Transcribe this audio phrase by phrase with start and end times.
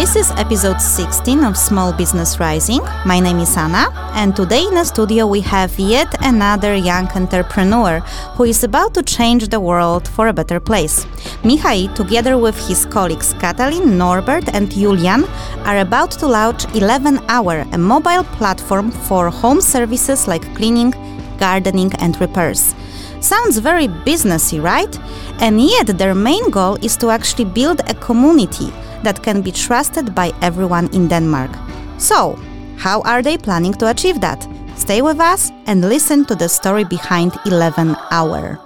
[0.00, 2.80] This is episode 16 of Small Business Rising.
[3.04, 8.00] My name is Anna, and today in the studio we have yet another young entrepreneur
[8.34, 11.04] who is about to change the world for a better place.
[11.44, 15.24] Mihai, together with his colleagues Katalin, Norbert, and Julian,
[15.66, 20.94] are about to launch 11 Hour, a mobile platform for home services like cleaning,
[21.38, 22.74] gardening, and repairs.
[23.20, 24.98] Sounds very businessy, right?
[25.40, 30.14] And yet, their main goal is to actually build a community that can be trusted
[30.14, 31.50] by everyone in Denmark.
[31.98, 32.38] So,
[32.76, 34.46] how are they planning to achieve that?
[34.76, 38.58] Stay with us and listen to the story behind 11 Hour.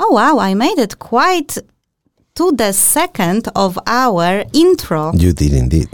[0.00, 1.58] Oh wow, I made it quite
[2.34, 5.12] to the second of our intro.
[5.14, 5.88] You did indeed.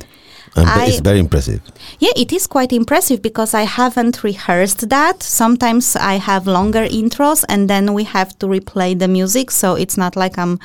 [0.56, 1.60] And I- it's very impressive.
[1.98, 5.22] Yeah, it is quite impressive because I haven't rehearsed that.
[5.22, 9.96] Sometimes I have longer intros and then we have to replay the music, so it's
[9.96, 10.58] not like I'm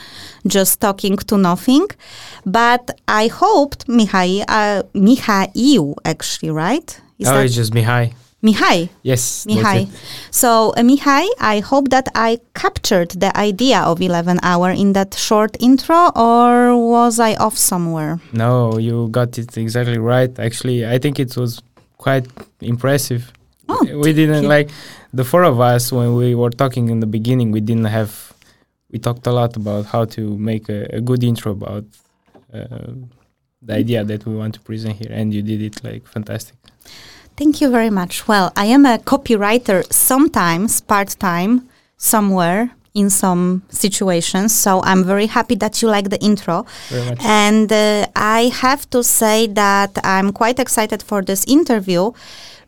[0.47, 1.87] just talking to nothing.
[2.45, 6.89] But I hoped Mihai, uh, Mihaiu actually, right?
[7.17, 8.13] Is oh, that it's just Mihai.
[8.41, 8.89] Mihai?
[9.03, 9.45] Yes.
[9.45, 9.89] Mihai.
[10.31, 15.13] So, uh, Mihai, I hope that I captured the idea of 11 hour in that
[15.13, 18.19] short intro, or was I off somewhere?
[18.31, 20.37] No, you got it exactly right.
[20.39, 21.61] Actually, I think it was
[21.97, 22.27] quite
[22.61, 23.33] impressive.
[23.67, 24.69] Oh, we didn't like
[25.13, 27.51] the four of us when we were talking in the beginning.
[27.51, 28.33] We didn't have.
[28.89, 31.85] We talked a lot about how to make a, a good intro about
[32.51, 32.93] uh,
[33.61, 36.55] the idea that we want to present here, and you did it like fantastic.
[37.39, 38.27] Thank you very much.
[38.27, 44.53] Well, I am a copywriter sometimes, part time, somewhere in some situations.
[44.53, 46.65] So I'm very happy that you like the intro.
[46.89, 47.19] Very much.
[47.23, 52.11] And uh, I have to say that I'm quite excited for this interview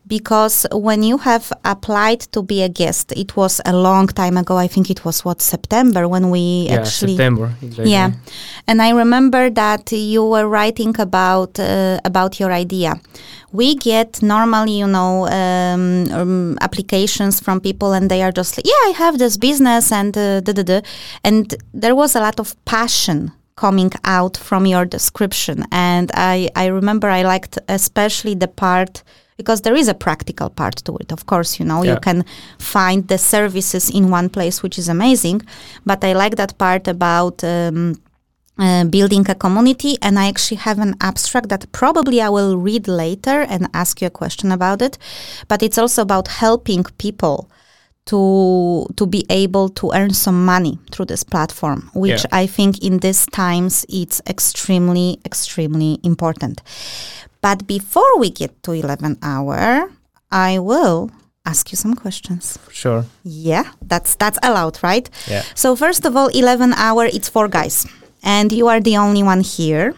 [0.06, 4.56] because when you have applied to be a guest, it was a long time ago.
[4.56, 7.52] I think it was what September when we yeah, actually September.
[7.62, 7.92] Exactly.
[7.92, 8.10] yeah,
[8.66, 13.00] and I remember that you were writing about uh, about your idea.
[13.52, 18.66] We get normally, you know, um, um, applications from people, and they are just like,
[18.66, 20.80] "Yeah, I have this business," and uh, da, da, da.
[21.22, 26.66] and there was a lot of passion coming out from your description, and I I
[26.66, 29.02] remember I liked especially the part.
[29.36, 32.24] Because there is a practical part to it, of course, you know, you can
[32.58, 35.42] find the services in one place, which is amazing.
[35.86, 37.94] But I like that part about um,
[38.58, 42.86] uh, building a community, and I actually have an abstract that probably I will read
[42.86, 44.98] later and ask you a question about it.
[45.48, 47.48] But it's also about helping people
[48.06, 52.42] to to be able to earn some money through this platform, which Yeah.
[52.42, 56.60] I think in these times it's extremely extremely important.
[57.42, 59.90] But before we get to 11 hour,
[60.30, 61.10] I will
[61.44, 62.58] ask you some questions.
[62.70, 63.04] sure.
[63.24, 65.10] Yeah, that's that's allowed, right?
[65.28, 65.42] Yeah.
[65.54, 67.84] So first of all, 11 hour it's four guys.
[68.22, 69.94] And you are the only one here.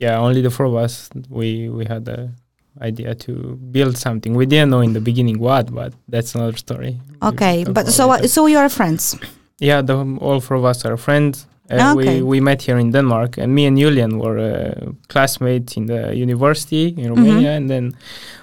[0.00, 2.28] yeah only the four of us we we had the
[2.82, 3.32] idea to
[3.72, 7.86] build something we didn't know in the beginning what but that's another story Okay, but
[7.88, 9.14] so uh, so you are friends.
[9.60, 12.22] yeah the, all four of us are friends uh, Okay.
[12.22, 16.14] we, we met here in denmark and me and julian were uh, classmates in the
[16.14, 17.94] university in romania and then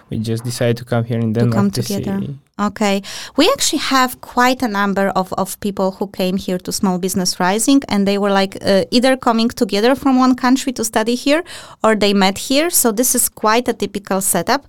[0.09, 2.19] we just decided to come here in denmark to come to together.
[2.25, 3.01] see Okay.
[3.35, 7.39] We actually have quite a number of, of people who came here to Small Business
[7.39, 11.43] Rising and they were like uh, either coming together from one country to study here
[11.83, 12.69] or they met here.
[12.69, 14.65] So this is quite a typical setup.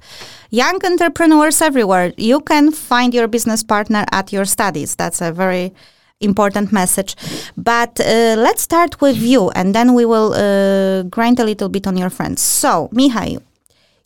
[0.50, 2.12] Young entrepreneurs everywhere.
[2.16, 4.96] You can find your business partner at your studies.
[4.96, 5.74] That's a very
[6.22, 7.16] important message.
[7.56, 11.86] But uh, let's start with you and then we will uh, grind a little bit
[11.86, 12.40] on your friends.
[12.40, 13.40] So, Mihai,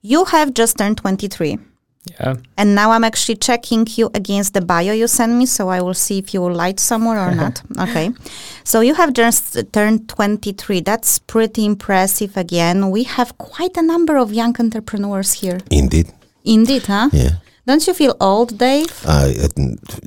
[0.03, 1.59] you have just turned 23.
[2.21, 5.81] yeah And now I'm actually checking you against the bio you sent me, so I
[5.81, 7.63] will see if you will light somewhere or not.
[7.79, 8.11] Okay.
[8.65, 10.81] So you have just turned 23.
[10.81, 12.91] That's pretty impressive again.
[12.91, 15.59] We have quite a number of young entrepreneurs here.
[15.71, 16.13] Indeed.
[16.45, 17.09] Indeed, huh?
[17.13, 17.31] Yeah.
[17.67, 18.93] Don't you feel old, Dave?
[19.05, 19.49] Uh, uh,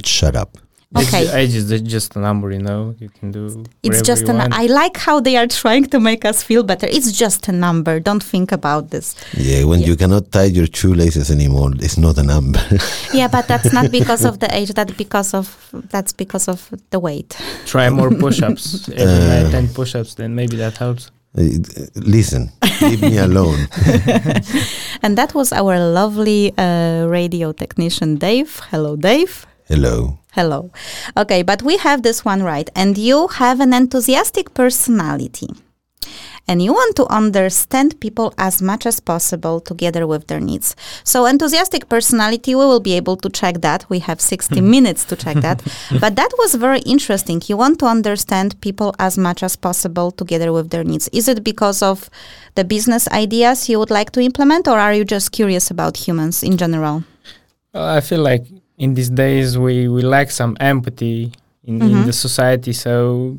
[0.03, 0.58] shut up.
[0.98, 1.22] Okay.
[1.22, 4.42] It's, age is just a number you know you can do It's just an.
[4.52, 6.88] I like how they are trying to make us feel better.
[6.90, 8.00] It's just a number.
[8.00, 9.14] Don't think about this.
[9.38, 12.59] Yeah, when you cannot tie your shoelaces anymore, it's not a number.
[13.14, 14.74] Yeah, but that's not because of the age.
[14.74, 15.47] That's because of
[15.91, 17.38] that's because of the weight.
[17.66, 19.44] try more push-ups every Uh.
[19.44, 21.44] night 10 push-ups then maybe that helps Uh,
[21.96, 22.50] Listen,
[22.82, 23.68] leave me alone.
[25.03, 28.59] And that was our lovely uh, radio technician, Dave.
[28.72, 29.46] Hello, Dave.
[29.68, 30.19] Hello.
[30.31, 30.72] Hello.
[31.17, 32.70] Okay, but we have this one right.
[32.76, 35.49] And you have an enthusiastic personality.
[36.49, 40.76] and you want to understand people as much as possible together with their needs.
[41.03, 43.85] So, enthusiastic personality, we will be able to check that.
[43.90, 45.61] We have 60 minutes to check that.
[46.02, 47.41] but that was very interesting.
[47.46, 51.08] You want to understand people as much as possible together with their needs.
[51.14, 52.09] Is it because of
[52.55, 56.41] the business ideas you would like to implement, or are you just curious about humans
[56.41, 57.03] in general?
[57.73, 58.43] Well, I feel like
[58.79, 61.31] in these days we, we lack some empathy
[61.66, 62.73] in, in the society.
[62.73, 63.37] So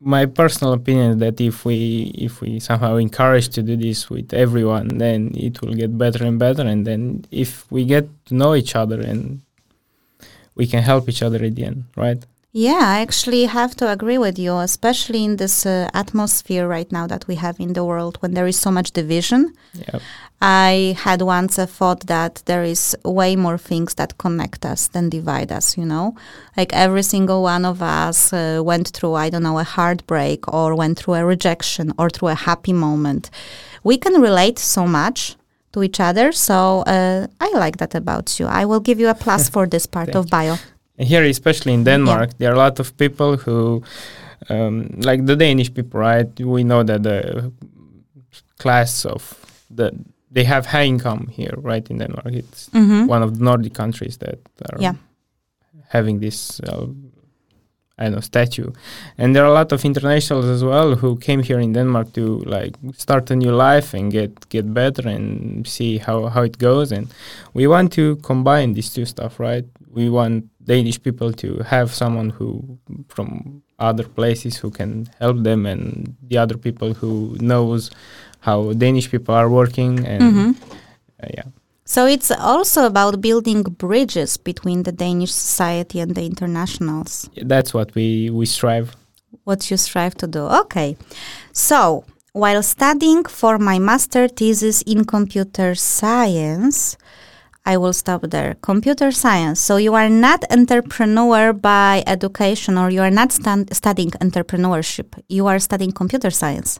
[0.00, 4.32] my personal opinion is that if we if we somehow encourage to do this with
[4.32, 6.62] everyone, then it will get better and better.
[6.62, 9.40] And then if we get to know each other and
[10.54, 12.24] we can help each other at the end, right?
[12.56, 17.08] Yeah, I actually have to agree with you, especially in this uh, atmosphere right now
[17.08, 19.54] that we have in the world when there is so much division.
[19.72, 19.98] Yeah.
[20.46, 25.08] I had once a thought that there is way more things that connect us than
[25.08, 26.16] divide us, you know?
[26.54, 30.74] Like every single one of us uh, went through, I don't know, a heartbreak or
[30.74, 33.30] went through a rejection or through a happy moment.
[33.84, 35.36] We can relate so much
[35.72, 36.30] to each other.
[36.30, 38.44] So uh, I like that about you.
[38.44, 40.56] I will give you a plus for this part of bio.
[40.98, 43.82] Here, especially in Denmark, there are a lot of people who,
[44.50, 46.28] um, like the Danish people, right?
[46.38, 47.50] We know that the
[48.58, 49.34] class of
[49.70, 49.94] the
[50.34, 51.90] they have high income here, right?
[51.90, 53.08] In Denmark, it's Mhm.
[53.14, 54.38] one of the Nordic countries that
[54.68, 54.94] are Yeah.
[55.88, 56.60] having this.
[56.60, 56.86] Uh,
[57.96, 58.70] I know statue,
[59.18, 62.24] and there are a lot of internationals as well who came here in Denmark to
[62.56, 66.90] like start a new life and get get better and see how how it goes.
[66.96, 67.06] And
[67.54, 69.64] we want to combine these two stuff, right?
[69.94, 72.78] We want Danish people to have someone who
[73.08, 77.90] from other places who can help them, and the other people who knows
[78.46, 80.48] how Danish people are working, and Mhm.
[81.22, 81.48] uh, yeah.
[81.86, 87.28] So it's also about building bridges between the Danish society and the internationals.
[87.52, 88.06] that's what we
[88.38, 88.86] we strive.
[89.44, 90.42] What you strive to do.
[90.62, 90.96] Okay.
[91.52, 96.96] So, while studying for my master thesis in computer science,
[97.66, 98.50] I will stop there.
[98.60, 99.58] Computer science.
[99.66, 105.08] So you are not entrepreneur by education or you are not stan- studying entrepreneurship.
[105.28, 106.78] You are studying computer science.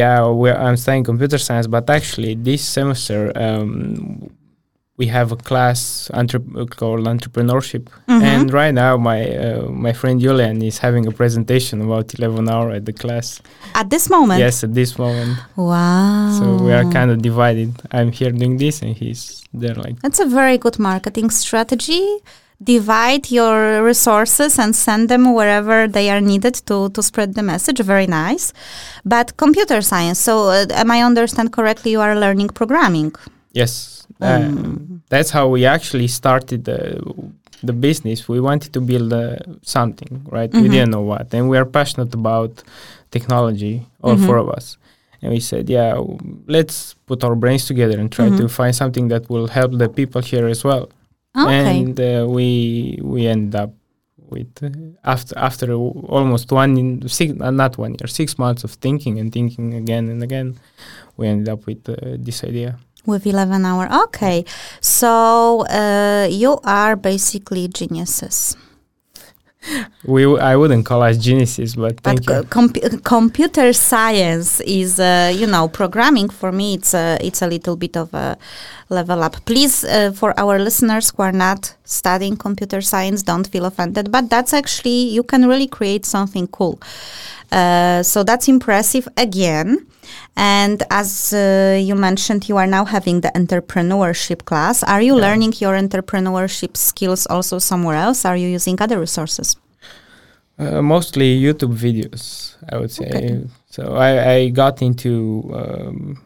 [0.00, 4.30] Yeah, we're, I'm studying computer science, but actually this semester um,
[5.00, 8.22] we have a class entre- called entrepreneurship, Mhm.
[8.32, 12.68] and right now my uh, my friend Julian is having a presentation about 11 hour
[12.78, 13.26] at the class.
[13.80, 14.38] At this moment.
[14.44, 15.34] Yes, at this moment.
[15.70, 16.38] Wow.
[16.38, 17.70] So we are kind of divided.
[17.96, 19.22] I'm here doing this, and he's
[19.62, 19.74] there.
[19.84, 22.04] Like That's a very good marketing strategy.
[22.62, 27.80] Divide your resources and send them wherever they are needed to, to spread the message.
[27.80, 28.52] Very nice.
[29.04, 33.12] But computer science, so uh, am I understand correctly you are learning programming?
[33.52, 35.00] yes, uh, Mm.
[35.08, 36.80] that's how we actually started the
[37.62, 38.28] the business.
[38.28, 40.52] We wanted to build uh, something, right?
[40.52, 40.70] We Mhm.
[40.72, 42.62] didn't know what, and we are passionate about
[43.10, 44.26] technology, all Mhm.
[44.26, 44.76] four of us.
[45.22, 48.50] And we said, yeah, w- let's put our brains together and try to Mhm.
[48.50, 50.88] find something that will help the people here as well.
[51.36, 51.82] Okay.
[51.82, 53.72] And uh, we we end up
[54.16, 54.70] with uh,
[55.04, 59.32] after after almost one in six uh, not one year six months of thinking and
[59.32, 60.58] thinking again and again,
[61.16, 62.78] we ended up with uh, this idea.
[63.06, 63.88] With 11 hour.
[64.06, 64.44] Okay.
[64.80, 68.56] So uh, you are basically geniuses.
[70.04, 72.42] We w- I wouldn't call us geniuses, but But thank co- you.
[72.44, 76.74] compu- computer science is, uh, you know, programming for me.
[76.74, 78.36] It's a it's a little bit of a
[78.88, 79.36] level up.
[79.44, 84.10] Please, uh, for our listeners who are not studying computer science, don't feel offended.
[84.12, 86.78] But that's actually you can really create something cool.
[87.52, 89.86] Uh, so that's impressive again.
[90.36, 94.82] And as uh, you mentioned, you are now having the entrepreneurship class.
[94.82, 95.22] Are you Yeah.
[95.22, 98.24] learning your entrepreneurship skills also somewhere else?
[98.24, 99.56] Are you using other resources?
[100.58, 103.06] Uh, mostly YouTube videos, I would say.
[103.08, 103.44] Okay.
[103.70, 106.22] So I, I got into um,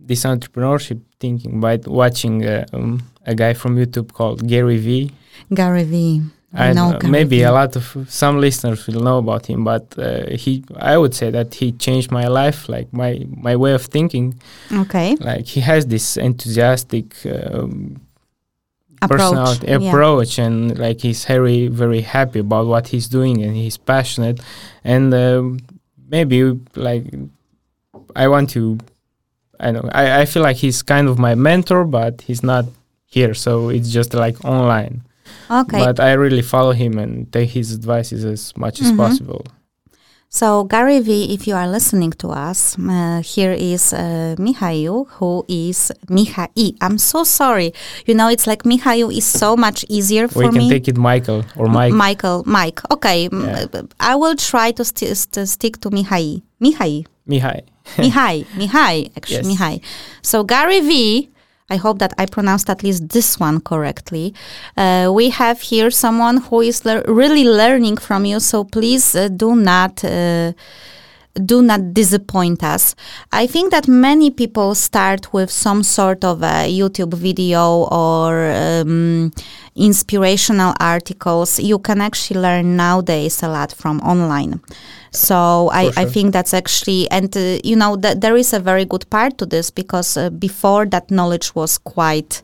[0.00, 5.10] this entrepreneurship thinking by watching uh, um, a guy from YouTube called Gary Vee.
[5.54, 6.22] Gary Vee.
[6.54, 10.30] I know know, maybe a lot of some listeners will know about him, but uh,
[10.30, 14.40] he, I would say that he changed my life, like my my way of thinking.
[14.72, 15.14] Okay.
[15.16, 18.00] Like he has this enthusiastic um,
[19.00, 19.20] Approach.
[19.20, 19.76] personality yeah.
[19.76, 24.40] approach and like he's very very happy about what he's doing and he's passionate
[24.82, 25.60] and um,
[26.08, 27.04] maybe like
[28.16, 28.76] i want to
[29.60, 32.64] i know I, I feel like he's kind of my mentor but he's not
[33.06, 35.02] here so it's just like online
[35.50, 35.78] Okay.
[35.78, 38.96] but i really follow him and take his advices as much as Mhm.
[38.96, 39.44] possible
[40.30, 45.42] so, Gary Vee, if you are listening to us, uh, here is uh, Mihail, who
[45.48, 46.76] is Mihai.
[46.82, 47.72] I'm so sorry.
[48.04, 50.48] You know, it's like Mihail is so much easier for me.
[50.48, 50.68] we can me.
[50.68, 52.80] take it michael or mike Michael, Mike.
[52.92, 53.64] Okay, Yeah.
[54.00, 56.42] I will try to, st- st- stick to Mihai.
[56.60, 57.06] Mihai.
[57.26, 57.62] Mihai.
[57.96, 59.58] Mihai, Mihai, actually, Yes.
[59.58, 59.80] Mihai.
[60.20, 61.30] So Gary V.
[61.70, 64.34] I hope that I pronounced at least this one correctly.
[64.76, 68.40] Uh, we have here someone who is really learning from you.
[68.40, 70.04] So please uh, do not.
[70.04, 70.52] Uh,
[71.44, 72.96] do not disappoint us.
[73.30, 79.32] I think that many people start with some sort of a YouTube video or um,
[79.76, 81.60] inspirational articles.
[81.60, 84.60] You can actually learn nowadays a lot from online.
[85.10, 88.84] So I, I think that's actually, and uh, you know, th- there is a very
[88.84, 92.42] good part to this because uh, before that knowledge was quite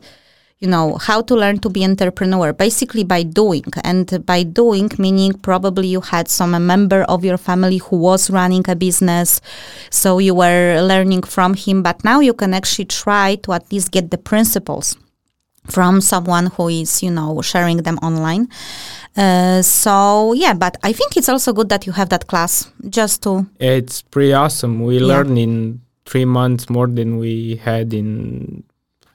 [0.59, 3.65] you know how to learn to be entrepreneur basically by doing.
[3.83, 8.29] And by doing meaning probably you had some a member of your family who was
[8.29, 9.41] running a business.
[9.89, 13.91] So you were learning from him but now you can actually try to at least
[13.91, 14.97] get the principles
[15.67, 18.47] from someone who is you know sharing them online
[19.17, 23.23] uh, so yeah but i think it's also good that you have that class just
[23.23, 24.73] to It's pretty awesome.
[24.83, 25.07] We Yeah.
[25.13, 28.63] learned in three months more than we had in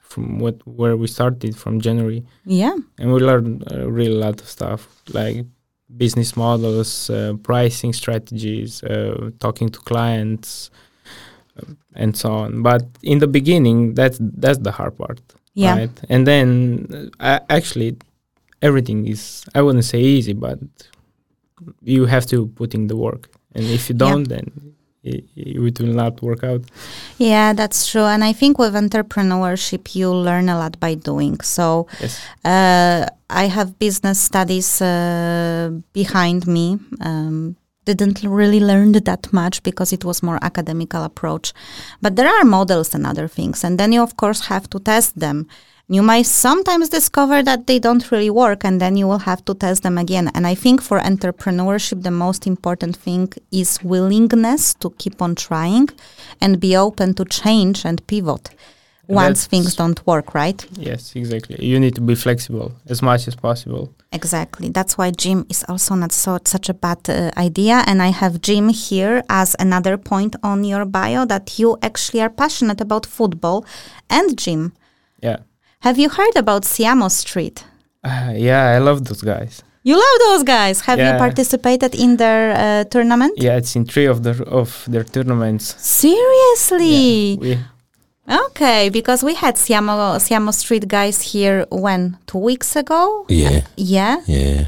[0.02, 4.49] from what where we started from January, yeah and we learned a really lot of
[4.49, 4.80] stuff
[5.14, 5.45] like
[5.97, 10.71] business models, uh, pricing strategies, uh, talking to clients,
[11.59, 12.62] uh, and so on.
[12.62, 15.21] But in the beginning, that's that's the hard part,
[15.54, 15.97] yeah right?
[16.09, 17.97] And then uh, actually,
[18.62, 20.59] everything is I wouldn't say easy, but
[21.83, 25.95] you have to put in the work, and if you don't, then it, it will
[25.95, 26.62] not work out.
[27.19, 28.05] Yeah, that's true.
[28.05, 31.40] And I think with entrepreneurship, you learn a lot by doing.
[31.40, 32.21] So Yes.
[32.45, 36.79] uh, I have business studies uh, behind me.
[37.00, 41.52] Um, didn't really learn that much because it was more academical approach.
[42.02, 43.64] But there are models and other things.
[43.64, 45.49] And then you, of course, have to test them.
[45.92, 49.54] You might sometimes discover that they don't really work, and then you will have to
[49.54, 50.30] test them again.
[50.37, 55.88] And I think for entrepreneurship, the most important thing is willingness to keep on trying
[56.40, 58.50] and be open to change and pivot
[59.09, 60.64] once That's- things don't work, right?
[60.78, 61.56] Yes, exactly.
[61.61, 63.92] You need to be flexible as much as possible.
[64.12, 64.68] Exactly.
[64.68, 67.82] That's why gym is also not so such a bad uh, idea.
[67.88, 72.30] And I have gym here as another point on your bio that you actually are
[72.30, 73.64] passionate about football
[74.09, 74.73] and gym.
[75.20, 75.38] Yeah.
[75.83, 77.65] Have you heard about Siamo Street?
[78.05, 79.63] Uh, yeah, I love those guys.
[79.83, 80.83] You love those guys.
[80.83, 83.33] Have you participated in their uh, tournament?
[83.39, 85.75] Yeah, it's in three of their of their tournaments.
[85.81, 87.39] Seriously?
[87.41, 87.59] We
[88.29, 93.25] Okay, because we had Siamo Siamo Street guys here when two weeks ago.
[93.29, 94.21] Yeah, Yeah.
[94.27, 94.65] yeah.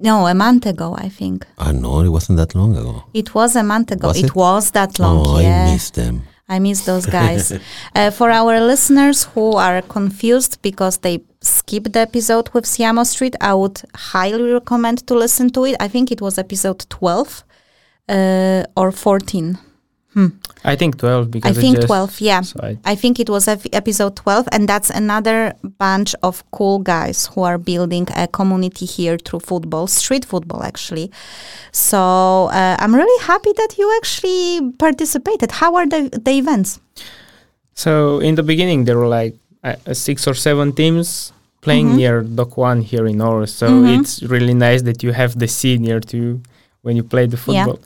[0.00, 1.46] No, a month ago, I think.
[1.58, 3.04] I know it wasn't that long ago.
[3.14, 4.08] It was a month ago.
[4.08, 4.26] Was it?
[4.26, 4.34] it?
[4.34, 5.24] was that long.
[5.26, 5.66] oh, yeah.
[5.68, 6.22] I missed them.
[6.48, 7.52] I miss those guys.
[7.94, 13.34] uh, for our listeners who are confused because they skipped the episode with Siamo Street,
[13.40, 15.76] I would highly recommend to listen to it.
[15.80, 17.44] I think it was episode 12
[18.08, 19.58] uh, or 14.
[20.64, 22.40] I think twelve I because it think just 12, yeah.
[22.40, 26.78] so I- I think it was ep- episode 12, and that's another bunch of cool
[26.78, 31.10] guys who are building a community here through football, street football, actually.
[31.72, 31.98] So
[32.50, 35.52] uh, I'm really happy that you actually participated.
[35.52, 36.80] How are the, the events?
[37.74, 41.96] So in the beginning, there were like uh, uh, six or seven teams playing Mhm.
[41.96, 43.50] near Dokk1 here in Aarhus.
[43.50, 44.00] So Mhm.
[44.00, 46.40] it's really nice that you have the sea near to you
[46.86, 47.64] when you play the Yeah.
[47.64, 47.78] football.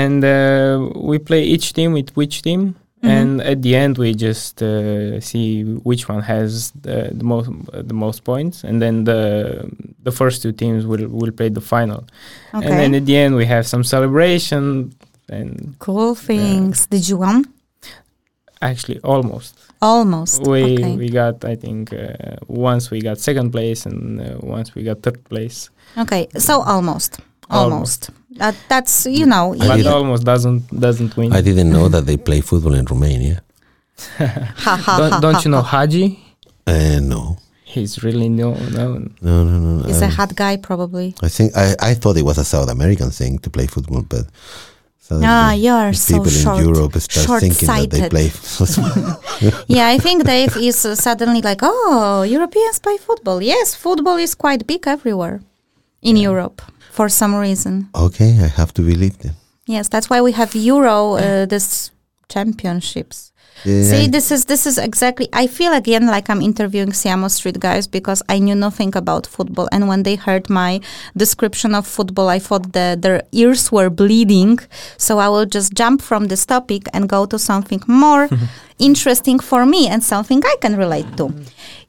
[0.00, 2.62] And uh, we play each team with which team.
[3.02, 3.10] Mhm.
[3.16, 5.48] And at the end, we just uh, see
[5.90, 6.50] which one has
[6.86, 7.48] the, the most
[7.90, 9.22] the most points, and then the
[10.06, 12.00] the first two teams will will play the final.
[12.54, 12.66] Okay.
[12.66, 14.62] And then at the end, we have some celebration,
[15.36, 16.86] and Cool things.
[16.94, 17.44] Did you win?
[18.60, 19.52] actually almost.
[19.80, 20.42] Almost.
[20.46, 20.96] We okay.
[20.96, 22.36] we got I think uh,
[22.70, 24.24] once we got second place and uh,
[24.56, 25.58] once we got third place.
[25.98, 26.28] okay.
[26.38, 27.20] So almost.
[27.50, 27.72] Almost.
[27.72, 28.10] Almost.
[28.36, 29.54] That, that's you know.
[29.54, 31.32] I but didn't- almost doesn't doesn't win.
[31.32, 33.42] I didn't know that they play football in Romania.
[34.18, 35.80] ha, ha, ha, don't don't you know ha.
[35.80, 36.18] Hagi?
[36.66, 39.14] Uh, no, He's really no known.
[39.20, 39.84] no, no, no.
[39.86, 41.14] He's a um, hot guy, probably.
[41.22, 44.24] I think I, I thought it was a South American thing to play football, but
[44.98, 46.58] suddenly Ah, you are the so people short.
[46.60, 48.10] in Europe start thinking that they short-sighted.
[48.10, 49.20] play football.
[49.68, 53.42] yeah, I think Dave is uh, suddenly like, oh, Europeans play football.
[53.42, 55.40] Yes, football is quite big everywhere
[56.02, 56.62] in Europe
[56.96, 57.88] for some reason.
[57.94, 59.34] okay, I have to believe them.
[59.66, 61.90] Yes, that's why we have Euro, uh, this
[62.28, 63.32] championships.
[63.64, 65.26] Yeah, See, this is this is exactly.
[65.32, 69.68] I feel again like I'm interviewing Siamo Street guys because I knew nothing about football,
[69.72, 70.80] and when they heard my
[71.16, 74.58] description of football, I thought that their ears were bleeding.
[74.98, 78.28] So I will just jump from this topic and go to something more
[78.78, 81.32] interesting for me and something I can relate to.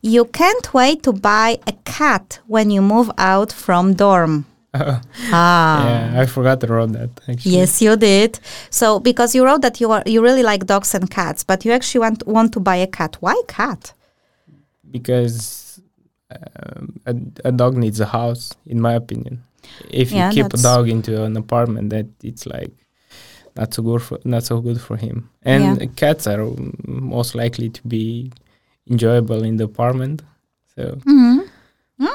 [0.02, 4.46] You can't wait to buy a cat when you move out from dorm.
[5.32, 5.86] Ah.
[6.14, 7.10] yeah, I forgot to wrote that.
[7.28, 7.52] Actually.
[7.58, 8.40] Yes, you did.
[8.70, 11.72] So because you wrote that you are you really like dogs and cats, but you
[11.72, 13.18] actually want want to buy a cat.
[13.20, 13.94] Why cat?
[14.92, 15.82] because
[16.32, 17.16] um, a,
[17.46, 19.44] a dog needs a house, in my opinion.
[19.90, 22.72] If you Yeah, keep a dog into an apartment, that it's like
[23.56, 25.30] not so good for not so good for him.
[25.44, 25.86] And Yeah.
[25.96, 26.46] cats are
[26.88, 28.32] most likely to be
[28.90, 30.22] enjoyable in the apartment.
[30.76, 31.40] So hmm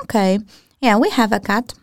[0.02, 0.38] Okay.
[0.80, 1.74] Yeah, we have a cat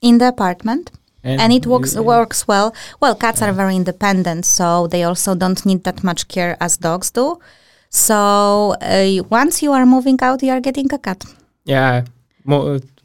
[0.00, 0.90] in the apartment.
[1.24, 2.72] and it works you- works well.
[3.00, 7.10] Well, cats are very independent, so they also don't need that much care as dogs
[7.10, 7.38] do.
[7.90, 11.24] So uh, once you are moving out, you are getting a cat,
[11.64, 12.04] Yeah,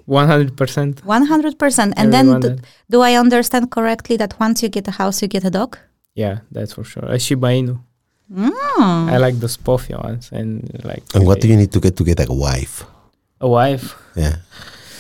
[0.06, 1.02] one hundred percent.
[1.06, 1.94] one hundred percent.
[1.98, 2.56] And then, d-
[2.90, 5.78] do I understand correctly that once you get a house, you get a dog?
[6.16, 7.06] yeah, that's for sure.
[7.06, 7.76] A Shiba Inu.
[8.32, 9.10] Mm.
[9.14, 12.04] I like the Spofia ones, and like And what do you need to get to
[12.04, 12.86] get a wife?
[13.42, 13.96] a wife?
[14.16, 14.36] Yeah,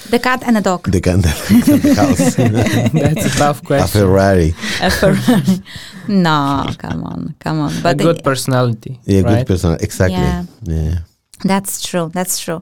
[0.10, 0.89] The cat and a dog.
[0.91, 2.36] the cat and the house.
[2.93, 4.01] that's a tough a question.
[4.01, 4.53] Ferrari.
[4.81, 5.63] A Ferrari.
[6.07, 7.72] no, come on, come on.
[7.81, 9.00] But a But good it- personality.
[9.05, 9.38] Yeah, right?
[9.39, 9.83] good personality.
[9.86, 10.17] Exactly.
[10.17, 10.43] Yeah.
[10.63, 10.98] Yeah.
[11.44, 12.10] That's true.
[12.14, 12.62] That's true.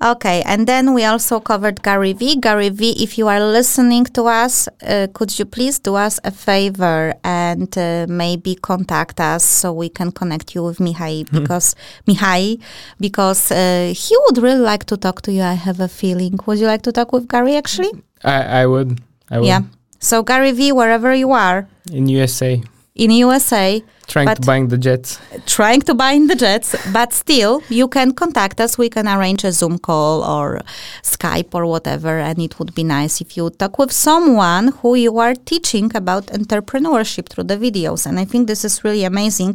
[0.00, 2.36] Okay, and then we also covered Gary V.
[2.36, 6.30] Gary V, if you are listening to us, uh, could you please do us a
[6.30, 11.74] favor and uh, maybe contact us so we can connect you with Mihai because
[12.06, 12.60] Mihai
[13.00, 15.42] because uh, he would really like to talk to you.
[15.42, 16.38] I have a feeling.
[16.46, 17.90] Would you like to talk with Gary actually?
[18.22, 19.00] I, I would.
[19.30, 19.46] I would.
[19.46, 19.62] Yeah.
[19.98, 22.62] So Gary V, wherever you are In USA,
[22.94, 25.18] in USA, trying But- to buying the jets.
[25.46, 28.70] trying to buy in the jets, but still you can contact us.
[28.78, 30.60] We can arrange a Zoom call or
[31.02, 35.18] Skype or whatever, and it would be nice if you talk with someone who you
[35.18, 38.06] are teaching about entrepreneurship through the videos.
[38.06, 39.54] And I think this is really amazing,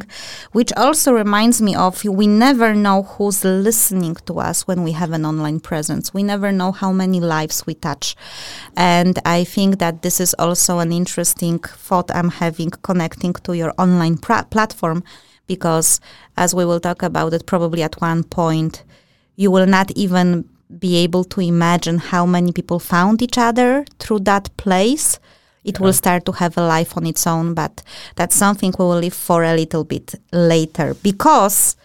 [0.52, 5.12] which also reminds me of we never know who's listening to us when we have
[5.12, 6.14] an online presence.
[6.14, 8.14] We never know how many lives we touch.
[8.76, 13.72] And I think that this is also an interesting thought I'm having connecting to your
[13.78, 14.16] online
[14.50, 15.02] platform
[15.46, 16.00] because
[16.36, 18.84] as we will talk about it probably at one point
[19.36, 20.48] you will not even
[20.78, 25.18] be able to imagine how many people found each other through that place
[25.64, 27.82] it will start to have a life on its own but
[28.16, 31.76] that's something we will leave for a little bit later because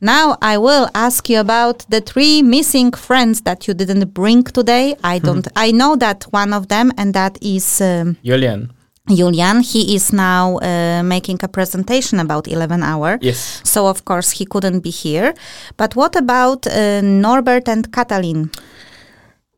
[0.00, 4.96] now I will ask you about the three missing friends that you didn't bring today.
[5.04, 5.46] I don't.
[5.56, 8.72] I know that one of them, and that is um, Julian.
[9.16, 9.60] Julian.
[9.60, 13.18] He is now uh, making a presentation about 11 hour.
[13.20, 13.60] Yes.
[13.64, 15.34] So of course he couldn't be here.
[15.76, 18.50] But what about uh, Norbert and Katalin?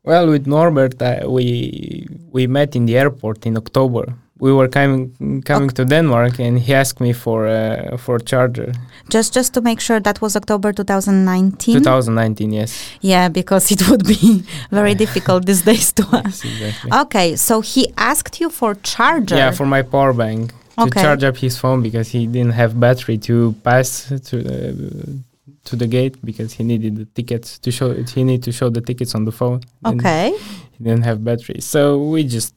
[0.05, 4.15] Well, with Norbert, uh, we we met in the airport in October.
[4.41, 8.73] We were coming coming to Denmark, and he asked me for uh, for a charger.
[9.09, 11.75] Just just to make sure that was October 2019.
[11.75, 12.73] 2019, yes.
[13.01, 16.91] yeah, because it would be very difficult these days to yes exactly.
[16.93, 19.37] Okay, so he asked you for charger.
[19.37, 21.03] Yeah, for my power bank to Okay.
[21.03, 25.23] charge up his phone because he didn't have battery to pass to the
[25.65, 28.11] to the gate because he needed the tickets to show it.
[28.11, 29.61] He needed to show the tickets on the phone.
[29.87, 30.33] okay.
[30.73, 32.55] he didn't have battery, so we just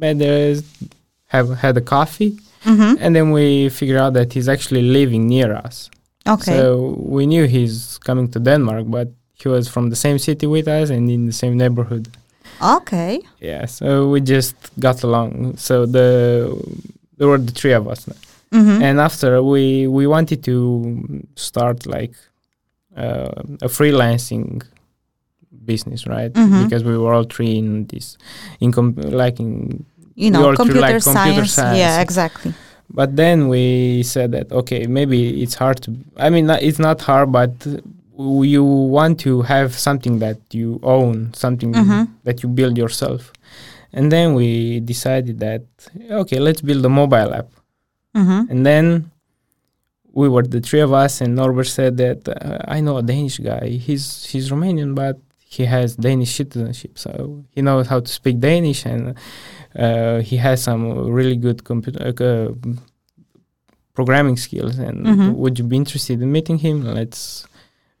[0.00, 0.56] met there,
[1.26, 2.32] have had a coffee,
[2.64, 5.90] hmm and then we figured out that he's actually living near us.
[6.26, 6.56] Okay.
[6.58, 9.08] So we knew he's coming to Denmark, but
[9.42, 12.08] he was from the same city with us and in the same neighborhood.
[12.76, 13.20] okay.
[13.40, 15.56] Yeah, so we just got along.
[15.56, 16.06] So the
[17.16, 18.00] there were the three of us,
[18.52, 20.54] hmm and after we we wanted to
[21.36, 22.14] start like
[22.96, 23.32] uh,
[23.62, 24.62] a freelancing
[25.64, 26.32] business, right?
[26.32, 26.64] Mhm.
[26.64, 28.16] Because we were all three in this,
[28.60, 31.52] in com- like in you know, we all through, computer, like, computer science.
[31.52, 31.78] science.
[31.78, 32.52] Yeah, exactly.
[32.92, 35.96] But then we said that okay, maybe it's hard to.
[36.16, 37.52] I mean, not- it's not hard, but
[38.18, 42.08] you want to have something that you own, something Mhm.
[42.24, 43.32] that you build yourself.
[43.92, 45.62] And then we decided that
[46.10, 47.48] okay, let's build a mobile app.
[48.14, 49.10] hmm And then
[50.12, 53.38] we were the three of us, and Norbert said that uh, I know a Danish
[53.38, 53.68] guy.
[53.86, 55.16] He's he's Romanian, but
[55.50, 59.14] he has Danish citizenship, so he knows how to speak Danish, and
[59.76, 60.82] uh, he has some
[61.18, 62.52] really good computer uh,
[63.94, 64.78] programming skills.
[64.78, 65.34] And Mhm.
[65.42, 66.76] would you be interested in meeting him?
[66.84, 67.46] Let's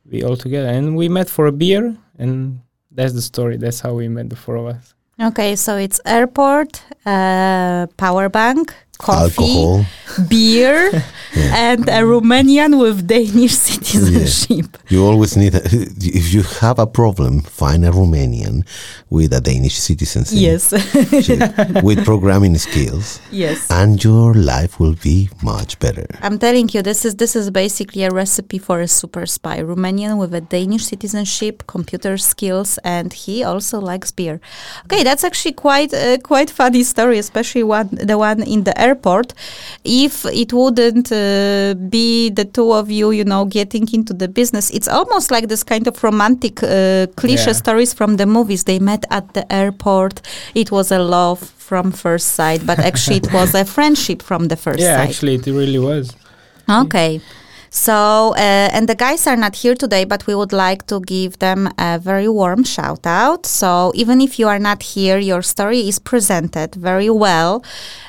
[0.08, 0.68] be all together.
[0.68, 2.60] And we met for a beer, and
[2.96, 3.56] that's the story.
[3.56, 4.94] That's how we met, the four of us.
[5.20, 9.86] Okay, so it's airport, uh, power bank, coffee, Alcohol.
[10.28, 10.90] beer,
[11.34, 14.76] and a Romanian with Danish citizenship.
[14.88, 18.66] You always need, a, if you have a problem, find a Romanian
[19.08, 20.38] with a Danish citizenship.
[20.38, 20.72] Yes,
[21.82, 23.70] with programming skills, yes.
[23.70, 26.06] and your life will be much better.
[26.20, 29.58] I'm telling you, this is this is basically a recipe for a super spy.
[29.60, 34.40] Romanian with a Danish citizenship, computer skills, and he also likes beer.
[34.84, 39.28] Okay, that's actually quite uh, quite funny story, especially one the one in the airport.
[39.84, 44.70] If it wouldn't uh, be the two of you, you know, getting into the business,
[44.70, 47.62] it's almost like this kind of romantic uh, cliche Yeah.
[47.62, 48.64] stories from the movies.
[48.64, 50.14] They met at the airport.
[50.54, 54.56] It was a love from first sight, but actually it was a friendship from the
[54.56, 55.08] first yeah, sight.
[55.08, 56.04] actually, it really was.
[56.84, 57.20] Okay.
[57.70, 61.38] So, uh, and the guys are not here today, but we would like to give
[61.38, 63.46] them a very warm shout out.
[63.46, 67.64] So, even if you are not here, your story is presented very well.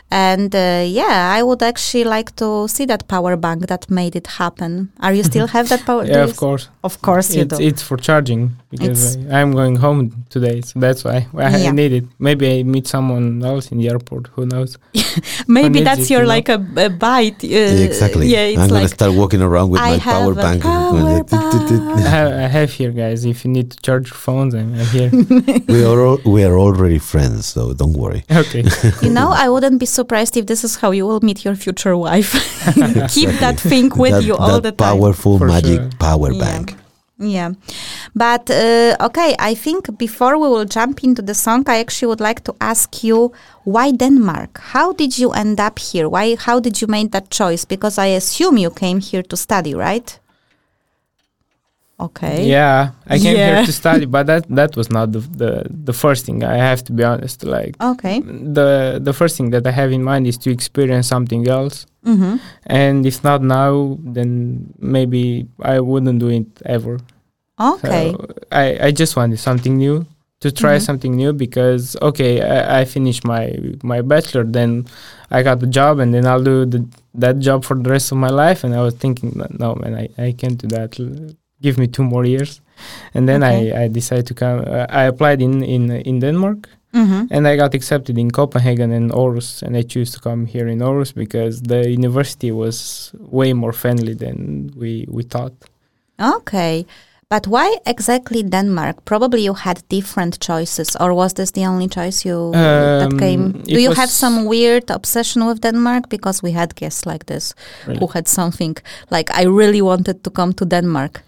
[0.09, 4.27] And uh, yeah, I would actually like to see that power bank that made it
[4.27, 4.91] happen.
[4.99, 6.05] Are you still have that power?
[6.05, 6.67] Yeah, of course.
[6.83, 7.63] Of course you It's, do.
[7.63, 8.41] it's for charging
[8.71, 11.71] because It's- I, I'm going home today, so that's why I Yeah.
[11.71, 12.05] need it.
[12.17, 14.23] Maybe I meet someone else in the airport.
[14.35, 14.77] Who knows?
[15.47, 17.43] Maybe needs that's your like a, a bite.
[17.43, 18.27] Uh, exactly.
[18.33, 20.63] Yeah, it's I'm gonna like start walking around with I my have power bank.
[20.63, 23.25] power I have, I have here, guys.
[23.25, 25.11] If you need to charge your phones, I'm, I'm here.
[25.67, 28.23] we are al- we are already friends, so don't worry.
[28.31, 28.63] okay.
[29.03, 31.95] You know, I wouldn't be surprised if this is how you will meet your future
[31.95, 32.31] wife.
[33.13, 34.97] Keep that thing with that, you all that the time.
[34.97, 35.89] powerful For magic sure.
[35.99, 36.39] power Yeah.
[36.45, 36.70] bank.
[37.21, 37.51] Yeah.
[38.15, 42.19] But uh, okay, I think before we will jump into the song, I actually would
[42.19, 43.31] like to ask you
[43.63, 44.59] why Denmark?
[44.73, 46.09] How did you end up here?
[46.09, 47.63] Why how did you make that choice?
[47.65, 50.17] Because I assume you came here to study, right?
[51.99, 52.49] Okay.
[52.49, 53.45] Yeah, I came Yeah.
[53.57, 56.43] here to study, but that that was not the, the the first thing.
[56.43, 57.43] I have to be honest.
[57.43, 58.21] Like Okay.
[58.21, 61.85] the the first thing that I have in mind is to experience something else.
[62.05, 62.35] Mm-hmm.
[62.65, 66.99] And if not now, then maybe I wouldn't do it ever.
[67.59, 68.11] Okay.
[68.11, 70.05] So I, I just wanted something new
[70.39, 70.81] to try Mhm.
[70.81, 74.85] something new because okay I, I finished my my bachelor then
[75.29, 76.81] I got the job and then I'll do the,
[77.13, 80.09] that job for the rest of my life and I was thinking no man I,
[80.17, 80.97] I can't do that
[81.61, 82.59] give me two more years
[83.13, 83.71] and then Okay.
[83.71, 87.23] I, I decided to come uh, I applied in in in Denmark mm-hmm.
[87.33, 90.79] and I got accepted in Copenhagen and Aarhus and I choose to come here in
[90.79, 95.53] Aarhus because the university was way more friendly than we we thought
[96.21, 96.85] Okay.
[97.29, 99.05] But why exactly Denmark?
[99.05, 103.51] Probably you had different choices, or was this the only choice you that Um, came?
[103.63, 106.09] Do you have some weird obsession with Denmark?
[106.09, 107.53] Because we had guests like this
[107.87, 107.99] Really.
[107.99, 108.75] who had something
[109.09, 111.23] like I really wanted to come to Denmark.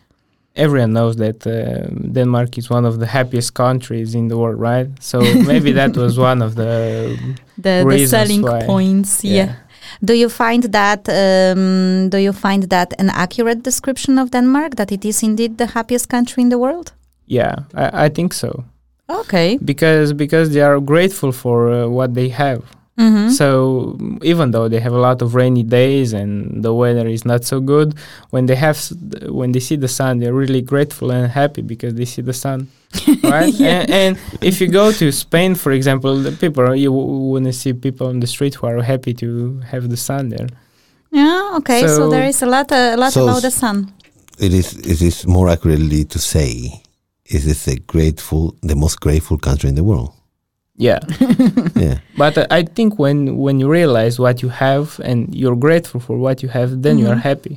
[0.56, 4.88] Everyone knows that uh, Denmark is one of the happiest countries in the world, right?
[5.00, 5.20] So
[5.52, 7.18] maybe that was one of the
[7.62, 8.66] The, the selling why.
[8.66, 9.54] points, yeah.
[10.02, 14.92] Do you find that um, do you find that an accurate description of Denmark that
[14.92, 16.94] it is indeed the happiest country in the world?
[17.28, 18.63] yeah, I, I think so
[19.10, 19.58] Okay.
[19.63, 22.62] because because they are grateful for uh, what they have.
[22.97, 23.29] Mm-hmm.
[23.29, 27.43] So even though they have a lot of rainy days and the weather is not
[27.43, 27.95] so good,
[28.29, 28.93] when they have s-
[29.29, 32.67] when they see the sun, they're really grateful and happy because they see the sun,
[33.23, 33.53] right?
[33.60, 37.73] and, and if you go to Spain, for example, the people you w- wouldn't see
[37.73, 40.47] people on the street who are happy to have the sun there.
[41.12, 41.53] yeah.
[41.58, 41.82] Okay.
[41.82, 43.91] So, So- there is a lot a lot So about the sun.
[44.39, 46.82] It is it is more accurately to say
[47.25, 50.12] it is the grateful the most grateful country in the world.
[50.84, 51.00] Yeah,
[51.76, 52.00] Yeah.
[52.17, 56.17] but uh, I think when when you realize what you have and you're grateful for
[56.17, 57.56] what you have, then you are happy.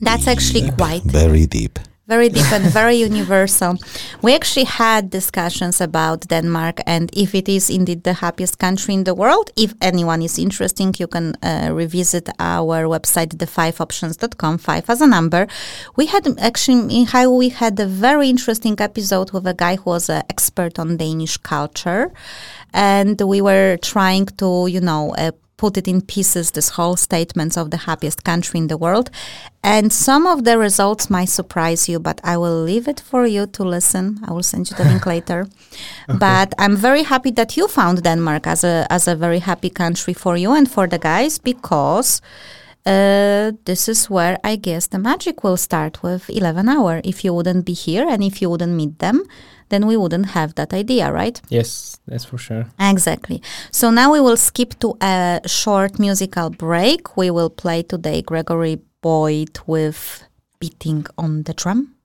[0.00, 1.78] That's actually quite Very deep.
[2.06, 3.76] Very deep and very universal.
[4.22, 9.04] We actually had discussions about Denmark and if it is indeed the happiest country in
[9.04, 9.50] the world.
[9.56, 15.46] If anyone is interesting, you can uh, revisit our website, the5options.com, five as a number.
[15.96, 20.08] We had actually, how we had a very interesting episode with a guy who was
[20.08, 22.12] an expert on Danish culture.
[22.72, 27.56] And we were trying to, you know, uh, put it in pieces, this whole statements
[27.56, 29.10] of the happiest country in the world.
[29.62, 33.46] And some of the results might surprise you, but I will leave it for you
[33.46, 34.20] to listen.
[34.26, 35.46] I will send you the link later.
[36.08, 40.14] But I'm very happy that you found Denmark as a as a very happy country
[40.14, 42.20] for you and for the guys because
[42.86, 47.00] uh, this is where I guess the magic will start with 11 hour.
[47.04, 49.24] If you wouldn't be here and if you wouldn't meet them,
[49.68, 51.40] then we wouldn't have that idea, right?
[51.48, 52.66] Yes, that's for sure.
[52.78, 53.42] Exactly.
[53.72, 57.16] So now we will skip to a short musical break.
[57.16, 60.22] We will play today Gregory Boyd with
[60.60, 61.95] Beating on the Drum.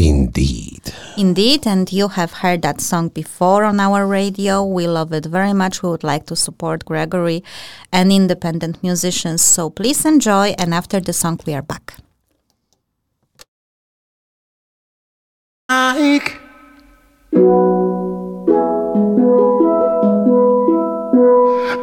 [0.00, 0.94] Indeed.
[1.18, 4.64] Indeed, and you have heard that song before on our radio.
[4.64, 5.82] We love it very much.
[5.82, 7.44] We would like to support Gregory
[7.92, 9.42] and independent musicians.
[9.42, 11.96] So please enjoy, and after the song, we are back.
[15.68, 16.40] Like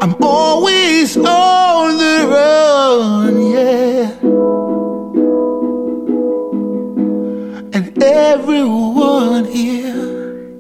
[0.02, 3.47] I'm always on the run,
[8.34, 10.52] everyone here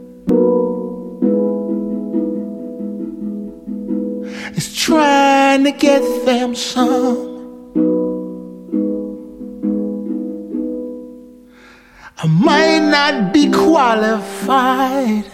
[4.55, 7.27] is trying to get them some.
[12.23, 15.25] I might not be qualified.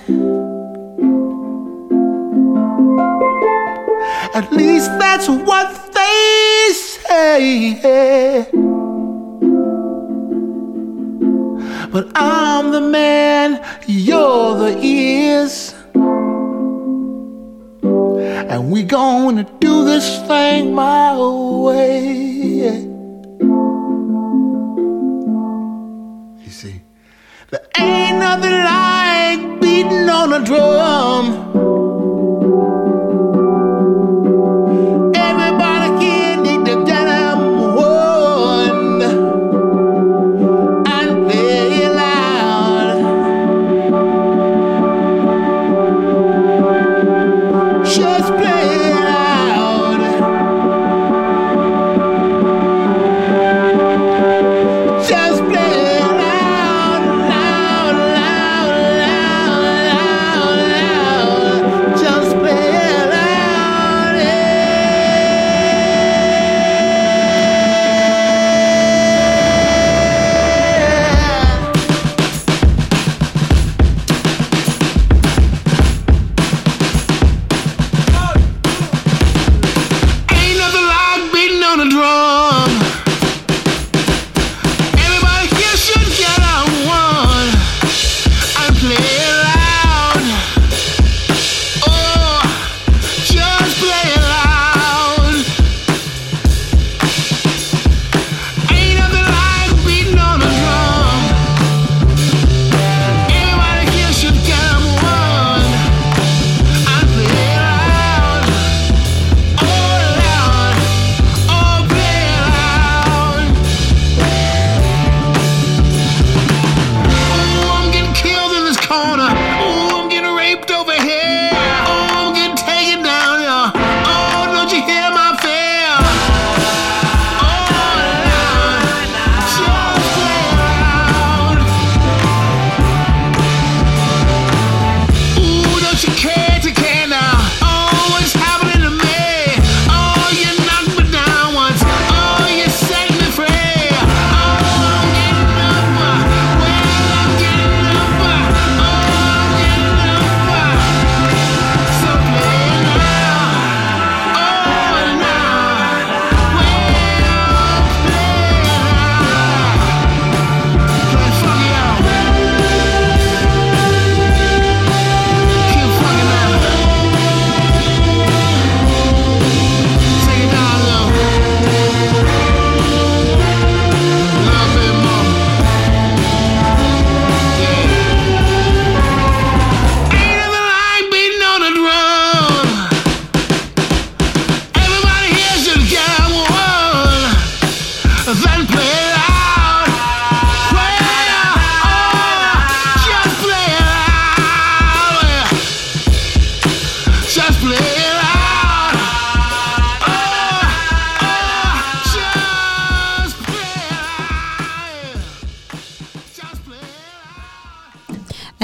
[4.33, 8.72] At least that's what they say.
[11.93, 15.75] But I'm the man, you're the ears.
[17.83, 22.79] And we gonna do this thing my way.
[26.43, 26.81] You see,
[27.51, 31.72] there ain't nothing like beating on a drum.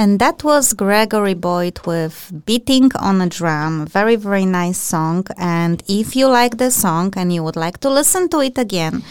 [0.00, 3.86] And that was Gregory Boyd with Beating on a Drum.
[3.86, 5.26] Very, very nice song.
[5.36, 9.02] And if you like the song and you would like to listen to it again,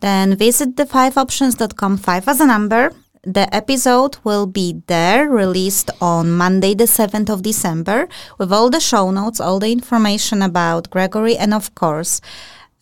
[0.00, 2.92] then visit the 5options.com, 5 as a number.
[3.22, 8.80] The episode will be there, released on Monday, the 7th of December, with all the
[8.80, 12.20] show notes, all the information about Gregory, and of course,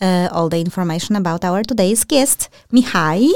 [0.00, 3.30] uh, all the information about our today's guest, Mihai.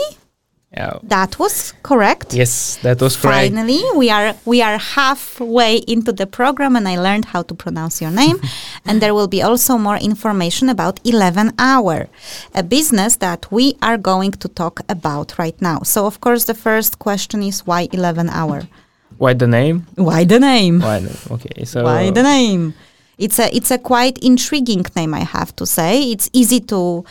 [0.73, 0.99] Yeah.
[1.05, 2.35] That was correct.
[2.35, 3.55] Yes, that was correct.
[3.55, 8.03] Finally, we are we are halfway into the program, and I learned how to pronounce
[8.03, 8.41] your name.
[8.85, 12.09] and there will be also more information about 11 Hour,
[12.55, 15.81] a business that we are going to talk about right now.
[15.85, 18.63] So, of course, the first question is why 11 Hour?
[19.19, 19.87] Why the name?
[19.95, 20.81] Why the name?
[20.81, 21.01] Why?
[21.01, 22.75] The, okay, so Why the name?
[23.19, 26.11] It's a it's a quite intriguing name, I have to say.
[26.13, 27.05] It's easy to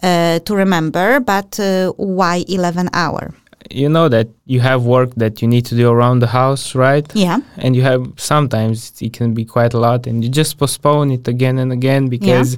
[0.00, 3.34] to remember, but uh, why 11 Hour?
[3.70, 7.06] you know that you have work that you need to do around the house, right?
[7.14, 7.38] Yeah.
[7.56, 11.28] and you have sometimes it can be quite a lot and you just postpone it
[11.28, 12.56] again and again because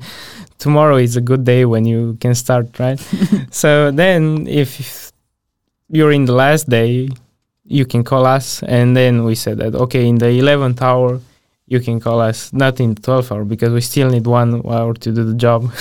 [0.59, 3.00] tomorrow is a good day when you can start right
[3.50, 5.12] so then if
[5.88, 7.09] you're in the last day
[7.64, 11.20] you can call us and then we said that okay in the 11th hour
[11.66, 14.94] you can call us not in the 12th hour because we still need one hour
[14.94, 15.70] to do the job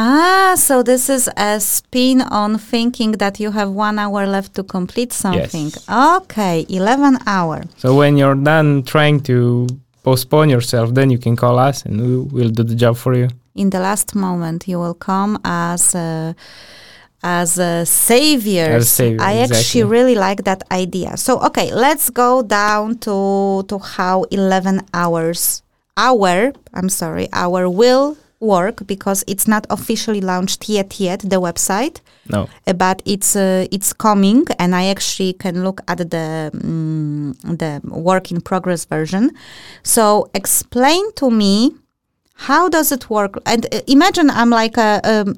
[0.00, 4.62] Ah, so this is a spin on thinking that you have one hour left to
[4.62, 5.64] complete something.
[5.66, 5.88] Yes.
[5.88, 7.64] Okay, 11 hour.
[7.78, 9.66] so when you're done trying to
[10.04, 13.28] postpone yourself then you can call us and we will do the job for you
[13.56, 16.34] In the last moment, you will come as a,
[17.22, 18.76] as a savior.
[18.76, 21.16] As savior, I actually really like that idea.
[21.16, 25.62] So, okay, let's go down to to how 11 hours,
[25.96, 32.00] hour, I'm sorry, hour will work because it's not officially launched yet yet the website.
[32.28, 37.32] no Uh, but it's uh, it's coming and i actually can look at the mm,
[37.58, 39.30] the work in progress version
[39.82, 41.74] so explain to me
[42.48, 45.34] how does it work and uh, imagine i'm like a, um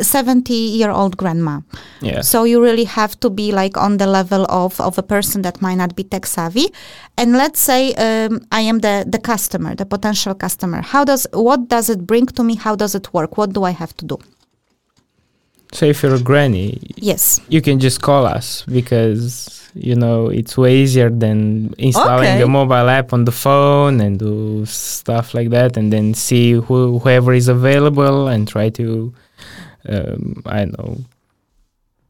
[0.00, 1.60] 70 year old grandma.
[2.00, 2.20] Yeah.
[2.22, 5.60] So you really have to be like on the level of, of a person that
[5.60, 6.72] might not be tech savvy.
[7.16, 10.82] And let's say um, i am the, the customer the potential customer.
[10.82, 12.54] How does what does it bring to me?
[12.56, 13.36] How does it work?
[13.36, 14.18] What do i have to do?
[15.72, 17.40] So if you're a granny yes.
[17.48, 22.42] you can just call us because you know it's way easier than installing Okay.
[22.42, 26.98] a mobile app on the phone and do stuff like that and then see who,
[26.98, 29.14] whoever is available and try to
[29.88, 30.96] um, i know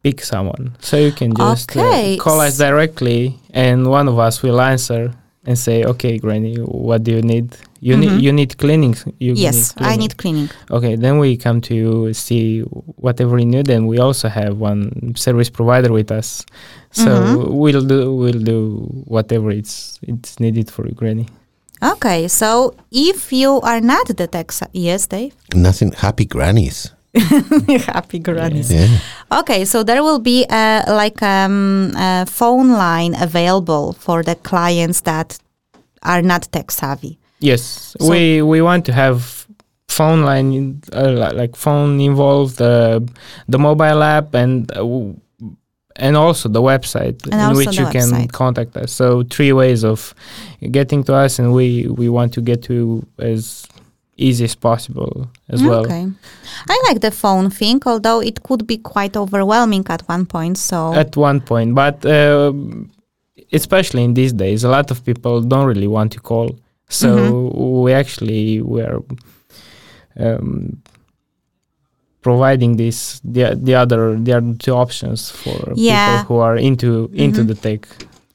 [0.02, 4.60] pick someone so you can just uh, call us directly and one of us will
[4.60, 5.14] answer
[5.46, 8.00] and say okay granny what do you need you Mhm.
[8.00, 9.98] need you need cleaning you yes i cleaning.
[10.00, 12.60] need cleaning Okay, then we come to you, see
[12.96, 16.46] whatever you need, and we also have one service provider with us,
[16.92, 17.50] so Mhm.
[17.60, 21.26] we'll do we'll do whatever it's it's needed for you, Granny.
[21.82, 25.92] Okay, so if you are not the tech, yes, Dave, Nothing.
[25.92, 26.92] Happy grannies.
[27.86, 28.70] happy grannies.
[28.72, 28.88] Yeah.
[29.40, 35.02] Okay, so there will be a like um, a phone line available for the clients
[35.02, 35.38] that
[36.02, 37.18] are not tech savvy.
[37.40, 39.46] Yes, So- we we want to have
[39.88, 43.00] phone line in- uh, like phone involved, uh,
[43.48, 45.16] the mobile app, and uh, w-
[45.96, 48.90] and also the website And in which the you can contact us.
[48.92, 50.14] So three ways of
[50.70, 53.66] getting to us, and we we want to get to as
[54.16, 55.84] easy as possible as well.
[55.84, 56.06] Okay,
[56.68, 60.58] I like the phone thing, although it could be quite overwhelming at one point.
[60.58, 62.52] So at one point but uh,
[63.52, 66.48] especially in these days a lot of people don't really want to call
[66.88, 67.82] so Mm-hmm.
[67.84, 69.02] we actually were
[70.18, 70.82] um,
[72.22, 76.22] providing this the, the other the other two options for Yeah.
[76.22, 77.46] people who are into into Mhm.
[77.48, 77.86] the tech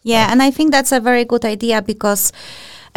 [0.04, 2.32] Yeah, and I think that's a very good idea because,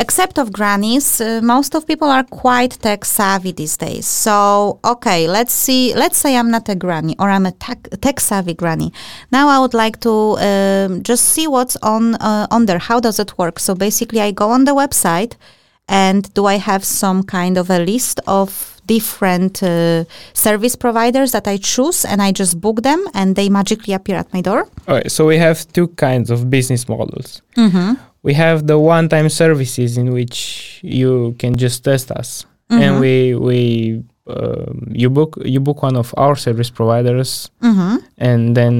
[0.00, 4.06] except of grannies, uh, most of people are quite tech savvy these days.
[4.06, 5.94] So, okay, let's see.
[5.94, 8.92] Let's say I'm not a granny or I'm a tech, tech savvy granny.
[9.30, 12.78] Now I would like to um, just see what's on uh, on there.
[12.78, 13.58] How does it work?
[13.58, 15.36] So basically, I go on the website,
[15.86, 21.46] and do I have some kind of a list of different uh, service providers that
[21.46, 24.66] I choose, and I just book them, and they magically appear at my door?
[24.88, 28.09] All right, so we have two kinds of business models Mm-hmm.
[28.22, 32.80] We have the one-time services in which you can just test us Mhm.
[32.82, 33.58] and we we
[34.26, 37.96] um, you book you book one of our service providers Mm-hmm.
[38.18, 38.74] and then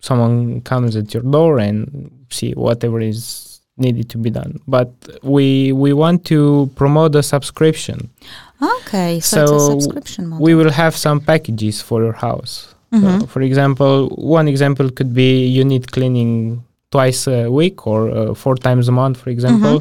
[0.00, 4.88] someone comes at your door and see whatever is needed to be done but
[5.22, 8.10] we we want to promote a subscription
[8.62, 10.44] Okay, so, So subscription model.
[10.44, 13.20] we will have some packages for your house Mhm.
[13.20, 14.08] so for example
[14.38, 16.62] one example could be you need cleaning
[16.94, 19.76] twice a week or uh, four times a month for example.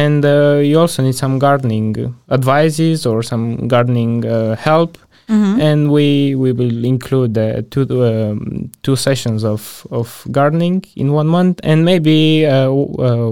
[0.00, 1.88] And uh, you also need some gardening
[2.36, 4.92] advices or some gardening uh, help.
[5.28, 5.54] Mhm.
[5.68, 6.06] and we
[6.42, 8.38] we will include uh, two um,
[8.84, 11.56] two sessions of of gardening in one month.
[11.70, 12.18] And maybe
[12.54, 12.70] uh,
[13.08, 13.30] uh,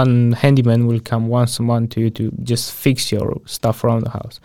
[0.00, 4.02] one handyman will come once a month to you to just fix your stuff around
[4.06, 4.36] the house.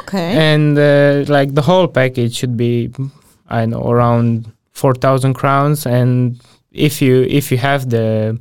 [0.00, 0.28] Okay.
[0.52, 2.72] and uh, like the whole package should be
[3.60, 4.30] i know around
[4.80, 6.12] four thousand crowns, and
[6.72, 8.38] if you if you have the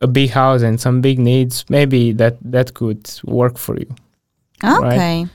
[0.00, 3.86] a big house and some big needs, maybe that that could work for you.
[4.64, 5.26] Okay.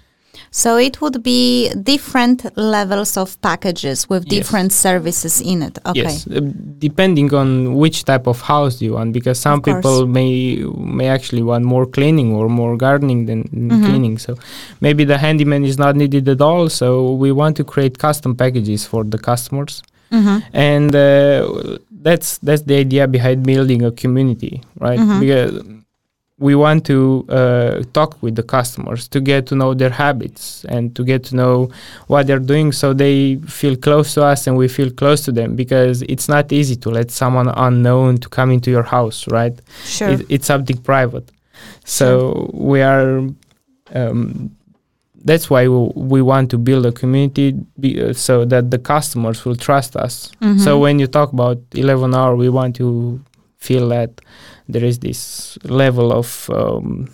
[0.51, 4.31] So it would be different levels of packages with Yes.
[4.35, 5.77] different services in it.
[5.85, 6.01] Okay.
[6.03, 6.39] Yes, uh,
[6.79, 11.65] depending on which type of house you want, because some people may may actually want
[11.65, 13.85] more cleaning or more gardening than Mhm.
[13.85, 14.17] cleaning.
[14.19, 14.35] So
[14.79, 16.69] maybe the handyman is not needed at all.
[16.69, 16.87] So
[17.23, 20.41] we want to create custom packages for the customers, Mhm.
[20.53, 21.77] and uh,
[22.07, 24.53] that's that's the idea behind building a community,
[24.85, 24.99] right?
[24.99, 25.19] Mhm.
[25.23, 25.53] Because
[26.47, 26.97] we want to
[27.39, 30.43] uh, talk with the customers to get to know their habits
[30.73, 31.55] and to get to know
[32.11, 33.17] what they're doing so they
[33.59, 36.89] feel close to us and we feel close to them because it's not easy to
[36.97, 39.55] let someone unknown to come into your house right
[39.95, 40.09] Sure.
[40.13, 41.27] it, it's something private
[41.97, 42.05] so
[42.53, 43.09] we are
[43.99, 44.51] um,
[45.27, 45.79] that's why we,
[46.13, 47.47] we want to build a community
[47.79, 50.59] be, uh, so that the customers will trust us Mhm.
[50.65, 52.87] so when you talk about 11 hour we want to
[53.67, 54.11] feel that
[54.73, 55.21] there is this
[55.83, 56.27] level of
[56.59, 57.09] um,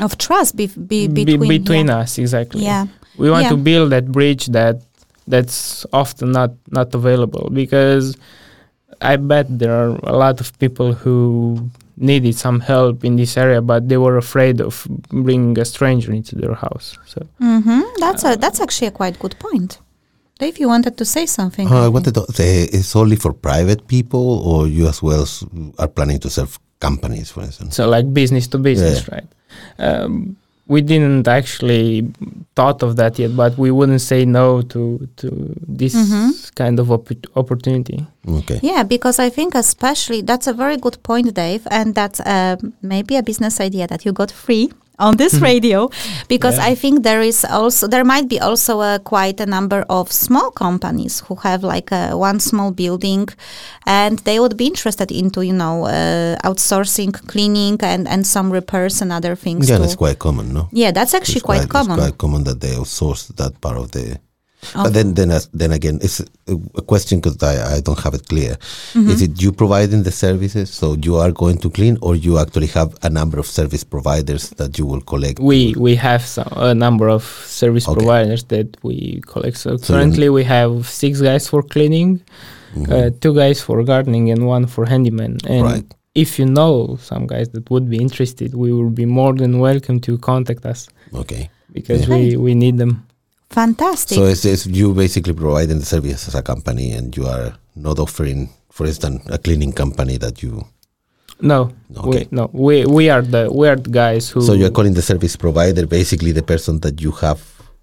[0.00, 1.98] of trust be, be, be- between, between yeah.
[2.02, 2.86] us exactly Yeah.
[3.16, 3.50] we want Yeah.
[3.50, 4.76] to build that bridge that
[5.28, 8.16] that's often not not available because
[9.00, 11.16] i bet there are a lot of people who
[11.96, 16.34] needed some help in this area but they were afraid of bringing a stranger into
[16.36, 17.80] their house so mm-hmm.
[17.98, 19.78] That's a that's actually a quite good point.
[20.38, 21.68] Dave, you wanted to say something.
[21.68, 25.26] Uh, I wanted to say, it's only for private people, or you as well
[25.78, 27.76] are planning to serve companies, for instance?
[27.76, 29.28] so like business to business right
[29.78, 30.36] um,
[30.66, 32.10] we didn't actually
[32.56, 35.28] thought of that yet but we wouldn't say no to to
[35.78, 36.32] this Mhm.
[36.54, 38.58] kind of oppo- opportunity Okay.
[38.62, 43.16] Yeah, because I think especially that's a very good point, Dave, and that's uh, maybe
[43.16, 45.88] a business idea that you got free on this radio,
[46.28, 46.70] because Yeah.
[46.70, 50.50] I think there is also there might be also a, quite a number of small
[50.50, 53.28] companies who have like a, one small building,
[53.86, 59.02] and they would be interested into you know uh, outsourcing cleaning and and some repairs
[59.02, 59.68] and other things.
[59.68, 59.82] Yeah, too.
[59.82, 60.68] that's quite common, no?
[60.72, 61.98] yeah, that's actually It's quite, common.
[61.98, 64.18] It's quite common that they outsource that part of the.
[64.74, 64.84] Oh.
[64.84, 68.28] But then, then, then again, it's a, a question because I, I don't have it
[68.28, 68.52] clear.
[68.94, 69.10] Mm-hmm.
[69.10, 72.68] Is it you providing the services, so you are going to clean, or you actually
[72.68, 75.38] have a number of service providers that you will collect?
[75.40, 77.22] we we have some, a number of
[77.60, 77.98] service Okay.
[77.98, 79.56] providers that we collect.
[79.58, 82.20] So, So currently we have six guys for cleaning,
[82.76, 82.90] Mhm.
[82.90, 85.38] uh, two guys for gardening, and one for handyman.
[85.54, 85.86] And Right.
[86.14, 89.98] if you know some guys that would be interested, we will be more than welcome
[90.06, 90.80] to contact us
[91.22, 91.42] okay.
[91.72, 92.14] because Yeah.
[92.16, 92.92] we we need them.
[93.54, 94.16] Fantastic.
[94.16, 97.98] So it's, it's you basically providing the service as a company, and you are not
[97.98, 100.64] offering, for instance, a cleaning company that you.
[101.40, 102.26] No, Okay.
[102.30, 104.40] we, no, we we are the we are the guys who.
[104.42, 107.40] So you are calling the service provider basically the person that you have.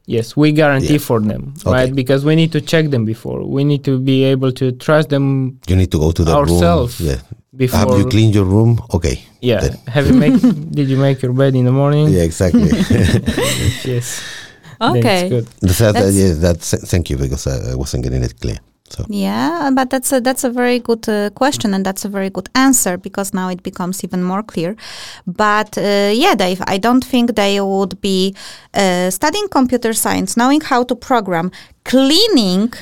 [0.07, 1.07] Yes, we guarantee Yeah.
[1.09, 1.71] for them, Okay.
[1.71, 1.95] right?
[1.95, 3.45] Because we need to check them before.
[3.47, 6.99] We need to be able to trust them You need to go to the Ourselves.
[6.99, 7.09] room.
[7.09, 7.21] Yeah.
[7.55, 7.79] before.
[7.79, 8.79] Have you cleaned your room?
[8.93, 9.21] Okay.
[9.41, 9.59] Yeah.
[9.61, 10.35] Then- Have you make?
[10.77, 12.07] did you make your bed in the morning?
[12.09, 12.71] Yeah, exactly.
[13.85, 14.23] Yes.
[14.81, 15.29] Then it's okay.
[15.29, 15.47] good.
[15.61, 18.57] That's, that, That's- yeah, that's thank you because I, I wasn't getting it clear.
[18.91, 22.29] So Yeah, but that's a that's a very good uh, question and that's a very
[22.29, 24.75] good answer because now it becomes even more clear.
[25.25, 28.35] But uh, yeah, Dave, I don't think they would be
[28.73, 31.51] uh, studying computer science, knowing how to program,
[31.85, 32.73] cleaning.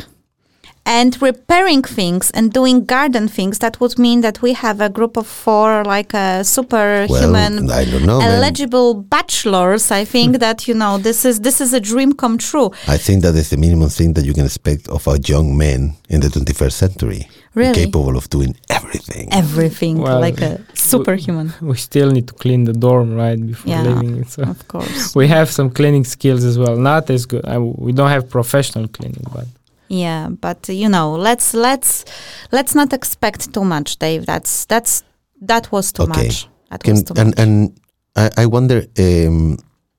[0.89, 5.17] And repairing things and doing garden things, that would mean that we have a group
[5.17, 8.17] of four, like a superhuman well, I don't know.
[8.17, 8.31] man.
[8.31, 9.91] eligible bachelors.
[9.91, 10.39] I think hmm.
[10.39, 12.71] that you know this is this is a dream come true.
[12.87, 15.93] I think that is the minimum thing that you can expect of a young man
[16.09, 17.85] in the 21st century, Really?
[17.85, 19.31] capable of doing everything.
[19.31, 21.53] Everything Well, like a superhuman.
[21.61, 23.83] We still need to clean the dorm right before Yeah.
[23.83, 24.29] leaving it.
[24.29, 25.15] So Of course.
[25.21, 26.75] we have some cleaning skills as well.
[26.77, 27.45] Not as good.
[27.45, 29.45] I, we don't have professional cleaning, but
[29.89, 32.05] Yeah, but you know, let's let's
[32.51, 34.25] let's not expect too much, Dave.
[34.25, 35.03] That's that's
[35.41, 36.27] that was too Okay.
[36.27, 36.47] much.
[36.69, 37.39] That Can, was too and much.
[37.39, 37.79] and
[38.15, 39.57] I, I wonder um,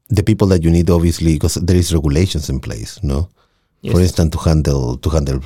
[0.09, 3.29] the people that you need obviously because there is regulations in place, no?
[3.83, 3.93] yes.
[3.93, 5.41] For instance, to handle to handle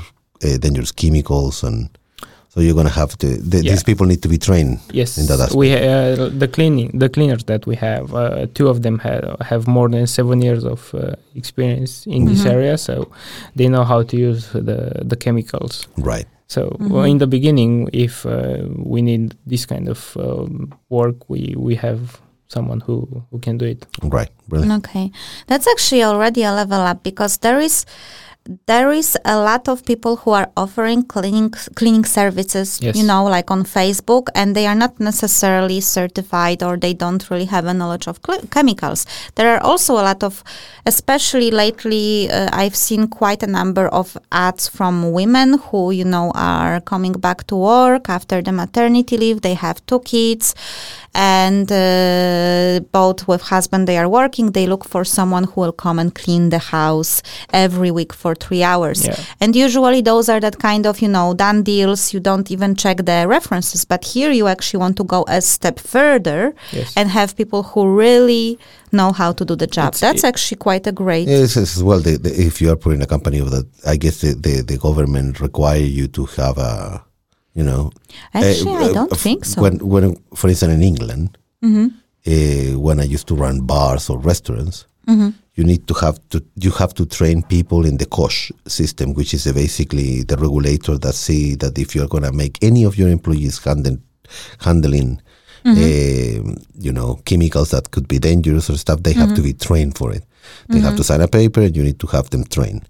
[0.44, 1.88] uh, dangerous chemicals and
[2.54, 3.26] so you're gonna have to.
[3.26, 3.72] The, Yeah.
[3.72, 4.78] These people need to be trained.
[4.92, 5.56] Yes, in that aspect.
[5.58, 8.14] we uh, the cleaning the cleaners that we have.
[8.14, 12.42] Uh, two of them have have more than seven years of uh, experience in this
[12.44, 12.52] Mhm.
[12.54, 12.94] area, so
[13.56, 14.78] they know how to use the
[15.10, 15.88] the chemicals.
[15.98, 16.26] Right.
[16.46, 17.10] So well, Mhm.
[17.12, 22.00] in the beginning, if uh, we need this kind of um, work, we we have
[22.48, 22.96] someone who
[23.30, 23.86] who can do it.
[24.02, 24.30] Right.
[24.48, 24.84] Brilliant.
[24.86, 25.10] Okay,
[25.50, 27.86] that's actually already a level up because there is
[28.66, 32.94] there is a lot of people who are offering cleaning cleaning services Yes.
[32.94, 37.46] you know like on facebook and they are not necessarily certified or they don't really
[37.46, 39.06] have a knowledge of cl- chemicals.
[39.36, 40.44] There are also a lot of
[40.84, 46.30] especially lately uh, i've seen quite a number of ads from women who you know
[46.34, 49.40] are coming back to work after the maternity leave.
[49.40, 50.54] They have two kids
[51.14, 55.98] and uh, both with husband they are working they look for someone who will come
[55.98, 59.16] and clean the house every week for three hours Yeah.
[59.40, 62.98] and usually those are that kind of you know done deals you don't even check
[63.04, 66.92] the references but here you actually want to go a step further Yes.
[66.96, 68.58] and have people who really
[68.92, 72.00] know how to do the job It's- that's actually quite a great Yes, as well.
[72.00, 74.78] The, the, if you are putting a company of that, I guess the, the, the
[74.78, 77.03] government require you to have a,
[77.54, 77.90] you know.
[78.32, 81.86] actually uh, i don't uh, think so When, when, for instance, in England, Mhm.
[82.26, 85.32] uh, when I used to run bars or restaurants, Mhm.
[85.56, 89.32] you need to have to you have to train people in the COSHH system, which
[89.34, 92.96] is uh, basically the regulator that say that if you're going to make any of
[92.98, 93.96] your employees handle,
[94.66, 95.20] handling,
[95.64, 99.96] um, you know, chemicals that could be dangerous or stuff, they have to be trained
[99.96, 100.24] for it.
[100.68, 102.84] They have to sign a paper, and you need to have them trained.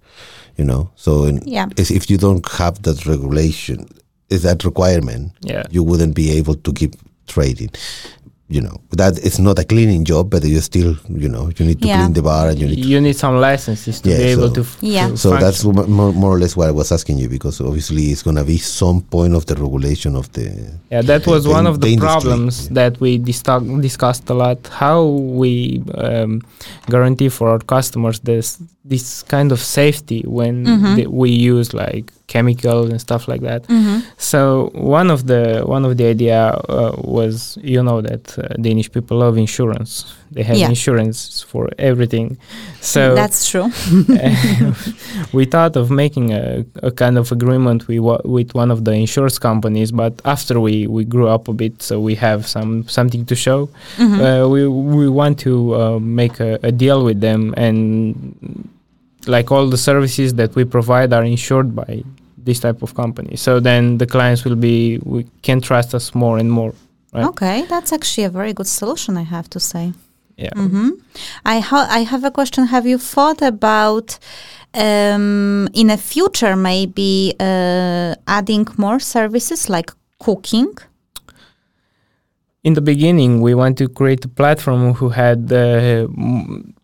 [0.59, 1.67] You know, so in, Yeah.
[1.77, 3.87] if you don't have that regulation,
[4.35, 5.63] is that requirement, Yeah.
[5.71, 6.95] you wouldn't be able to keep
[7.27, 7.71] trading.
[8.47, 11.81] You know that it's not a cleaning job, but you still, you know, you need
[11.81, 11.97] to Yeah.
[12.03, 12.83] clean the bar and you need.
[12.83, 14.61] To, you need some licenses to Yeah, be able so- to.
[14.61, 15.09] f- Yeah.
[15.09, 15.45] to so function.
[15.47, 18.45] that's mo- more, more or less what I was asking you because obviously it's gonna
[18.45, 20.45] be some point of the regulation of the.
[20.93, 22.75] Yeah, that the- was the one of the, the problems yeah.
[22.81, 23.43] that we dis-
[23.81, 24.59] discussed a lot.
[24.71, 24.99] How
[25.41, 26.43] we um,
[26.91, 30.97] guarantee for our customers this this kind of safety when Mhm.
[30.97, 33.63] the, we use like chemicals and stuff like that.
[33.69, 34.03] Mhm.
[34.19, 38.91] So one of the one of the idea uh, was you know that uh, Danish
[38.93, 40.05] people love insurance.
[40.33, 40.69] They have Yeah.
[40.69, 42.37] insurance for everything.
[42.81, 43.71] So that's true
[45.33, 48.93] we thought of making a, a kind of agreement with wa- with one of the
[48.93, 53.25] insurance companies, but after we, we grew up a bit, so we have some something
[53.27, 53.69] to show.
[53.99, 54.19] Mhm.
[54.21, 58.15] Uh, we we want to uh, make a, a deal with them, and
[59.29, 62.03] like all the services that we provide are insured by
[62.47, 63.37] this type of company.
[63.37, 66.73] So then the clients will be we can trust us more and more.
[67.17, 67.27] Right.
[67.27, 69.93] okay that's actually a very good solution i have to say
[70.37, 70.51] Yeah.
[70.65, 70.89] Mm-hmm.
[71.55, 72.67] I ha- I have a question.
[72.67, 74.19] Have you thought about
[74.75, 79.91] um, in a future maybe uh, adding more services like
[80.27, 80.73] cooking?
[82.65, 85.59] in the beginning we want to create a platform who had uh,
[86.09, 86.75] m-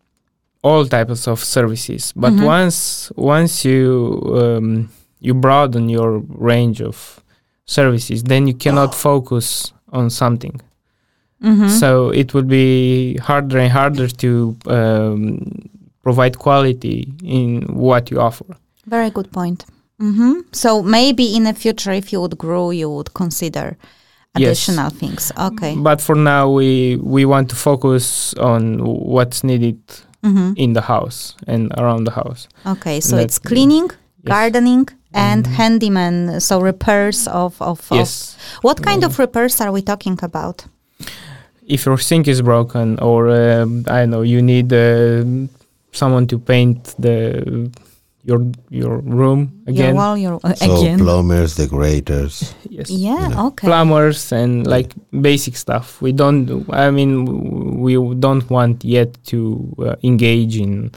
[0.63, 2.45] all types of services but Mhm.
[2.45, 4.89] once once you um,
[5.19, 7.19] you broaden your range of
[7.65, 10.59] services then you cannot focus on something
[11.43, 11.69] Mhm.
[11.69, 15.39] so it will be harder and harder to um,
[16.03, 18.45] provide quality in what you offer
[18.87, 19.65] Very good point.
[20.01, 20.33] Mm-hmm.
[20.51, 23.77] So maybe in the future, if you would grow, you would consider
[24.37, 24.47] Yes.
[24.67, 25.31] additional things.
[25.37, 25.75] Okay.
[25.75, 28.63] but for now we we want to focus on
[29.15, 29.77] what's needed
[30.23, 32.99] hmm in the house and around the house Okay.
[33.01, 33.97] So That- it's cleaning, Yes.
[33.97, 34.29] Mm-hmm.
[34.29, 36.39] gardening, and handyman.
[36.39, 38.37] So repairs of of, of Yes.
[38.61, 40.65] what kind of repairs are we talking about?
[41.67, 45.23] If your sink is broken, or um, I don't know, you need uh,
[45.91, 47.69] someone to paint the
[48.23, 49.85] your your room again.
[49.85, 50.99] Your wall, your uh, So again.
[50.99, 52.53] plumbers, decorators.
[52.69, 52.89] yes.
[52.89, 53.29] yeah.
[53.29, 53.47] you know.
[53.47, 53.67] Okay.
[53.67, 56.01] Plumbers and like basic stuff.
[56.01, 56.65] We don't.
[56.69, 57.25] I mean,
[57.81, 60.91] we don't want yet to uh, engage in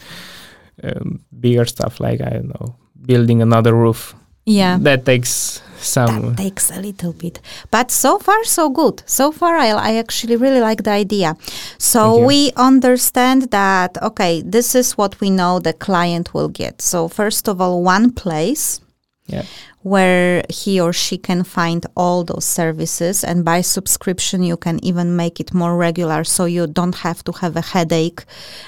[0.83, 4.15] um, bigger stuff like I don't know, building another roof.
[4.47, 4.77] yeah.
[4.81, 6.35] That takes some.
[6.35, 9.03] That takes a little bit, but so far so good.
[9.07, 11.37] So far, I, I actually really like the idea.
[11.79, 16.83] So we understand that okay, this is what we know the client will get.
[16.83, 18.81] So first of all, one place
[19.27, 19.45] yeah.
[19.83, 25.17] where he or she can find all those services, and by subscription you can even
[25.17, 28.25] make it more regular, so you don't have to have a headache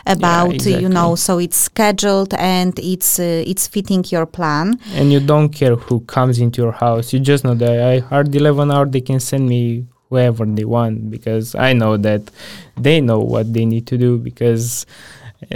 [0.07, 1.15] about you know.
[1.15, 4.79] So it's scheduled and it's uh, it's fitting your plan.
[4.95, 7.13] and you don't care who comes into your house.
[7.13, 11.11] You just know that I hard eleven hour they can send me whoever they want
[11.11, 12.23] because I know that
[12.77, 14.87] they know what they need to do because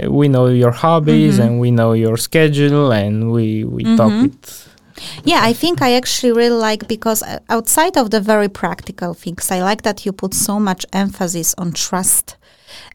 [0.03, 1.43] uh, we know your hobbies Mhm.
[1.45, 4.23] and we know your schedule and we we talk Mhm.
[4.23, 4.67] with
[5.23, 9.51] Yeah, I think I actually really like because uh, outside of the very practical things,
[9.51, 12.37] I like that you put so much emphasis on trust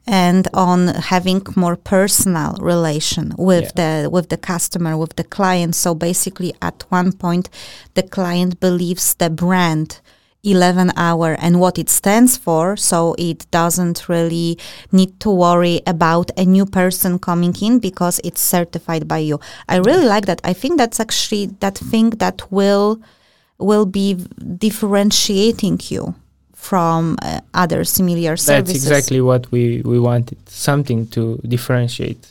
[0.07, 5.75] and on having more personal relation with the with the customer, with the client.
[5.75, 7.51] So basically, at one point,
[7.95, 10.01] the client believes the brand
[10.47, 14.57] 11 hour and what it stands for so it doesn't really
[14.93, 19.77] need to worry about a new person coming in because it's certified by you i
[19.77, 23.01] really like that i think that's actually that thing that will
[23.59, 24.15] will be
[24.59, 26.15] differentiating you
[26.67, 32.27] from uh, other similar services That's exactly what we, we wanted something to differentiate.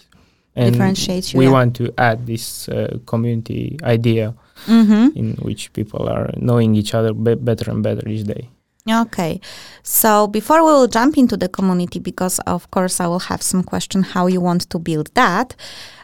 [0.57, 1.51] And Differentiate you, we yeah.
[1.51, 4.33] want to add this uh, community idea
[4.65, 8.49] hmm in which people are knowing each other be- better and better each day.
[8.87, 9.41] Okay.
[9.81, 13.63] So before we will jump into the community, because of course I will have some
[13.63, 15.55] question how you want to build that.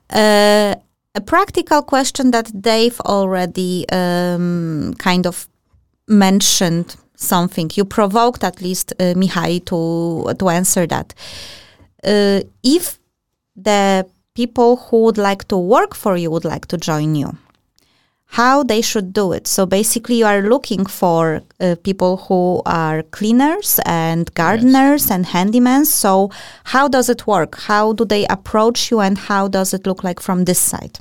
[0.10, 0.76] Uh,
[1.14, 5.47] a practical question that Dave already um, kind of
[6.08, 7.70] mentioned something.
[7.76, 11.14] You provoked at least uh, Mihai to to answer that.
[12.04, 12.97] Uh, if
[13.56, 17.38] the people who would like to work for you would like to join you,
[18.32, 19.46] how they should do it.
[19.46, 25.86] So basically, you are looking for uh, people who are cleaners and gardeners and handymen.
[25.86, 26.32] So
[26.64, 27.60] how does it work?
[27.68, 31.00] How do they approach you, and how does it look like from this side?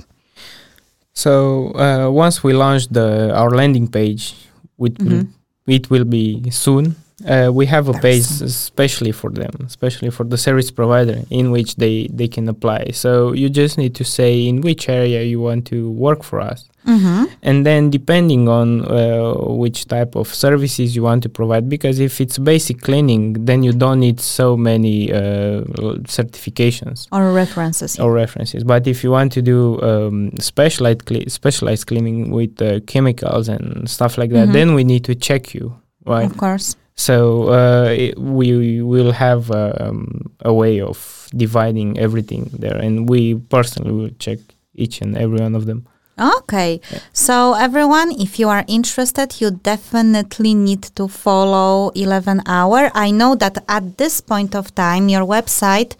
[1.13, 4.35] So uh, once we launch the our landing page,
[4.75, 5.25] which will,
[5.67, 6.95] it will be soon.
[7.25, 11.75] Uh, we have a page especially for them, especially for the service provider, in which
[11.75, 12.91] they they can apply.
[12.93, 16.67] So you just need to say in which area you want to work for us,
[16.87, 17.25] Mm-hmm.
[17.43, 21.69] and then depending on uh, which type of services you want to provide.
[21.69, 25.61] Because if it's basic cleaning, then you don't need so many uh,
[26.09, 27.99] certifications Or references.
[27.99, 28.63] or references.
[28.63, 33.89] But if you want to do um, specialized cle- specialized cleaning with uh, chemicals and
[33.89, 34.53] stuff like that, Mhm.
[34.53, 36.25] then we need to check you, right?
[36.25, 36.75] Of course.
[37.01, 43.39] So uh, it, we will have um, a way of dividing everything there, and we
[43.49, 44.37] personally will check
[44.75, 45.87] each and every one of them.
[46.19, 46.79] Okay.
[47.11, 52.91] So everyone, if you are interested, you definitely need to follow 11 hour.
[52.93, 55.95] I know that at this point of time, your website,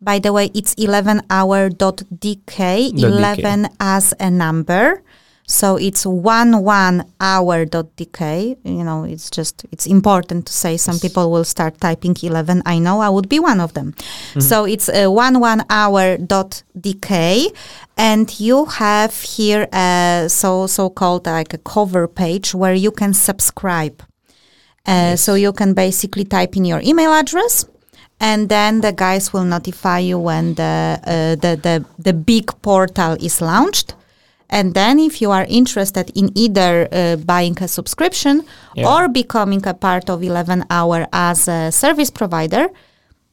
[0.00, 5.02] by the way, it's 11hour.dk, 11 as a number.
[5.46, 8.56] So it's one one hour dot hour.dk.
[8.64, 12.62] You know, it's just, it's important to say some people will start typing 11.
[12.64, 13.94] I know I would be one of them.
[14.38, 17.54] So it's uh, one one hour.dk.
[17.96, 23.12] And you have here a so, so called like a cover page where you can
[23.12, 24.02] subscribe.
[24.86, 27.66] Uh, So you can basically type in your email address
[28.20, 33.16] and then the guys will notify you when the, uh, the, the, the big portal
[33.20, 33.94] is launched.
[34.50, 38.44] And then, if you are interested in either uh, buying a subscription
[38.76, 38.88] Yeah.
[38.92, 42.68] or becoming a part of 11 Hour as a service provider,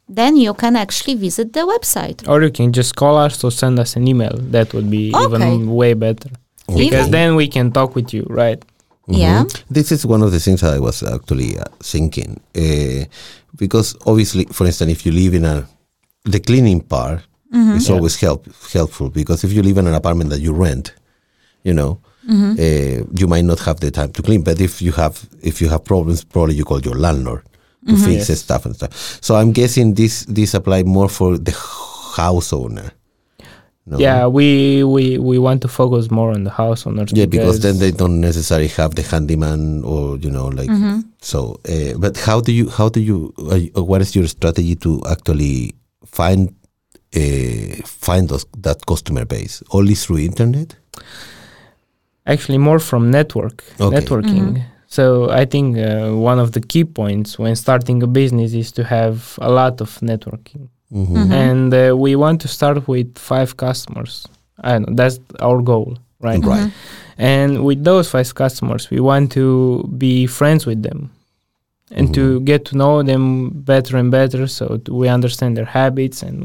[0.10, 2.28] then you can actually visit the website.
[2.28, 4.36] Or you can just call us or send us an email.
[4.38, 5.26] That would be Okay.
[5.26, 6.30] even way better.
[6.68, 8.64] Because Even- then we can talk with you, right?
[9.08, 9.44] Yeah.
[9.70, 12.40] This is one of the things I was actually uh, thinking.
[12.56, 13.06] Uh,
[13.58, 15.68] because obviously, for instance, if you live in a,
[16.24, 17.22] the cleaning part
[17.54, 17.96] it's Yeah.
[17.96, 20.94] always help, helpful because if you live in an apartment that you rent,
[21.64, 22.00] you know,
[22.30, 24.42] uh, you might not have the time to clean.
[24.44, 27.44] But if you have, if you have problems, probably you call your landlord
[27.88, 28.40] to fix Yes.
[28.42, 29.20] stuff and stuff.
[29.22, 31.52] So I'm guessing this, this apply more for the
[32.16, 32.92] house owner.
[33.88, 33.98] No?
[33.98, 37.12] Yeah, we, we we want to focus more on the house owners.
[37.12, 40.70] Yeah, because then they don't necessarily have the handyman or you know like
[41.20, 41.60] so.
[41.68, 45.74] Uh, but how do you how do you uh, what is your strategy to actually
[46.06, 46.54] find
[47.16, 50.76] uh, find those, that customer base only through internet?
[52.26, 53.98] Actually more from network Okay.
[53.98, 54.62] networking.
[54.88, 58.84] So i think uh, one of the key points when starting a business is to
[58.84, 60.68] have a lot of networking.
[60.94, 61.32] Mhm.
[61.32, 64.28] and uh, we want to start with five customers.
[64.70, 65.98] I know that's our goal
[66.28, 66.44] right?
[66.46, 66.70] Right.
[67.18, 69.46] and with those five customers we want to
[69.98, 71.10] be friends with them
[71.98, 76.22] and to get to know them better and better so t- we understand their habits
[76.28, 76.36] and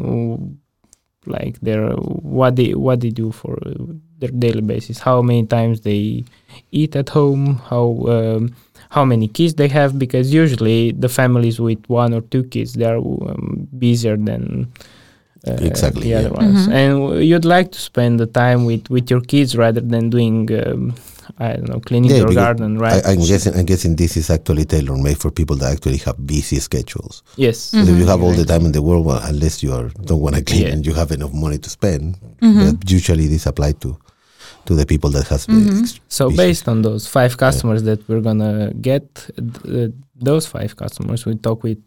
[1.26, 1.90] like their
[2.36, 3.74] what they what they do for uh,
[4.18, 4.98] their daily basis.
[4.98, 6.24] How many times they
[6.70, 8.54] eat at home how um,
[8.90, 12.84] how many kids they have because usually the families with one or two kids they
[12.86, 14.72] are um, busier than
[15.46, 16.18] uh, Exactly, the yeah.
[16.20, 19.80] other ones and w- you'd like to spend the time with with your kids rather
[19.82, 20.94] than doing um,
[21.38, 23.04] I don't know cleaning Yeah, your garden right?
[23.04, 26.16] I, I'm guessing I'm guessing this is actually tailor made for people that actually have
[26.26, 27.22] busy schedules.
[27.36, 27.58] yes.
[27.58, 30.20] So if you have all the time in the world, well, unless you are, don't
[30.20, 30.72] want to clean Yeah.
[30.72, 33.98] and you have enough money to spend, but usually this apply to
[34.66, 36.36] to the people that has the ex- So busy.
[36.36, 39.04] based on those five customers that we're gonna get,
[39.38, 39.88] uh,
[40.28, 41.84] those five customers, we talk with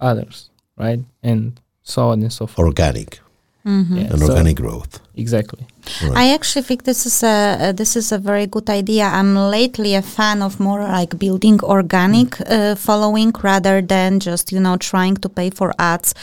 [0.00, 2.66] others, right, and so on and so forth.
[2.66, 3.20] organic.
[3.66, 3.96] Mhm.
[3.96, 5.00] Yeah, and so- organic growth.
[5.16, 5.66] exactly.
[6.02, 6.16] Right.
[6.16, 7.28] I actually think this is a
[7.60, 9.04] uh, this is a very good idea.
[9.04, 14.60] I'm lately a fan of more like building organic uh, following rather than just you
[14.60, 16.14] know trying to pay for ads.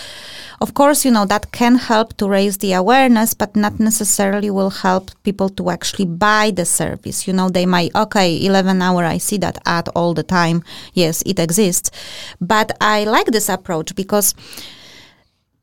[0.59, 4.69] Of course, you know that can help to raise the awareness, but not necessarily will
[4.87, 7.27] help people to actually buy the service.
[7.27, 9.03] You know, they might okay, 11 hour.
[9.15, 10.61] I see that ad all the time.
[10.93, 11.89] Yes, it exists,
[12.39, 14.35] but I like this approach because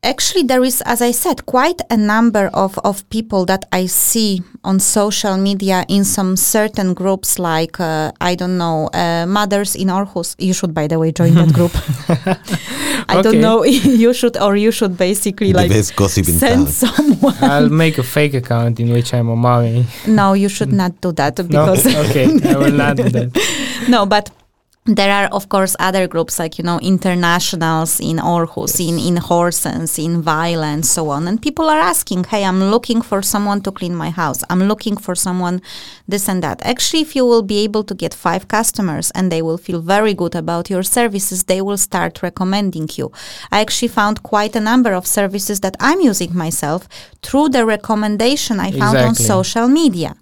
[0.03, 4.41] actually there is as i said quite a number of, of people that i see
[4.63, 9.89] on social media in some certain groups like uh, i don't know uh, mothers in
[9.89, 11.71] Aarhus you should by the way join that group
[13.09, 13.21] i Okay.
[13.23, 13.63] don't know
[14.03, 16.67] you should or you should basically the like best send town.
[16.67, 19.85] someone I'll make a fake account in which I'm a mommy.
[20.07, 23.29] no you should not do that No, because okay, I will not do that.
[23.89, 24.29] no, but
[24.85, 30.03] there are of course other groups like you know internationals in Aarhus, in in Horsens,
[30.03, 31.27] in Vejle, and so on.
[31.27, 34.43] And people are asking, "Hey, I'm looking for someone to clean my house.
[34.49, 35.61] I'm looking for someone
[36.07, 39.41] this and that." Actually, if you will be able to get five customers and they
[39.41, 43.11] will feel very good about your services, they will start recommending you.
[43.51, 46.87] I actually found quite a number of services that I'm using myself
[47.21, 50.15] through the recommendation I found on social media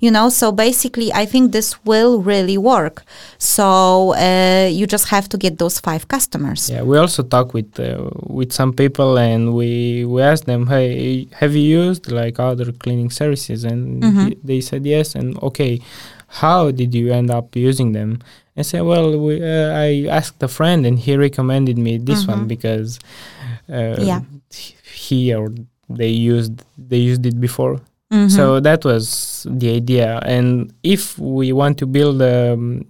[0.00, 3.02] you know so basically i think this will really work
[3.38, 7.70] so uh, you just have to get those five customers Yeah, we also talk with
[7.78, 12.68] uh, with some people and we we ask them, hey, have you used like other
[12.82, 13.60] cleaning services?
[13.64, 14.24] And Mhm.
[14.28, 15.14] he- they said yes.
[15.18, 15.72] And okay,
[16.42, 18.10] how did you end up using them?
[18.60, 19.88] I said, well, we, uh, I
[20.18, 22.48] asked a friend and he recommended me this one Mhm.
[22.54, 22.90] because
[23.78, 24.20] uh, Yeah.
[25.06, 25.46] he or
[25.98, 26.54] they used
[26.90, 27.74] they used it before.
[28.12, 28.30] Mhm.
[28.30, 30.20] So that was the idea.
[30.24, 32.84] And if we want to build um,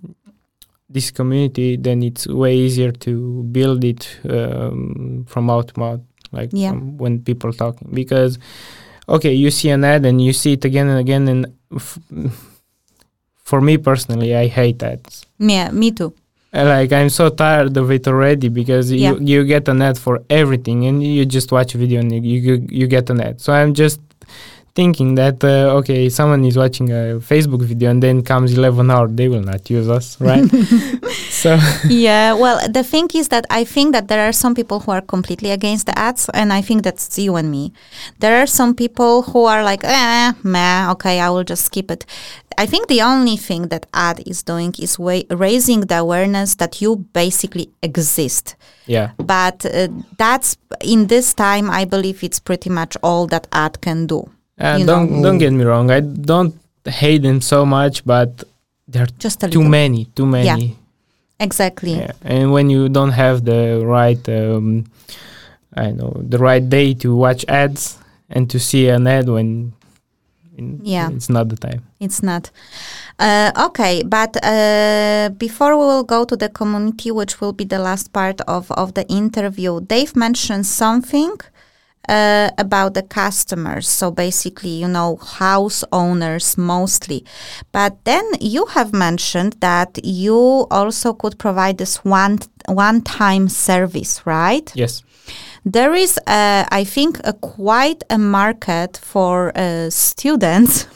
[0.90, 6.00] this community, then it's way easier to build it um, from out to mouth,
[6.32, 6.72] like Yeah.
[6.72, 7.88] when people talking.
[7.92, 8.38] Because,
[9.08, 11.28] okay, you see an ad and you see it again and again.
[11.28, 11.98] And f-
[13.34, 15.24] for me personally, I hate ads.
[15.38, 16.12] yeah me too
[16.52, 19.12] Like I'm so tired of it already because Yeah.
[19.12, 22.20] you you get an ad for everything and you just watch a video and you
[22.46, 23.40] you, you get an ad.
[23.40, 24.00] So I'm just
[24.76, 29.08] thinking that uh, okay, someone is watching a Facebook video and then comes 11 hour,
[29.08, 30.44] they will not use us, right?
[31.36, 31.58] so
[31.88, 35.02] yeah well the thing is that i think that there are some people who are
[35.02, 37.72] completely against the ads and i think that's you and me.
[38.18, 42.04] There are some people who are like eh meh okay i will just skip it.
[42.58, 46.80] I think the only thing that ad is doing is wa- raising the awareness that
[46.80, 48.56] you basically exist.
[48.86, 53.80] Yeah, but uh, that's in this time i believe it's pretty much all that ad
[53.80, 54.30] can do
[54.60, 55.22] uh, You don't know.
[55.22, 56.54] don't get me wrong, I don't
[56.84, 58.44] hate them so much, but
[58.88, 60.66] there are just a too little many, too many.
[60.66, 60.74] Yeah.
[61.40, 64.84] exactly Yeah, and when you don't have the right, um,
[65.76, 67.98] I know, the right day to watch ads
[68.30, 69.72] and to see an ad when,
[70.82, 71.10] Yeah.
[71.10, 71.82] it's not the time.
[72.00, 72.50] It's not.
[73.18, 77.78] Uh, okay, but uh, before we will go to the community, which will be the
[77.78, 81.36] last part of, of the interview, Dave mentioned something
[82.08, 83.88] uh, about the customers.
[83.88, 87.24] So basically, you know, house owners mostly.
[87.72, 92.38] But then you have mentioned that you also could provide this one
[92.68, 94.72] one time service, right?
[94.74, 95.02] Yes.
[95.64, 100.86] There is, uh, I think, a quite a market for uh, students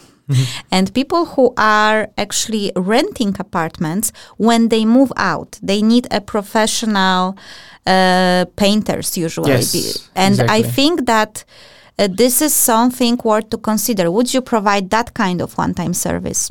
[0.71, 5.59] and people who are actually renting apartments when they move out.
[5.63, 7.37] They need a professional
[7.87, 11.45] uh, painters usually, Yes, and I think that.
[11.99, 14.11] Uh, this is something worth to consider.
[14.11, 16.51] Would you provide that kind of one-time service?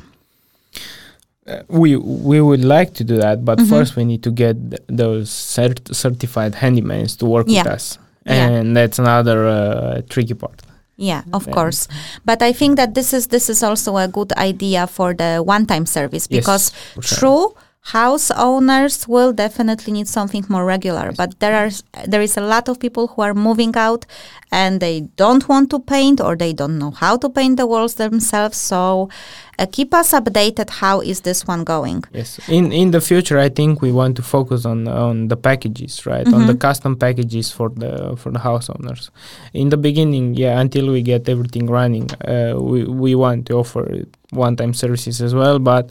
[1.48, 3.70] Uh, we we would like to do that, but Mhm.
[3.70, 7.64] first we need to get th- those cert- certified handymans to work Yeah.
[7.64, 8.48] with us, Yeah.
[8.50, 10.62] and that's another uh, tricky part.
[11.00, 11.54] Yeah, of Yeah.
[11.56, 11.88] course.
[12.28, 15.86] But I think that this is this is also a good idea for the one-time
[15.88, 17.18] service because for sure.
[17.18, 17.46] true
[17.94, 21.12] house owners will definitely need something more regular.
[21.22, 21.72] But there are
[22.12, 24.06] there is a lot of people who are moving out
[24.52, 27.96] and they don't want to paint or they don't know how to paint the walls
[27.96, 28.58] themselves.
[28.58, 29.10] So
[29.60, 30.70] uh, keep us updated.
[30.84, 32.04] How is this one going?
[32.14, 32.40] Yes.
[32.48, 36.28] In in the future, I think we want to focus on on the packages, right?
[36.38, 36.60] On the Mhm.
[36.68, 39.04] custom packages for the for the house owners.
[39.54, 43.84] In the beginning, yeah, until we get everything running, uh, we we want to offer
[44.46, 45.58] one-time services as well.
[45.60, 45.86] But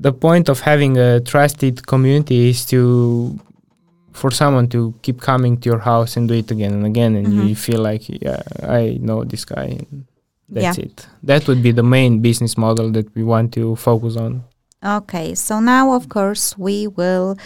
[0.00, 3.38] the point of having a trusted community is to
[4.12, 7.28] for someone to keep coming to your house and do it again and again, and
[7.28, 7.48] Mhm.
[7.48, 9.78] you feel like, yeah, I know this guy.
[9.78, 10.04] And
[10.48, 10.84] that's Yeah.
[10.86, 11.06] it.
[11.22, 14.42] That would be the main business model that we want to focus on.
[14.84, 17.36] Okay, so now, of course, we will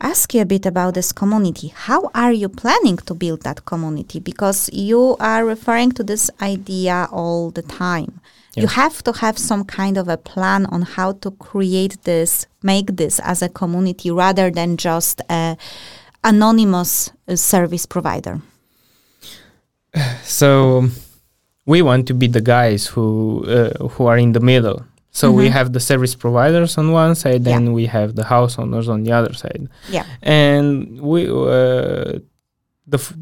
[0.00, 1.72] ask you a bit about this community.
[1.74, 4.18] How are you planning to build that community?
[4.20, 8.20] Because you are referring to this idea all the time.
[8.60, 12.96] You have to have some kind of a plan on how to create this, make
[12.96, 15.56] this as a community rather than just a
[16.22, 18.40] anonymous uh, service provider.
[20.24, 20.88] So
[21.66, 24.84] we want to be the guys who uh, who are in the middle.
[25.12, 27.56] So we have the service providers on one side, Yeah.
[27.56, 29.68] and we have the house owners on the other side.
[29.90, 30.04] Yeah.
[30.22, 32.20] And we uh,
[32.86, 33.14] the f-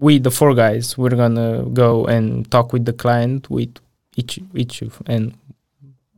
[0.00, 3.74] we the four guys we're gonna go and talk with the client with
[4.16, 5.32] each each of, and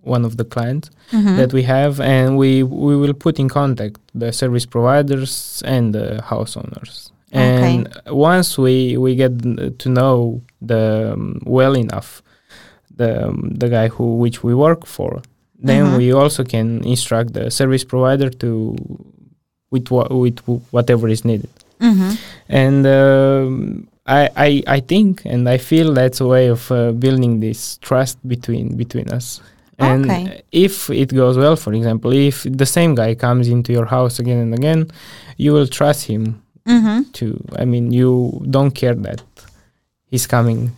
[0.03, 1.37] one of the clients Mhm.
[1.37, 6.23] that we have, and we we will put in contact the service providers and the
[6.31, 7.13] house owners.
[7.33, 9.33] And once we we get
[9.83, 12.23] to know the um, well enough,
[12.97, 15.21] the um, the guy who which we work for,
[15.67, 15.97] then Mhm.
[15.99, 18.77] we also can instruct the service provider to
[19.71, 21.51] with wha- with wh- whatever is needed.
[21.81, 22.17] Mhm.
[22.49, 27.41] And um, I, I I think and I feel that's a way of uh, building
[27.41, 29.41] this trust between between us.
[29.79, 30.43] And Okay.
[30.51, 34.39] if it goes well, for example, if the same guy comes into your house again
[34.39, 34.87] and again,
[35.37, 36.25] you will trust him
[36.67, 37.05] Mhm.
[37.13, 37.27] to.
[37.63, 39.23] I mean, you don't care that
[40.11, 40.71] he's coming,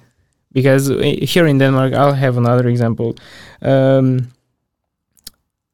[0.52, 0.98] because uh,
[1.32, 3.14] here in Denmark, I'll have another example.
[3.62, 4.06] Um,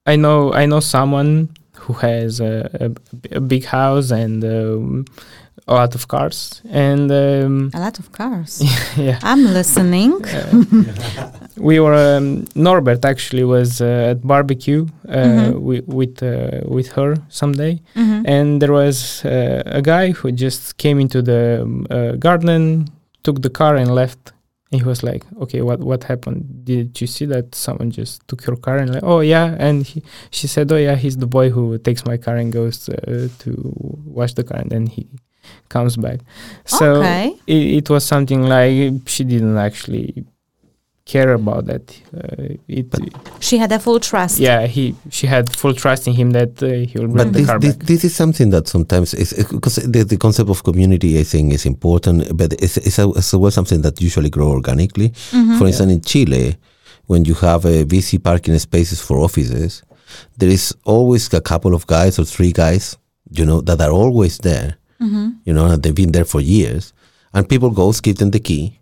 [0.06, 1.48] I know I know someone
[1.86, 2.90] who has a, a,
[3.36, 5.04] a big house and um,
[5.68, 8.62] a lot of cars, and um, A lot of cars.
[8.96, 10.12] yeah, I'm listening.
[10.24, 15.52] uh, we were um, Norbert actually was uh, at barbecue uh, Mhm.
[15.54, 18.22] wi- with uh, with her someday, Mhm.
[18.26, 22.86] and there was uh, a guy who just came into the um, uh, garden,
[23.22, 24.32] took the car and left.
[24.72, 26.42] And he was like, "Okay, what what happened?
[26.64, 30.02] Did you see that someone just took your car?" And like, "Oh yeah." And he,
[30.30, 33.50] she said, "Oh yeah, he's the boy who takes my car and goes uh, to
[34.04, 35.06] wash the car, and then he
[35.68, 36.20] comes back."
[36.64, 37.34] So okay.
[37.46, 40.24] it, it was something like she didn't actually
[41.04, 41.84] care about that.
[42.12, 42.86] Uh, it,
[43.38, 44.38] She had a full trust.
[44.40, 47.38] yeah, he she had full trust in him that uh, he will bring But the
[47.38, 47.86] this, car this, back.
[47.86, 51.64] this is something that sometimes is because the, the concept of community, I think, is
[51.64, 55.10] important, but it's, it's, a, it's well something that usually grow organically.
[55.30, 55.58] Mhm.
[55.58, 56.56] For instance, in Chile,
[57.06, 59.82] when you have a busy parking spaces for offices,
[60.38, 62.96] there is always a couple of guys or three guys,
[63.30, 65.34] you know, that are always there, Mhm.
[65.44, 66.92] you know, and they've been there for years.
[67.34, 68.78] And people go, give them the key,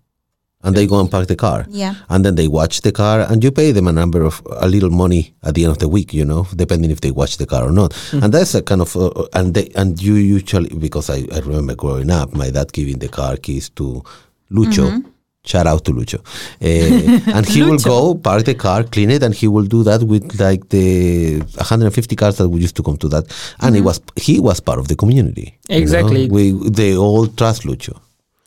[0.62, 1.66] and they go and park the car.
[1.68, 1.94] Yeah.
[2.08, 4.90] And then they watch the car, and you pay them a number of a little
[4.90, 7.64] money at the end of the week, you know, depending if they watch the car
[7.64, 7.92] or not.
[8.12, 11.40] And that's a kind of, uh, uh, and they and you usually because I, I
[11.40, 14.02] remember growing up, my dad giving the car keys to
[14.50, 15.04] Lucho.
[15.46, 16.20] Shout out to Lucho,
[16.62, 20.02] uh, and he will go park the car, clean it, and he will do that
[20.02, 23.24] with like the 150 cars that we used to come to that,
[23.60, 25.58] and it was he was part of the community.
[25.68, 25.82] you know.
[25.82, 26.28] Exactly.
[26.30, 27.94] we they all trust Lucho.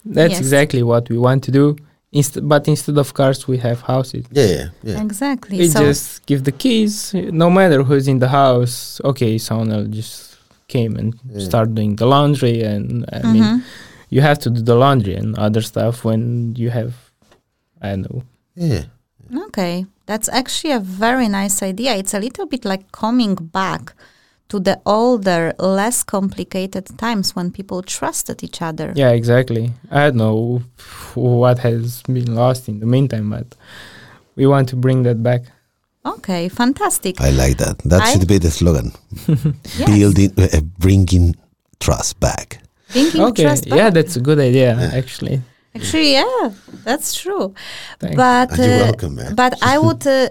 [0.06, 0.40] That's Yes.
[0.40, 1.76] exactly what we want to do.
[2.14, 4.26] Inst- but instead of cars, we have houses.
[4.32, 5.02] Yeah, yeah, yeah.
[5.04, 5.58] Exactly.
[5.60, 9.00] We so just give the keys, no matter who's in the house.
[9.04, 10.38] Okay, someone else just
[10.68, 11.46] came and Yeah.
[11.50, 13.62] start doing the laundry, and I mean, Mhm.
[14.10, 16.94] You have to do the laundry and other stuff when you have,
[17.82, 18.24] I don't know.
[18.56, 18.84] yeah.
[19.48, 21.96] Okay, that's actually a very nice idea.
[21.96, 23.94] It's a little bit like coming back
[24.48, 28.94] to the older, less complicated times when people trusted each other.
[28.96, 29.74] Yeah, exactly.
[29.92, 30.62] I don't know
[31.16, 33.56] what has been lost in the meantime, but
[34.38, 35.42] we want to bring that back.
[36.06, 37.20] Okay, fantastic.
[37.20, 37.80] I like that.
[37.80, 38.94] That I- should be the slogan.
[39.78, 39.90] Yes.
[39.90, 41.36] Building, uh, bringing
[41.82, 42.60] trust back.
[42.90, 45.42] Thinking okay, trust yeah, that's a good idea, actually.
[45.76, 46.52] Actually, yeah,
[46.84, 47.54] that's true.
[48.00, 48.16] Thanks.
[48.16, 49.36] But And you're uh, welcome, man.
[49.36, 50.30] but I would uh,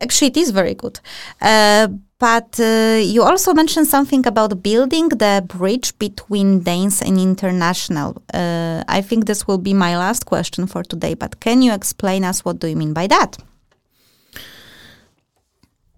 [0.00, 1.00] actually it is very good.
[1.40, 8.22] Uh, but uh, you also mentioned something about building the bridge between Danes and international.
[8.32, 11.14] Uh, I think this will be my last question for today.
[11.14, 13.38] But can you explain us what do you mean by that?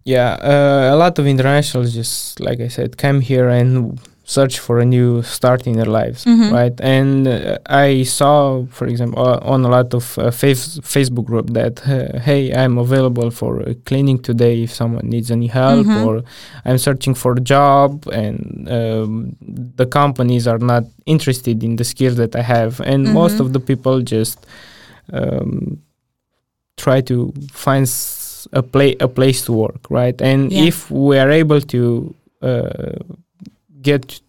[0.05, 4.79] Yeah, uh, a lot of internationals just, like I said, came here and search for
[4.81, 6.51] a new start in their lives, Mhm.
[6.53, 6.81] right?
[6.81, 11.51] And uh, I saw, for example, uh, on a lot of uh, face- Facebook group
[11.53, 16.07] that, uh, hey, I'm available for uh, cleaning today if someone needs any help, Mhm.
[16.07, 16.23] or
[16.65, 19.37] I'm searching for a job, and um,
[19.77, 23.41] the companies are not interested in the skills that I have, and most Mhm.
[23.41, 24.39] of the people just
[25.13, 25.79] um,
[26.77, 30.19] try to find s- a play a place to work, right?
[30.23, 30.65] And Yeah.
[30.71, 32.99] if we are able to uh,
[33.85, 34.21] get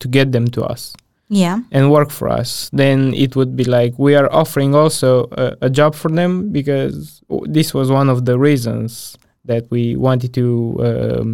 [0.00, 0.92] to get them to us
[1.30, 1.58] Yeah.
[1.72, 5.70] and work for us, then it would be like we are offering also a, a
[5.70, 9.16] job for them because w- this was one of the reasons
[9.50, 10.46] that we wanted to
[10.88, 11.28] um,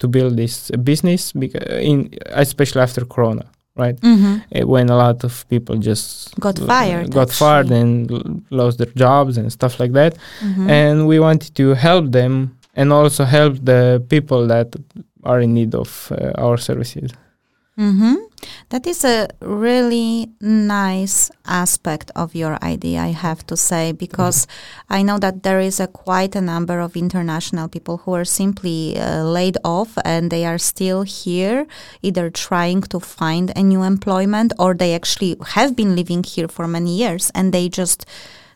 [0.00, 1.98] to build this business because in
[2.44, 3.44] especially after Corona,
[3.82, 3.98] right?
[4.02, 6.06] hmm Uh, when a lot of people just
[6.40, 10.12] Got fired, got fired, and l- lost their jobs and stuff like that.
[10.42, 10.66] Mhm.
[10.80, 12.34] And we wanted to help them
[12.78, 13.82] and also help the
[14.14, 14.68] people that
[15.22, 17.12] are in need of uh, our services.
[17.78, 18.16] Mm-hmm.
[18.68, 24.46] That is a really nice aspect of your idea, I have to say, because
[24.90, 28.98] I know that there is a quite a number of international people who are simply
[28.98, 31.66] uh, laid off and they are still here,
[32.02, 36.68] either trying to find a new employment or they actually have been living here for
[36.68, 38.04] many years and they just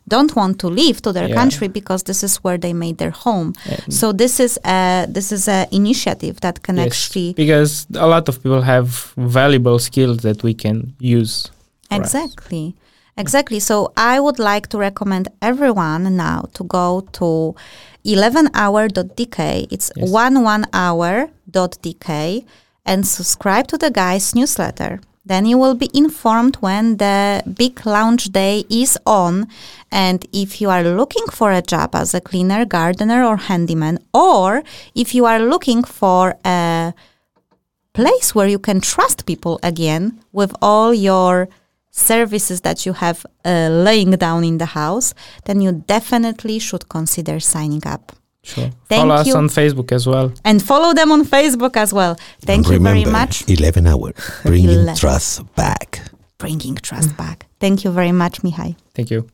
[0.08, 1.34] don't want to leave to their Yeah.
[1.40, 3.52] country because this is where they made their home.
[3.70, 8.06] And So this is a this is a initiative that can yes, actually because a
[8.06, 11.34] lot of people have valuable skills that we can use.
[11.88, 12.00] for us.
[12.00, 12.74] Exactly.
[13.18, 13.60] Exactly.
[13.60, 16.86] So I would like to recommend everyone now to go
[17.18, 17.54] to
[18.04, 19.66] 11hour.dk.
[19.70, 20.10] It's Yes.
[20.10, 22.10] one one hour.dk
[22.84, 25.00] and subscribe to the guys newsletter.
[25.26, 29.48] Then you will be informed when the big launch day is on.
[29.90, 34.62] And if you are looking for a job as a cleaner, gardener, or handyman, or
[34.94, 36.94] if you are looking for a
[37.92, 41.48] place where you can trust people again with all your
[41.90, 45.12] services that you have uh, laying down in the house,
[45.46, 48.12] then you definitely should consider signing up.
[48.46, 48.70] Sure.
[48.88, 50.32] Thank Follow us on Facebook as well.
[50.44, 52.16] And follow them on Facebook as well.
[52.42, 53.42] Thank you very much.
[53.48, 54.14] 11 hours.
[54.44, 54.96] bringing Eleven.
[54.96, 56.00] trust back.
[56.38, 57.46] Bringing trust back.
[57.58, 58.76] Thank you very much, Mihai.
[58.94, 59.26] Thank you.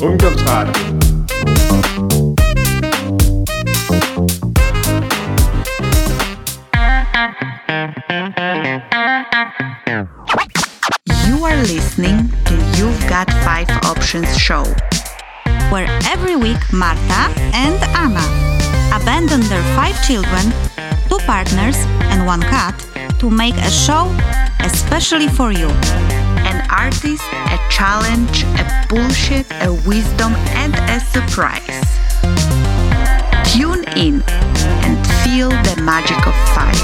[0.00, 0.06] You
[11.44, 14.64] are listening to You've Got Five Options show.
[15.68, 18.24] Where every week Marta and Anna
[18.96, 20.50] abandon their five children,
[21.10, 21.76] two partners,
[22.08, 22.74] and one cat
[23.18, 24.08] to make a show
[24.60, 25.68] especially for you.
[26.60, 31.80] An artist, a challenge, a bullshit, a wisdom, and a surprise.
[33.50, 34.22] Tune in
[34.84, 36.76] and feel the magic of five.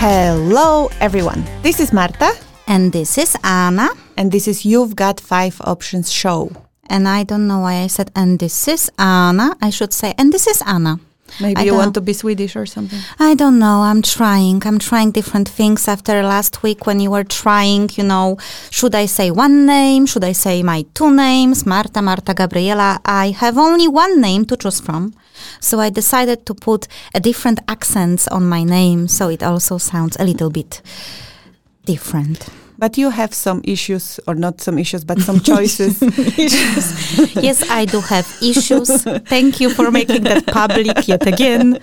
[0.00, 1.44] Hello, everyone.
[1.62, 2.32] This is Marta,
[2.70, 3.88] And this is Anna.
[4.18, 6.50] and this is You've Got Five Options show.
[6.90, 9.56] And I don't know why I said, and this is Anna.
[9.62, 11.00] I should say, and this is Anna.
[11.40, 11.92] Maybe I you want know.
[11.92, 12.98] to be Swedish or something.
[13.18, 13.80] I don't know.
[13.90, 14.62] I'm trying.
[14.66, 18.36] I'm trying different things after last week when you were trying, you know,
[18.70, 20.04] should I say one name?
[20.04, 21.64] Should I say my two names?
[21.64, 23.00] Marta, Marta, Gabriela.
[23.04, 25.14] I have only one name to choose from.
[25.60, 30.16] So I decided to put a different accents on my name so it also sounds
[30.20, 30.82] a little bit
[31.86, 32.48] different.
[32.80, 36.00] But you have some issues, or not some issues, but some choices.
[37.34, 39.02] yes, I do have issues.
[39.26, 41.80] Thank you for making that public yet again.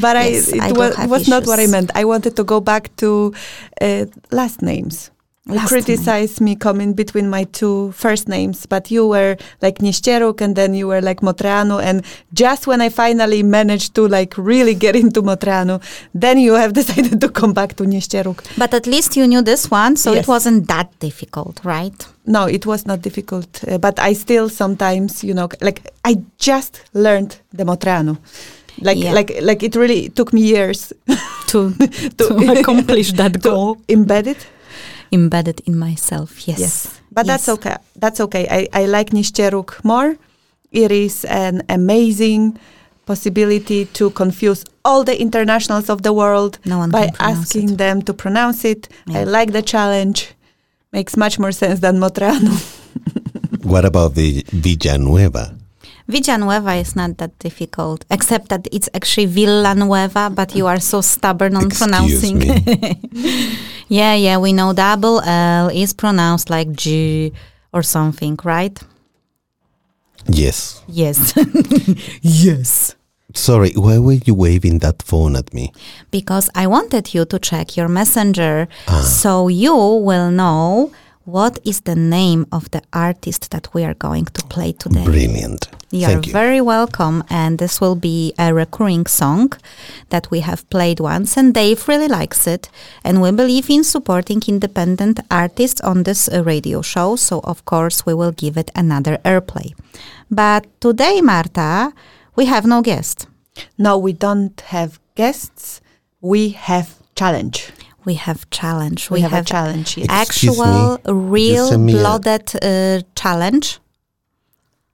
[0.00, 1.90] but Yes, I, it I was, was not what I meant.
[1.94, 3.34] I wanted to go back to
[3.80, 5.10] uh, last names.
[5.48, 10.42] You Last criticized me coming between my two first names, but you were like Niszczeruk
[10.42, 11.82] and then you were like Motreanu.
[11.82, 15.80] And just when I finally managed to like really get into Motreanu,
[16.14, 18.44] then you have decided to come back to Niszczeruk.
[18.58, 20.24] But at least you knew this one, so Yes.
[20.24, 22.06] it wasn't that difficult, right?
[22.26, 26.82] No, it was not difficult, uh, but I still sometimes, you know, like I just
[26.92, 28.18] learned the Motreanu.
[28.82, 29.14] Like, Yeah.
[29.14, 30.92] like, like it really took me years
[31.48, 31.72] To,
[32.18, 34.46] to, accomplish that to embed it.
[35.12, 36.58] Embedded in myself, yes.
[36.60, 37.76] Yes, but that's okay.
[37.96, 38.46] That's okay.
[38.50, 40.16] I, I like Niszczeruk more.
[40.70, 42.58] It is an amazing
[43.06, 47.78] possibility to confuse all the internationals of the world No one by asking it.
[47.78, 48.88] them to pronounce it.
[49.06, 49.20] Yeah.
[49.20, 50.34] I like the challenge.
[50.92, 52.52] Makes much more sense than Motreanu.
[53.62, 55.54] What about the Villanueva?
[56.06, 61.54] Villanueva is not that difficult, except that it's actually Villanueva, but you are so stubborn
[61.56, 62.38] on Excuse pronouncing.
[63.90, 63.96] me.
[63.96, 67.32] yeah, yeah, we know double L is pronounced like G
[67.72, 68.78] or something, right?
[70.26, 70.82] Yes.
[70.86, 71.34] Yes.
[72.22, 72.94] yes.
[73.34, 75.72] Sorry, why were you waving that phone at me?
[76.10, 79.00] Because I wanted you to check your messenger ah.
[79.00, 80.92] so you will know
[81.24, 85.04] what is the name of the artist that we are going to play today.
[85.04, 85.68] Brilliant.
[85.90, 86.32] You're Thank you.
[86.32, 87.24] very welcome.
[87.30, 89.52] And this will be a recurring song
[90.10, 92.68] that we have played once, and Dave really likes it.
[93.02, 98.04] And we believe in supporting independent artists on this uh, radio show, so of course
[98.04, 99.74] we will give it another airplay.
[100.30, 101.92] But today, Marta,
[102.36, 103.26] we have no guest.
[103.78, 105.80] No, we don't have guests.
[106.20, 107.72] We have challenge.
[108.04, 109.10] We have challenge.
[109.10, 109.96] We, have, a challenge.
[109.96, 110.28] Yes.
[110.28, 111.12] Excuse Actual, me.
[111.12, 113.80] real, send me blooded uh, challenge.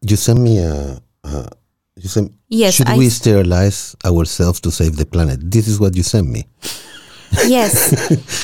[0.04, 1.00] You send me a.
[1.24, 1.48] a
[1.96, 5.38] you send, Yes, Should I we sterilize ourselves to save the planet?
[5.40, 6.46] This is what you send me.
[7.46, 7.92] Yes,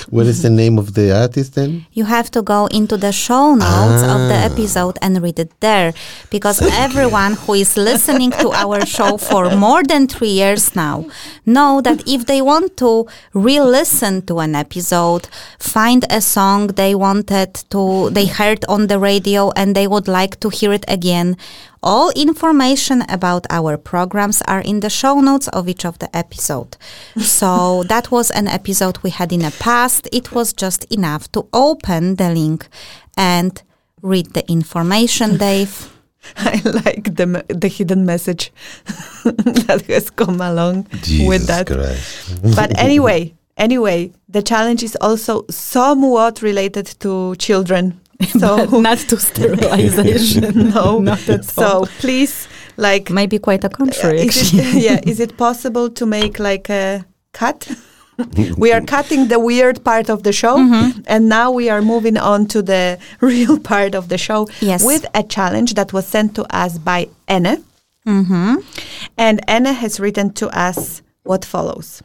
[0.11, 1.86] What is the name of the artist then?
[1.93, 4.49] you have to go into the show notes of the Ah.
[4.51, 5.93] episode and read it there
[6.30, 11.05] because everyone who is listening to our show for more than three years now
[11.47, 15.28] know that if they want to re-listen to an episode,
[15.59, 20.38] find a song they wanted to, they heard on the radio and they would like
[20.41, 21.36] to hear it again.
[21.83, 26.76] All information about our programs are in the show notes of each of the episode.
[27.16, 30.07] So that was an episode we had in the past.
[30.12, 32.68] It was just enough to open the link
[33.16, 33.62] and
[34.03, 35.91] read the information, Dave.
[36.37, 38.53] I like the me- the hidden message
[39.24, 40.87] that has come along
[41.20, 41.68] with that.
[42.55, 48.01] But anyway, anyway, the challenge is also somewhat related to children.
[48.39, 50.71] So not to sterilization.
[50.75, 51.87] no, not at so all.
[52.01, 54.21] please, like, Maybe quite a contrary.
[54.21, 57.68] is it, yeah, is it possible to make like a cut?
[58.59, 61.01] we are cutting the weird part of the show, Mm-hmm.
[61.07, 64.85] and now we are moving on to the real part of the show Yes.
[64.85, 67.64] with a challenge that was sent to us by Anne.
[68.05, 68.57] hmm
[69.16, 72.03] And Anna has written to us what follows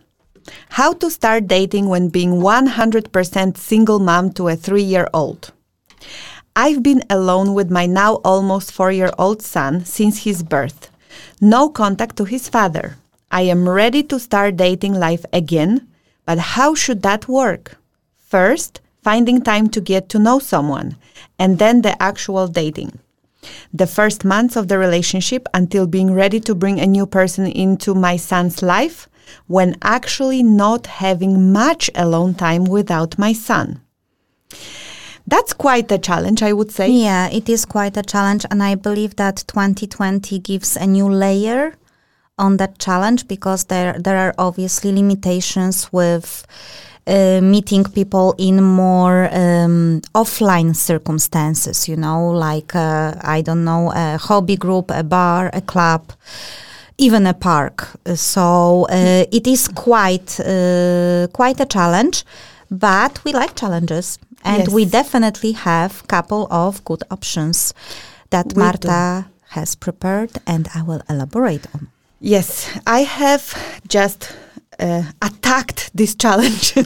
[0.69, 5.51] How to start dating when being 100% single mom to a three year old.
[6.55, 10.89] I've been alone with my now almost four year old son since his birth.
[11.41, 12.97] No contact to his father.
[13.29, 15.87] I am ready to start dating life again,
[16.25, 17.77] but how should that work?
[18.17, 20.95] First, finding time to get to know someone,
[21.37, 22.99] and then the actual dating
[23.73, 27.93] the first months of the relationship until being ready to bring a new person into
[27.93, 29.07] my son's life
[29.47, 33.81] when actually not having much alone time without my son.
[35.27, 36.89] That's quite a challenge, I would say.
[36.89, 41.75] Yeah, it is quite a challenge, and I believe that 2020 gives a new layer
[42.37, 46.45] on that challenge because there there are obviously limitations with
[47.07, 51.87] uh, meeting people in more um, offline circumstances.
[51.87, 56.11] You know, like uh, I don't know, a hobby group, a bar, a club.
[56.97, 62.23] Even a park, so uh, it is quite uh, quite a challenge,
[62.71, 67.73] but we like challenges, and we definitely have a couple of good options
[68.29, 71.89] that We Marta has prepared, and I will elaborate on.
[72.19, 73.53] Yes, I have
[73.87, 74.31] just
[74.79, 76.73] uh, attacked this challenge.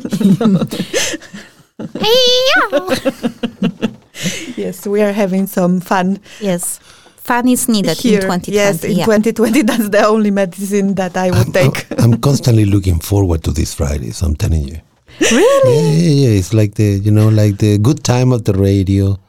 [4.57, 6.80] yes, we are having some fun Yes,
[7.18, 8.51] fun is needed in 2020.
[8.51, 9.05] Yes, in yeah.
[9.05, 11.88] 2020, that's the only medicine that I would take.
[11.99, 14.22] I'm constantly looking forward to this Fridays.
[14.22, 14.82] I'm telling you.
[15.20, 15.76] Really?
[15.76, 16.39] Yeah, yeah, yeah.
[16.39, 19.20] It's like the you know like the good time of the radio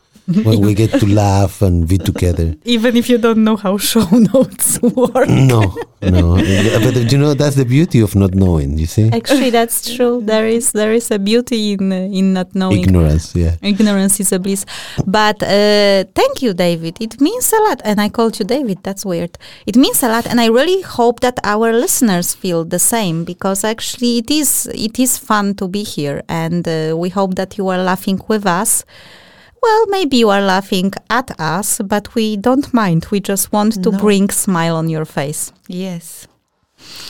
[0.45, 2.55] when we get to laugh and be together.
[2.65, 5.29] Even if you don't know how show notes work.
[5.29, 6.37] No, no.
[6.37, 8.79] But you know that's the beauty of not knowing.
[8.79, 10.21] You see, Actually, that's true.
[10.23, 12.83] There is there is a beauty in uh, in not knowing.
[12.83, 13.35] ignorance.
[13.35, 13.57] Yeah.
[13.63, 14.65] Ignorance is a bliss.
[15.07, 16.99] But uh, thank you, David.
[17.01, 17.81] It means a lot.
[17.85, 18.79] And I called you David.
[18.83, 19.37] That's weird.
[19.67, 20.27] It means a lot.
[20.27, 24.99] And I really hope that our listeners feel the same because actually it is it
[24.99, 26.23] is fun to be here.
[26.29, 28.85] And uh, we hope that you are laughing with us.
[29.63, 33.07] Well, maybe you are laughing at us, but we don't mind.
[33.11, 33.99] We just want to No.
[33.99, 35.53] bring smile on your face.
[35.69, 36.27] Yes.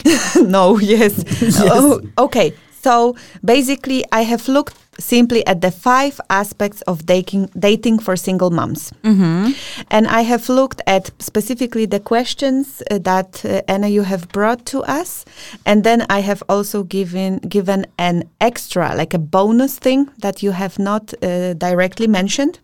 [0.36, 1.22] no, yes.
[1.60, 2.52] Oh, okay.
[2.82, 8.50] So basically, I have looked simply at the five aspects of dating, dating for single
[8.50, 8.92] moms.
[9.02, 9.52] Mm-hmm.
[9.90, 14.64] And I have looked at specifically the questions uh, that uh, Anna you have brought
[14.66, 15.24] to us,
[15.66, 20.52] and then I have also given given an extra, like a bonus thing that you
[20.52, 22.60] have not uh, directly mentioned.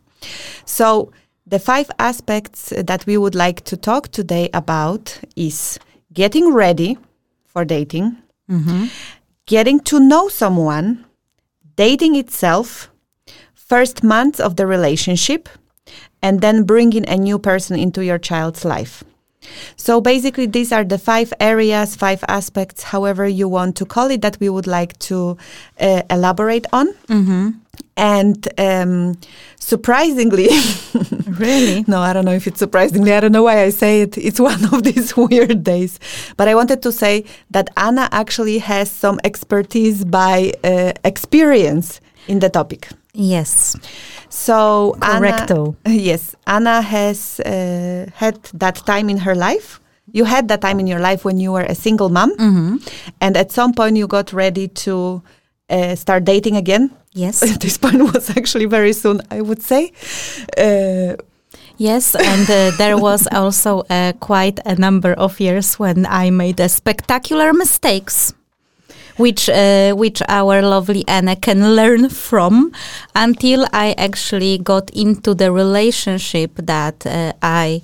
[0.64, 1.11] So
[1.47, 5.78] the five aspects that we would like to talk today about is
[6.12, 6.99] getting ready
[7.47, 8.16] for dating,
[8.51, 8.87] Mm-hmm.
[9.47, 11.05] getting to know someone,
[11.77, 12.91] dating itself,
[13.55, 15.49] first months of the relationship,
[16.22, 19.05] and then bringing a new person into your child's life.
[19.77, 24.22] So basically, these are the five areas, five aspects, however you want to call it,
[24.22, 25.37] that we would like to
[25.79, 26.93] uh, elaborate on.
[27.07, 27.51] Mm-hmm.
[27.97, 29.16] And um,
[29.59, 30.49] surprisingly,
[31.26, 31.84] Really?
[31.86, 33.12] no, I don't know if it's surprisingly.
[33.12, 34.16] I don't know why I say it.
[34.18, 35.99] It's one of these weird days.
[36.36, 42.40] But I wanted to say that Anna actually has some expertise by uh, experience in
[42.40, 42.88] the topic.
[43.12, 43.76] Yes.
[44.28, 45.76] So Correcto.
[45.84, 49.81] Anna, yes, Anna has uh, had that time in her life.
[50.12, 52.77] You had that time in your life when you were a single mom, Mm-hmm.
[53.20, 55.23] and at some point you got ready to
[55.70, 56.90] uh, start dating again.
[57.12, 57.40] Yes.
[57.60, 59.93] this point was actually very soon, I would say.
[60.56, 61.16] Uh,
[61.78, 66.59] Yes, and uh, there was also uh, quite a number of years when I made
[66.59, 68.32] uh, spectacular mistakes,
[69.18, 72.72] which uh, which our lovely Anna can learn from,
[73.14, 77.82] until I actually got into the relationship that uh, I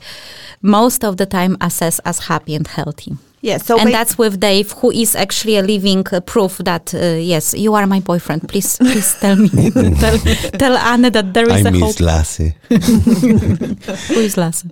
[0.62, 3.18] most of the time assess as happy and healthy.
[3.43, 6.98] Yeah, so and that's with Dave, who is actually a living uh, proof that uh,
[7.19, 8.48] yes, you are my boyfriend.
[8.48, 10.19] Please, please tell me, tell,
[10.59, 12.01] tell Anna that there is I a miss hope.
[12.01, 12.55] Lasse.
[12.69, 14.64] Who is Lasse?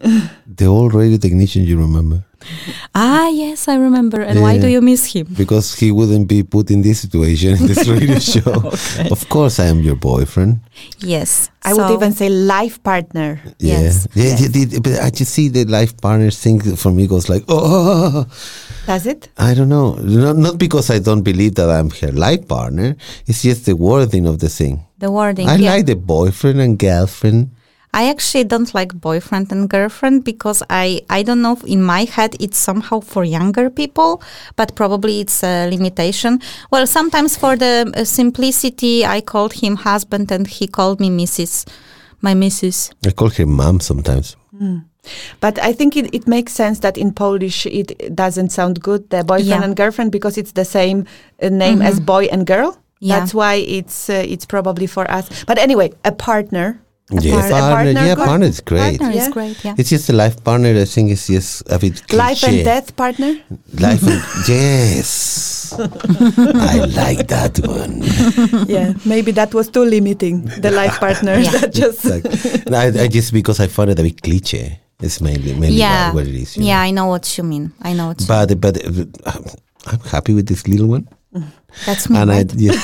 [0.47, 2.25] The old radio technician, you remember?
[2.95, 4.21] Ah, yes, I remember.
[4.21, 5.27] And why do you miss him?
[5.37, 8.73] Because he wouldn't be put in this situation in this radio show.
[9.11, 10.61] Of course, I am your boyfriend.
[10.99, 13.41] Yes, I would even say life partner.
[13.59, 13.81] Yeah.
[13.81, 17.29] Yes, Yeah, yeah, the- but I just see the life partner thing for me goes
[17.29, 18.27] like, oh,
[18.87, 19.29] Does it?
[19.39, 19.95] I don't know.
[19.95, 22.97] Not, not because I don't believe that I'm her life partner.
[23.27, 24.85] It's just the wording of the thing.
[24.99, 25.49] the wording.
[25.49, 25.71] I yeah.
[25.73, 27.51] like the boyfriend and girlfriend.
[27.93, 31.53] I actually don't like boyfriend and girlfriend because I I don't know.
[31.53, 34.23] If in my head, it's somehow for younger people,
[34.57, 36.41] but probably it's a limitation.
[36.71, 41.67] Well, sometimes for the uh, simplicity, I called him husband and he called me Mrs.
[42.21, 42.93] My Mrs.
[43.07, 44.37] I call him mom sometimes.
[45.41, 49.25] But I think it, it makes sense that in Polish it doesn't sound good, the
[49.25, 49.65] boyfriend Yeah.
[49.65, 51.07] and girlfriend, because it's the same
[51.43, 52.77] uh, name as boy and girl.
[53.01, 53.19] Yeah.
[53.19, 55.45] That's why it's uh, it's probably for us.
[55.47, 56.83] But anyway, a partner.
[57.13, 58.25] A yeah, par- partner, partner yeah, good.
[58.27, 58.99] partner is great.
[59.01, 59.27] Partner Yeah.
[59.27, 59.65] is great.
[59.65, 59.75] Yeah.
[59.79, 60.69] It's just the life partner.
[60.81, 62.17] I think it's just a bit cliche.
[62.19, 63.33] Life and death partner.
[63.79, 68.03] Life and yes, I like that one.
[68.69, 70.45] yeah, maybe that was too limiting.
[70.45, 71.39] The life partner.
[71.39, 71.51] Yeah.
[71.51, 72.25] That just Like,
[72.73, 74.79] I, I just because I found it a bit cliche.
[75.01, 76.13] It's mainly mainly yeah.
[76.13, 76.57] what it is.
[76.57, 76.83] you yeah, know.
[76.83, 77.73] I know what you mean.
[77.83, 78.77] I know what you But but
[79.27, 79.43] uh,
[79.87, 81.09] I'm happy with this little one,
[81.87, 82.19] That's me.
[82.19, 82.77] and I yeah,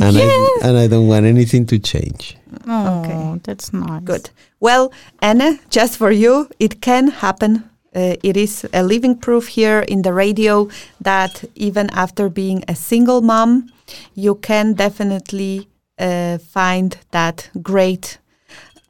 [0.00, 2.36] and I and I don't want anything to change.
[2.68, 3.40] Oh, Okay.
[3.44, 4.02] that's nice.
[4.04, 4.30] Good.
[4.60, 7.64] Well, Anna, just for you, it can happen.
[7.96, 10.68] Uh, it is a living proof here in the radio
[11.00, 13.72] that even after being a single mom,
[14.14, 15.66] you can definitely
[15.98, 18.18] uh, find that great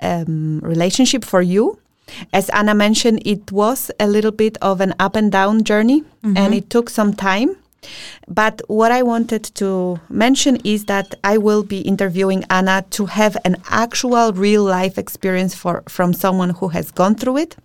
[0.01, 1.79] um, relationship for you.
[2.33, 6.55] As Anna mentioned, it was a little bit of an up and down journey and
[6.55, 7.57] it took some time.
[8.27, 13.37] But what I wanted to mention is that I will be interviewing Anna to have
[13.45, 17.57] an actual real life experience for, from someone who has gone through it.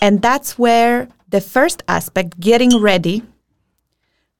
[0.00, 3.22] And that's where the first aspect, getting ready,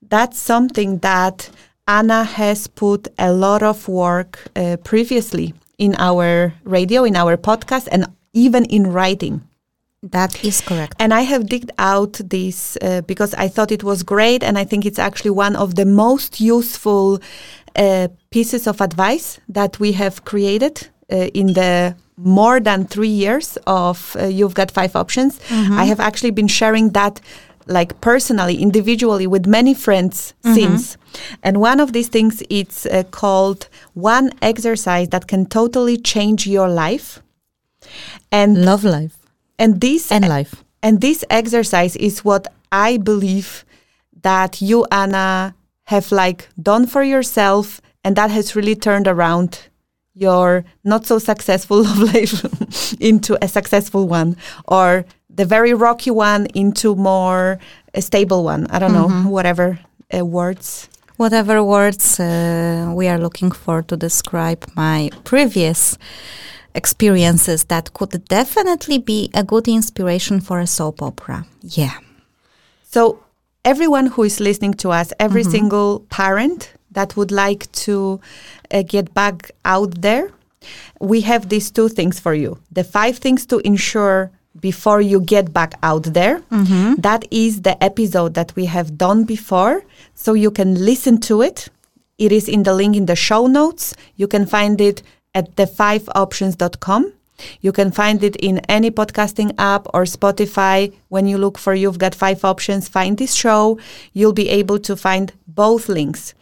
[0.02, 1.50] that's something that
[1.86, 7.88] Anna has put a lot of work uh, previously in our radio, in our podcast,
[7.90, 9.47] and even in writing.
[10.02, 10.94] That is correct.
[11.00, 14.64] And I have digged out this uh, because I thought it was great, and I
[14.64, 17.18] think it's actually one of the most useful
[17.74, 23.58] uh, pieces of advice that we have created uh, in the more than three years
[23.66, 25.40] of uh, You've Got Five Options.
[25.50, 27.20] I have actually been sharing that
[27.66, 30.96] like personally, individually with many friends since.
[31.42, 36.68] And one of these things it's uh, called one exercise that can totally change your
[36.68, 37.20] life.
[38.32, 39.17] And Love life
[39.58, 40.64] and this and life.
[40.82, 43.64] and this exercise is what I believe
[44.22, 45.54] that you, Anna,
[45.84, 49.68] have like done for yourself, and that has really turned around
[50.14, 52.44] your not so successful love life
[53.00, 54.36] into a successful one,
[54.66, 57.58] or the very rocky one into more
[57.94, 58.66] a stable one.
[58.70, 59.78] I don't know, whatever
[60.16, 60.88] uh, words.
[61.16, 65.98] Whatever words uh, we are looking for to describe my previous
[66.74, 71.46] experiences that could definitely be a good inspiration for a soap opera.
[71.62, 71.98] Yeah.
[72.82, 73.22] So,
[73.64, 78.20] everyone who is listening to us, every single parent that would like to
[78.70, 80.30] uh, get back out there,
[81.00, 82.58] we have these two things for you.
[82.72, 84.30] The five things to ensure
[84.60, 86.42] before you get back out there.
[87.00, 89.82] That is the episode that we have done before.
[90.14, 91.68] So you can listen to it.
[92.18, 93.94] It is in the link in the show notes.
[94.16, 95.02] You can find it
[95.34, 97.12] at the5options.com.
[97.60, 100.92] You can find it in any podcasting app or Spotify.
[101.08, 103.78] When you look for You've Got Five Options, find this show.
[104.12, 106.34] You'll be able to find both links.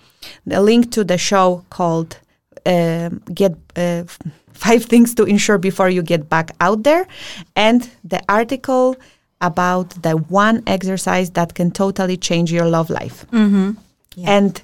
[0.47, 2.19] The link to the show called
[2.65, 4.05] um get uh,
[4.53, 7.07] five things to ensure before you get back out there,
[7.55, 8.97] and the article
[9.41, 13.27] about the one exercise that can totally change your love life.
[14.27, 14.61] And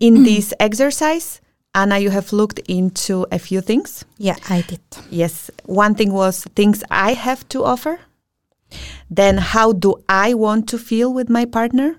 [0.00, 1.40] in this exercise,
[1.76, 4.04] Anna, you have looked into a few things.
[4.16, 4.80] Yeah, I did.
[5.10, 8.00] Yes, one thing was things I have to offer.
[9.10, 11.96] Then, how do I want to feel with my partner?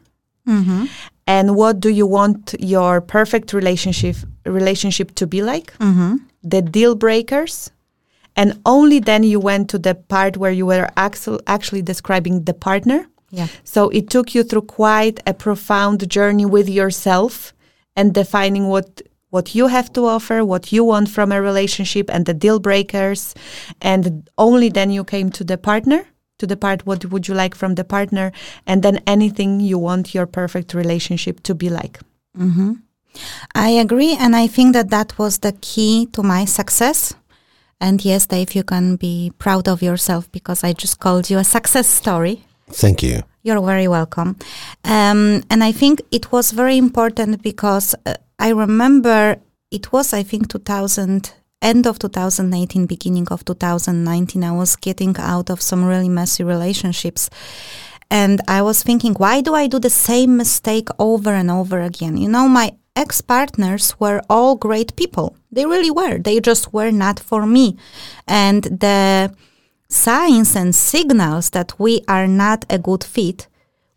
[0.47, 0.85] Mm-hmm.
[1.27, 5.77] And what do you want your perfect relationship relationship to be like?
[5.77, 6.15] Mm-hmm.
[6.41, 7.69] The deal breakers.
[8.35, 12.53] And only then you went to the part where you were actual, actually describing the
[12.53, 13.07] partner.
[13.29, 13.47] Yeah.
[13.63, 17.53] So it took you through quite a profound journey with yourself
[17.95, 19.01] and defining what
[19.37, 23.35] what you have to offer, what you want from a relationship and the deal breakers.
[23.81, 26.01] And only then you came to the partner,
[26.39, 28.31] to the part what would you like from the partner
[28.65, 31.99] and then anything you want your perfect relationship to be like.
[33.67, 37.15] I agree, and I think that that was the key to my success.
[37.79, 41.43] And yes, Dave, you can be proud of yourself because I just called you a
[41.43, 42.43] success story.
[42.69, 43.21] Thank you.
[43.43, 44.35] You're very welcome.
[44.83, 49.37] Um, and I think it was very important because uh, I remember
[49.71, 54.43] it was, I think, 2000, end of 2018, beginning of 2019.
[54.43, 57.29] I was getting out of some really messy relationships.
[58.09, 62.15] And I was thinking, why do I do the same mistake over and over again?
[62.15, 65.35] You know, my ex partners were all great people.
[65.51, 66.17] They really were.
[66.17, 67.77] They just were not for me.
[68.27, 69.33] And the
[69.89, 73.47] signs and signals that we are not a good fit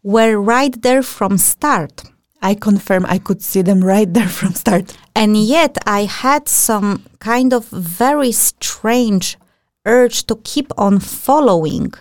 [0.02, 2.04] were right there from start.
[2.42, 4.96] I confirm I could see them right there from start.
[5.14, 9.36] And yet I had some kind of very strange
[9.86, 11.92] urge to keep on following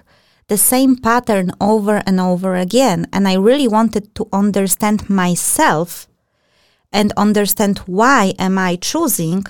[0.48, 3.08] the same pattern over and over again.
[3.14, 6.08] And I really wanted to understand myself
[6.92, 9.46] and understand why am I choosing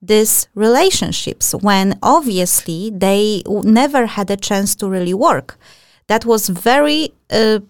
[0.00, 5.58] these relationships when obviously they never had a chance to really work.
[6.08, 7.60] That was very uh,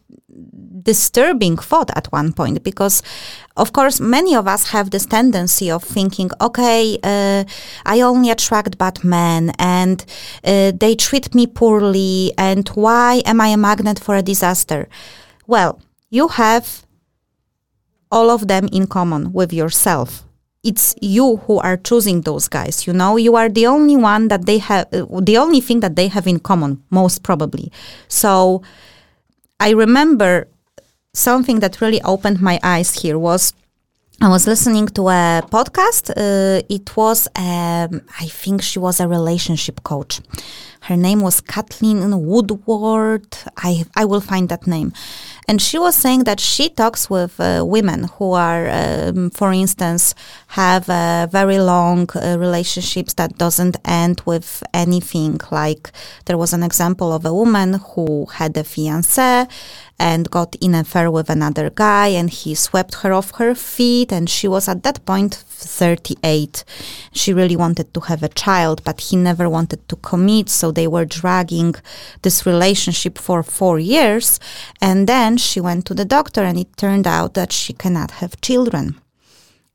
[0.82, 3.02] disturbing thought at one point because
[3.56, 7.42] of course many of us have this tendency of thinking okay uh,
[7.84, 10.04] i only attract bad men and
[10.44, 14.88] uh, they treat me poorly and why am i a magnet for a disaster?
[15.46, 15.80] Well
[16.10, 16.86] you have
[18.10, 20.25] all of them in common with yourself
[20.66, 24.44] it's you who are choosing those guys you know you are the only one that
[24.46, 27.70] they have the only thing that they have in common most probably
[28.08, 28.62] so
[29.58, 30.48] I remember
[31.14, 33.54] something that really opened my eyes here was
[34.20, 36.10] I was listening to a podcast.
[36.10, 40.22] Uh, it was, um, I think she was a relationship coach.
[40.86, 43.26] Her name was Kathleen Woodward.
[43.56, 44.92] I I will find that name,
[45.48, 50.14] and she was saying that she talks with uh, women who are, um, for instance,
[50.48, 55.40] have uh, very long uh, relationships that doesn't end with anything.
[55.50, 55.90] Like
[56.26, 59.48] there was an example of a woman who had a fiance
[59.98, 64.12] and got in an affair with another guy and he swept her off her feet
[64.12, 66.64] and she was at that point 38
[67.12, 70.86] she really wanted to have a child but he never wanted to commit so they
[70.86, 71.74] were dragging
[72.22, 74.38] this relationship for 4 years
[74.80, 78.40] and then she went to the doctor and it turned out that she cannot have
[78.40, 78.86] children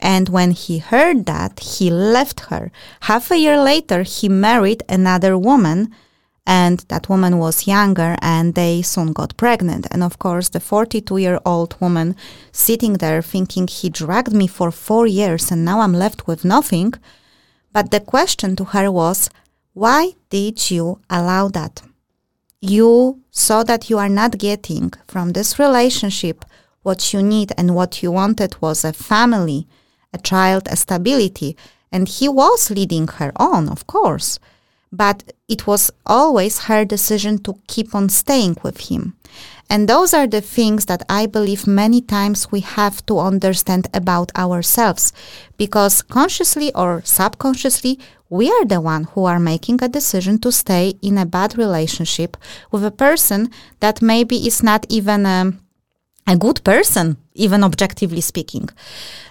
[0.01, 2.71] and when he heard that, he left her.
[3.01, 5.93] Half a year later, he married another woman,
[6.45, 9.85] and that woman was younger, and they soon got pregnant.
[9.91, 12.15] And of course, the 42 year old woman
[12.51, 16.93] sitting there thinking, he dragged me for four years, and now I'm left with nothing.
[17.71, 19.29] But the question to her was,
[19.73, 21.81] why did you allow that?
[22.61, 26.45] you saw that you are not getting from this relationship
[26.83, 29.67] what you need and what you wanted was a family,
[30.13, 31.55] a child, a stability.
[31.91, 34.39] And he was leading her on, of course.
[34.91, 39.15] But it was always her decision to keep on staying with him.
[39.71, 44.29] And those are the things that I believe many times we have to understand about
[44.35, 45.13] ourselves
[45.55, 47.97] because consciously or subconsciously,
[48.29, 52.35] we are the one who are making a decision to stay in a bad relationship
[52.69, 53.49] with a person
[53.79, 55.53] that maybe is not even a,
[56.27, 58.67] a good person, even objectively speaking.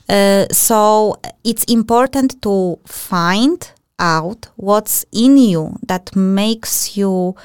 [0.09, 7.37] Uh, so it's important to find out what's in you that makes you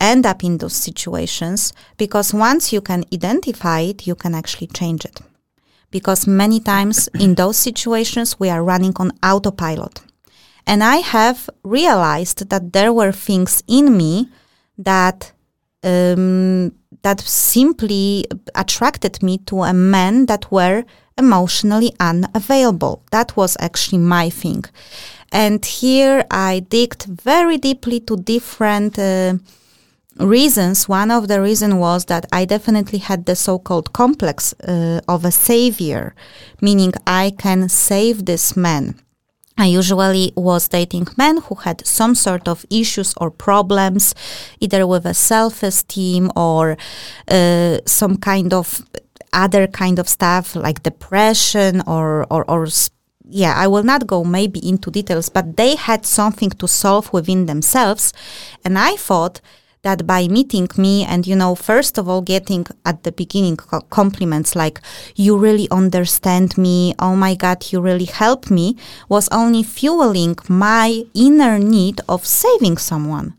[0.00, 5.04] end up in those situations because once you can identify it, you can actually change
[5.04, 5.20] it.
[5.90, 10.00] Because many times in those situations, we are running on autopilot.
[10.66, 14.28] And I have realized that there were things in me
[14.76, 15.32] that
[15.82, 16.72] um,
[17.02, 20.84] that simply attracted me to a man that were
[21.16, 23.02] emotionally unavailable.
[23.10, 24.64] That was actually my thing.
[25.30, 29.34] And here I digged very deeply to different uh,
[30.18, 30.88] reasons.
[30.88, 35.30] One of the reasons was that I definitely had the so-called complex uh, of a
[35.30, 36.14] savior,
[36.60, 38.94] meaning I can save this man.
[39.56, 44.14] I usually was dating men who had some sort of issues or problems,
[44.60, 46.76] either with a self-esteem or
[47.26, 48.82] uh, some kind of
[49.32, 52.68] other kind of stuff like depression or or, or
[53.30, 57.46] yeah, I will not go maybe into details, but they had something to solve within
[57.46, 58.12] themselves,
[58.64, 59.40] and I thought
[59.82, 63.56] that by meeting me and you know first of all getting at the beginning
[63.90, 64.80] compliments like
[65.14, 66.94] you really understand me.
[66.98, 68.76] Oh my god you really help me
[69.08, 73.34] was only fueling my inner need of saving someone.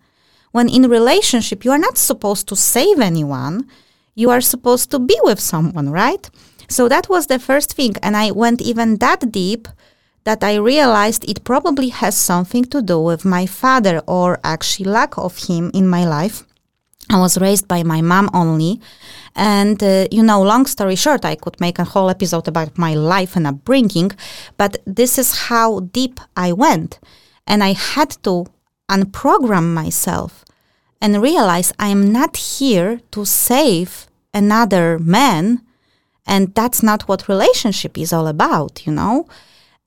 [0.52, 3.68] When in relationship you are not supposed to save anyone
[4.16, 6.30] you are supposed to be with someone right?
[6.68, 9.68] So that was the first thing and i went even that deep
[10.30, 15.18] that I realized it probably has something to do with my father or actually lack
[15.18, 16.44] of him in my life.
[17.10, 18.80] I was raised by my mom only.
[19.36, 22.94] And, uh, you know, long story short, I could make a whole episode about my
[22.94, 24.12] life and upbringing,
[24.56, 27.00] but this is how deep I went.
[27.48, 28.46] And I had to
[28.88, 30.46] unprogram myself
[31.02, 35.64] and realize I am not here to save another man.
[36.28, 39.28] And that's not what relationship is all about, you know?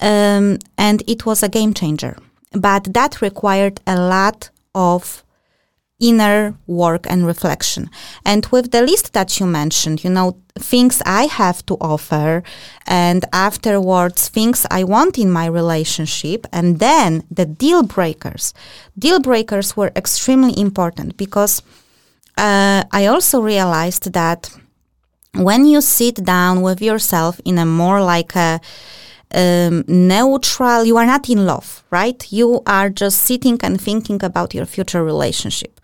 [0.02, 2.16] Um, and it was a game changer.
[2.52, 5.24] But that required a lot of
[6.00, 7.88] inner work and reflection.
[8.26, 12.42] And with the list that you mentioned, you know, things I have to offer,
[12.86, 18.52] and afterwards, things I want in my relationship, and then the deal breakers.
[18.98, 21.62] Deal breakers were extremely important because
[22.36, 24.50] uh, I also realized that
[25.34, 28.60] when you sit down with yourself in a more like a
[29.34, 32.24] um, neutral, you are not in love, right?
[32.32, 35.80] You are just sitting and thinking about your future relationship.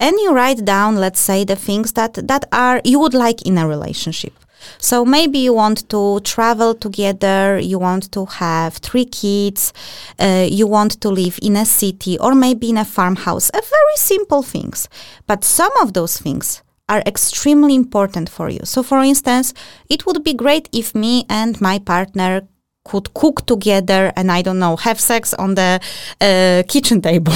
[0.00, 3.58] And you write down, let's say, the things that, that are you would like in
[3.58, 4.34] a relationship.
[4.78, 9.72] So maybe you want to travel together, you want to have three kids,
[10.18, 13.50] uh, you want to live in a city or maybe in a farmhouse.
[13.50, 14.88] A very simple things.
[15.26, 18.60] But some of those things are extremely important for you.
[18.64, 19.54] So for instance,
[19.88, 22.42] it would be great if me and my partner
[22.84, 25.80] could cook together and I don't know, have sex on the
[26.20, 27.34] uh, kitchen table.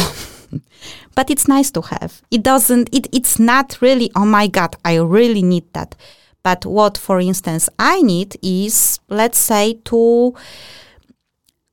[1.14, 2.23] but it's nice to have.
[2.31, 5.94] It doesn't, it, it's not really, oh my God, I really need that.
[6.43, 10.35] But what, for instance, I need is, let's say, to,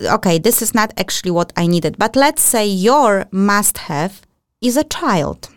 [0.02, 4.22] okay, this is not actually what I needed, but let's say your must have
[4.62, 5.50] is a child.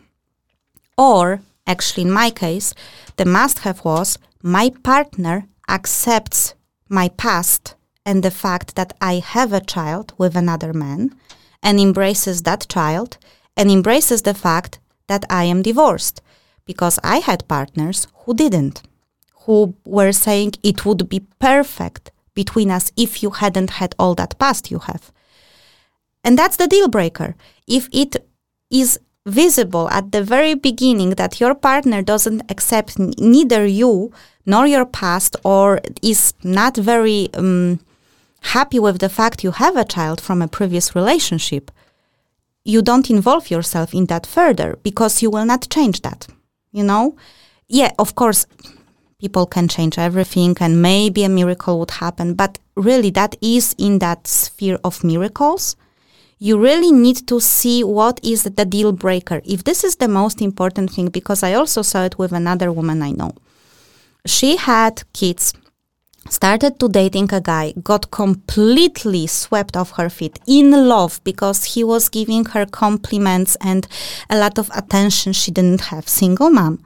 [0.99, 2.75] Or, actually, in my case,
[3.17, 6.55] the must have was my partner accepts
[6.89, 7.75] my past
[8.07, 11.15] and the fact that I have a child with another man
[11.63, 13.19] and embraces that child
[13.57, 14.79] and embraces the fact
[15.09, 16.23] that I am divorced
[16.65, 18.83] because I had partners who didn't,
[19.45, 24.39] who were saying it would be perfect between us if you hadn't had all that
[24.39, 25.11] past you have.
[26.23, 27.35] And that's the deal breaker.
[27.67, 28.17] If it
[28.71, 34.13] is visible at the very beginning that your partner doesn't accept neither you
[34.45, 37.81] nor your past or is not very um,
[38.47, 41.71] happy with the fact you have a child from a previous relationship,
[42.65, 46.27] you don't involve yourself in that further because you will not change that.
[46.73, 47.17] You know?
[47.69, 48.47] Yeah, of course,
[49.21, 53.99] people can change everything and maybe a miracle would happen, but really, that is in
[54.01, 55.77] that sphere of miracles.
[56.39, 59.41] You really need to see what is the deal breaker.
[59.45, 63.03] If this is the most important thing, because I also saw it with another woman
[63.03, 63.33] I know.
[64.27, 65.55] She had kids
[66.31, 71.85] started to dating a guy, got completely swept off her feet, in love because he
[71.85, 73.87] was giving her compliments and
[74.31, 76.83] a lot of attention she didn't have, single mom.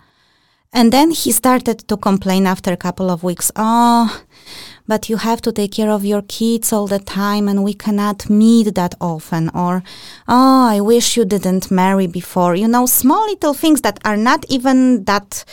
[0.73, 4.23] And then he started to complain after a couple of weeks, oh,
[4.87, 8.31] but you have to take care of your kids all the time and we cannot
[8.31, 9.51] meet that often.
[9.51, 9.83] Or,
[10.29, 12.55] oh, I wish you didn't marry before.
[12.55, 15.45] You know, small little things that are not even that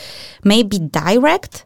[0.44, 1.64] maybe direct,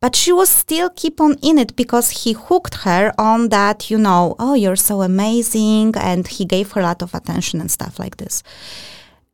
[0.00, 3.98] but she was still keep on in it because he hooked her on that you
[3.98, 7.98] know oh you're so amazing and he gave her a lot of attention and stuff
[7.98, 8.42] like this.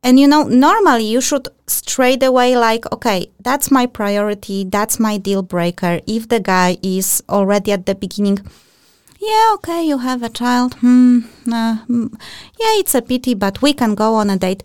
[0.03, 5.17] And you know normally you should straight away like okay that's my priority that's my
[5.17, 5.99] deal breaker.
[6.07, 8.39] If the guy is already at the beginning
[9.19, 11.21] yeah okay you have a child hmm,
[11.51, 14.63] uh, yeah it's a pity but we can go on a date.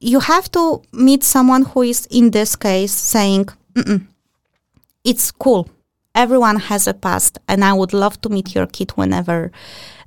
[0.00, 3.48] You have to meet someone who is in this case saying,
[5.10, 5.62] "It's cool.
[6.14, 9.50] Everyone has a past, and I would love to meet your kid whenever."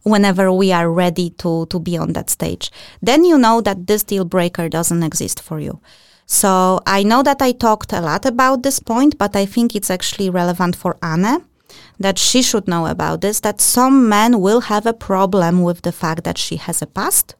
[0.03, 2.71] Whenever we are ready to, to be on that stage,
[3.01, 5.81] then you know that this deal breaker doesn't exist for you.
[6.25, 9.89] So I know that I talked a lot about this point, but I think it's
[9.89, 11.43] actually relevant for Anne
[11.99, 15.91] that she should know about this that some men will have a problem with the
[15.91, 17.35] fact that she has a past.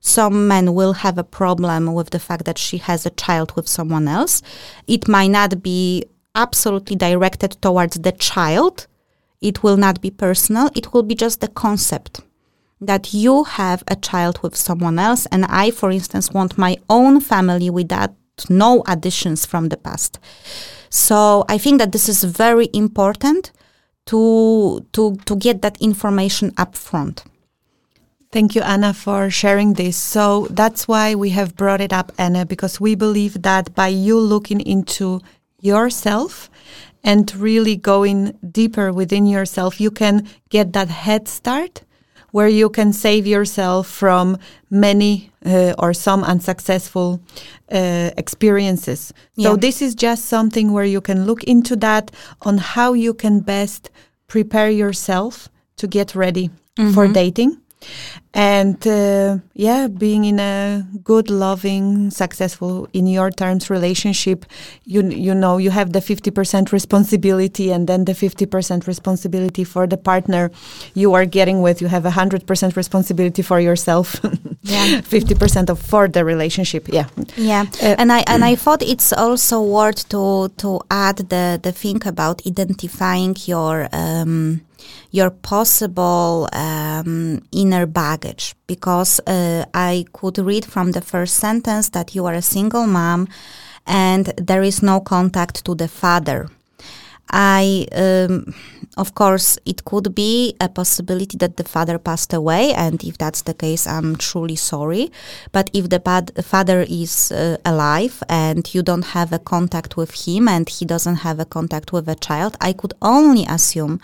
[0.00, 3.66] Some men will have a problem with the fact that she has a child with
[3.66, 4.42] someone else.
[4.86, 6.04] It might not be
[6.34, 8.86] absolutely directed towards the child.
[9.40, 10.70] It will not be personal.
[10.74, 12.20] It will be just the concept
[12.80, 15.26] that you have a child with someone else.
[15.26, 18.14] And I, for instance, want my own family without
[18.48, 20.18] no additions from the past.
[20.90, 23.52] So I think that this is very important
[24.06, 27.24] to to to get that information up front.
[28.30, 29.96] Thank you, Anna, for sharing this.
[29.96, 34.18] So that's why we have brought it up, Anna, because we believe that by you
[34.18, 35.20] looking into
[35.64, 36.50] yourself
[37.02, 41.82] and really going deeper within yourself, you can get that head start
[42.30, 44.36] where you can save yourself from
[44.68, 47.20] many uh, or some unsuccessful
[47.70, 49.12] uh, experiences.
[49.38, 52.10] So this is just something where you can look into that
[52.42, 53.90] on how you can best
[54.26, 56.50] prepare yourself to get ready
[56.92, 57.60] for dating
[58.32, 64.44] and uh, yeah being in a good loving successful in your terms relationship
[64.84, 69.96] you you know you have the 50% responsibility and then the 50% responsibility for the
[69.96, 70.50] partner
[70.94, 71.80] you are getting with.
[71.80, 74.20] You have a 100% responsibility for yourself.
[74.66, 75.02] Yeah.
[75.02, 77.08] 50% of for the relationship yeah.
[77.36, 81.72] Yeah, Uh, and I and I thought it's also worth to to add the the
[81.72, 84.62] thing about identifying your um,
[85.10, 92.14] your possible um, inner baggage because uh, I could read from the first sentence that
[92.14, 93.28] you are a single mom
[93.86, 96.48] and there is no contact to the father.
[97.30, 98.54] I, um,
[98.96, 103.42] of course, it could be a possibility that the father passed away, and if that's
[103.42, 105.10] the case, I'm truly sorry.
[105.52, 110.26] But if the pad- father is uh, alive and you don't have a contact with
[110.26, 114.00] him and he doesn't have a contact with a child, I could only assume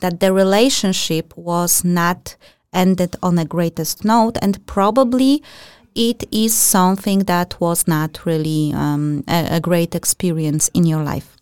[0.00, 2.36] that the relationship was not
[2.72, 5.42] ended on a greatest note and probably
[5.94, 11.33] it is something that was not really um, a, a great experience in your life.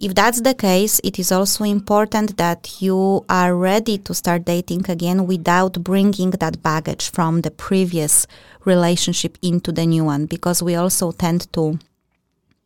[0.00, 4.88] If that's the case, it is also important that you are ready to start dating
[4.88, 8.26] again without bringing that baggage from the previous
[8.64, 11.78] relationship into the new one because we also tend to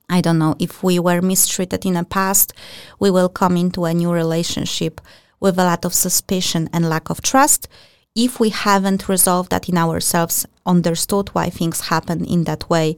[0.09, 2.53] I don't know, if we were mistreated in the past,
[3.01, 5.01] we will come into a new relationship
[5.41, 7.67] with a lot of suspicion and lack of trust.
[8.15, 12.97] If we haven't resolved that in ourselves, understood why things happen in that way.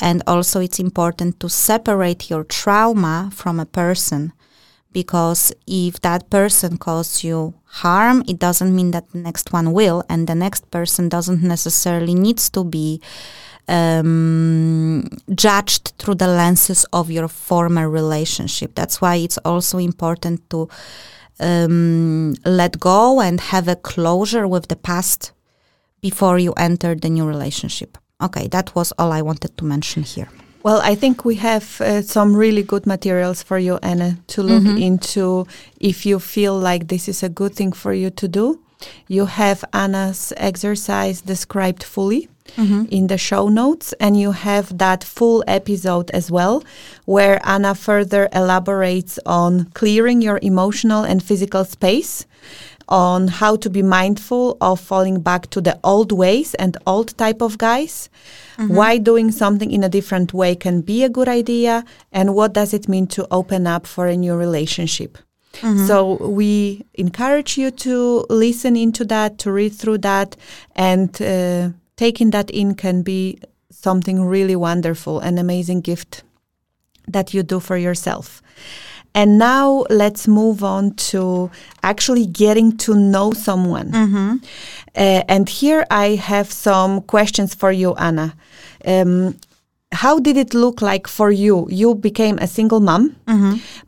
[0.00, 4.32] And also, it's important to separate your trauma from a person
[4.92, 10.02] because if that person caused you harm, it doesn't mean that the next one will,
[10.08, 13.02] and the next person doesn't necessarily needs to be
[13.68, 18.74] um, judged through the lenses of your former relationship.
[18.74, 20.68] That's why it's also important to
[21.40, 25.32] um, let go and have a closure with the past
[26.00, 27.98] before you enter the new relationship.
[28.20, 30.28] Okay, that was all I wanted to mention here.
[30.62, 34.64] Well, I think we have uh, some really good materials for you, Anna, to look
[34.82, 35.46] into
[35.80, 38.60] if you feel like this is a good thing for you to do.
[39.06, 42.28] You have Anna's exercise described fully
[42.90, 46.62] in the show notes, and you have that full episode as well,
[47.04, 52.24] where Anna further elaborates on clearing your emotional and physical space
[52.88, 57.42] on how to be mindful of falling back to the old ways and old type
[57.42, 58.08] of guys.
[58.68, 62.72] Why doing something in a different way can be a good idea and what does
[62.72, 65.18] it mean to open up for a new relationship?
[65.86, 70.36] So we encourage you to listen into that to read through that
[70.74, 73.38] and uh, taking that in can be
[73.70, 76.22] something really wonderful an amazing gift
[77.08, 78.42] that you do for yourself
[79.16, 81.50] and now let's move on to
[81.82, 83.90] actually getting to know someone.
[84.94, 88.34] Uh, and here I have some questions for you, Anna.
[88.84, 89.34] Um,
[89.92, 91.66] how did it look like for you?
[91.70, 93.16] You became a single mom,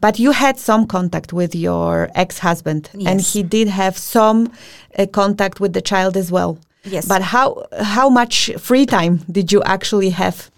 [0.01, 4.51] but you had some contact with your ex husband, and he did have some
[4.99, 6.57] uh, contact with the child as well.
[6.85, 7.07] Yes.
[7.07, 10.51] But how how much free time did you actually have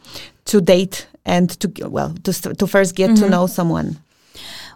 [0.44, 3.96] to date and to well to to first get to know someone?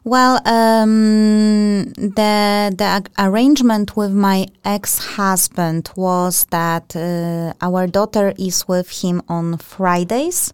[0.07, 9.03] Well, um, the the arrangement with my ex-husband was that uh, our daughter is with
[9.03, 10.53] him on Fridays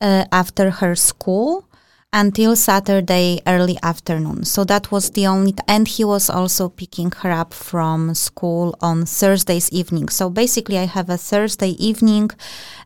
[0.00, 1.64] uh, after her school
[2.12, 4.44] until Saturday early afternoon.
[4.44, 8.76] So that was the only, t- and he was also picking her up from school
[8.80, 10.08] on Thursdays evening.
[10.08, 12.30] So basically, I have a Thursday evening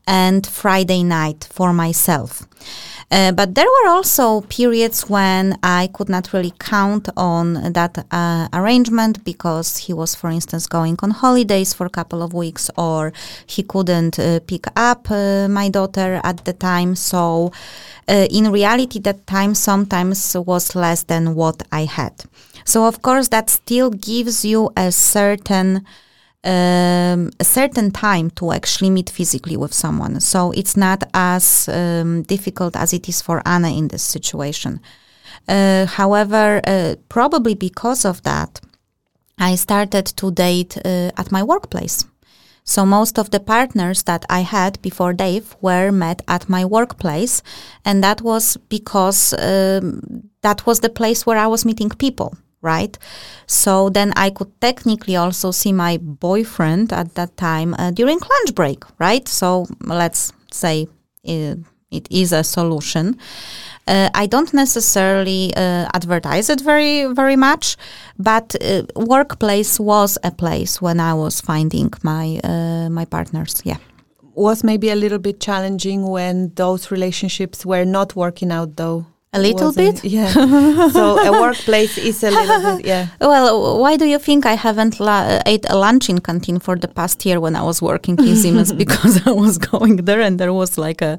[0.06, 2.48] and Friday night for myself.
[3.12, 8.48] Uh, but there were also periods when I could not really count on that uh,
[8.54, 13.12] arrangement because he was, for instance, going on holidays for a couple of weeks or
[13.46, 16.94] he couldn't uh, pick up uh, my daughter at the time.
[16.94, 17.52] So,
[18.08, 22.24] uh, in reality, that time sometimes was less than what I had.
[22.64, 25.84] So, of course, that still gives you a certain
[26.44, 30.20] um, a certain time to actually meet physically with someone.
[30.20, 34.80] So it's not as um, difficult as it is for Anna in this situation.
[35.48, 38.60] Uh, however, uh, probably because of that,
[39.38, 42.04] I started to date uh, at my workplace.
[42.64, 47.42] So most of the partners that I had before Dave were met at my workplace,
[47.84, 52.96] and that was because um, that was the place where I was meeting people right?
[53.46, 58.54] So then I could technically also see my boyfriend at that time uh, during lunch
[58.54, 59.28] break, right?
[59.28, 60.86] So let's say
[61.28, 61.56] uh,
[61.90, 63.18] it is a solution.
[63.86, 67.76] Uh, I don't necessarily uh, advertise it very, very much,
[68.18, 73.60] but uh, workplace was a place when I was finding my uh, my partners.
[73.64, 73.78] Yeah.
[74.34, 79.06] Was maybe a little bit challenging when those relationships were not working out, though.
[79.34, 80.04] A little bit?
[80.04, 80.28] yeah.
[80.90, 83.06] so a workplace is a little bit, yeah.
[83.20, 86.88] Well, why do you think I haven't la- ate a lunch in canteen for the
[86.88, 88.72] past year when I was working in Siemens?
[88.84, 91.18] because I was going there and there was like a,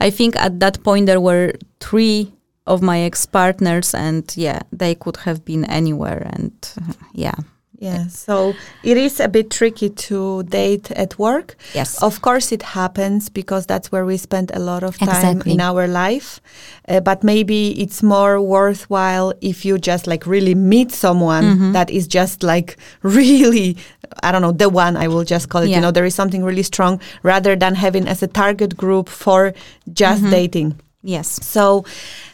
[0.00, 2.32] I think at that point there were three
[2.66, 7.34] of my ex partners and yeah, they could have been anywhere and uh, yeah.
[7.82, 8.54] Yeah, so
[8.84, 11.56] it is a bit tricky to date at work.
[11.74, 12.00] Yes.
[12.02, 15.52] Of course, it happens because that's where we spend a lot of time Exactly.
[15.52, 16.40] in our life.
[16.88, 21.72] Uh, but maybe it's more worthwhile if you just like really meet someone Mm-hmm.
[21.72, 23.76] that is just like really,
[24.22, 25.68] I don't know, the one I will just call it.
[25.70, 25.76] Yeah.
[25.76, 29.52] You know, there is something really strong rather than having as a target group for
[29.92, 30.30] just Mm-hmm.
[30.30, 30.80] dating.
[31.02, 31.44] Yes.
[31.44, 31.84] So,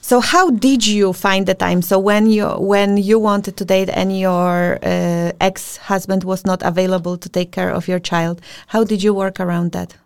[0.03, 1.81] so how did you find the time?
[1.81, 6.63] So when you when you wanted to date and your uh, ex husband was not
[6.63, 9.97] available to take care of your child, how did you work around that?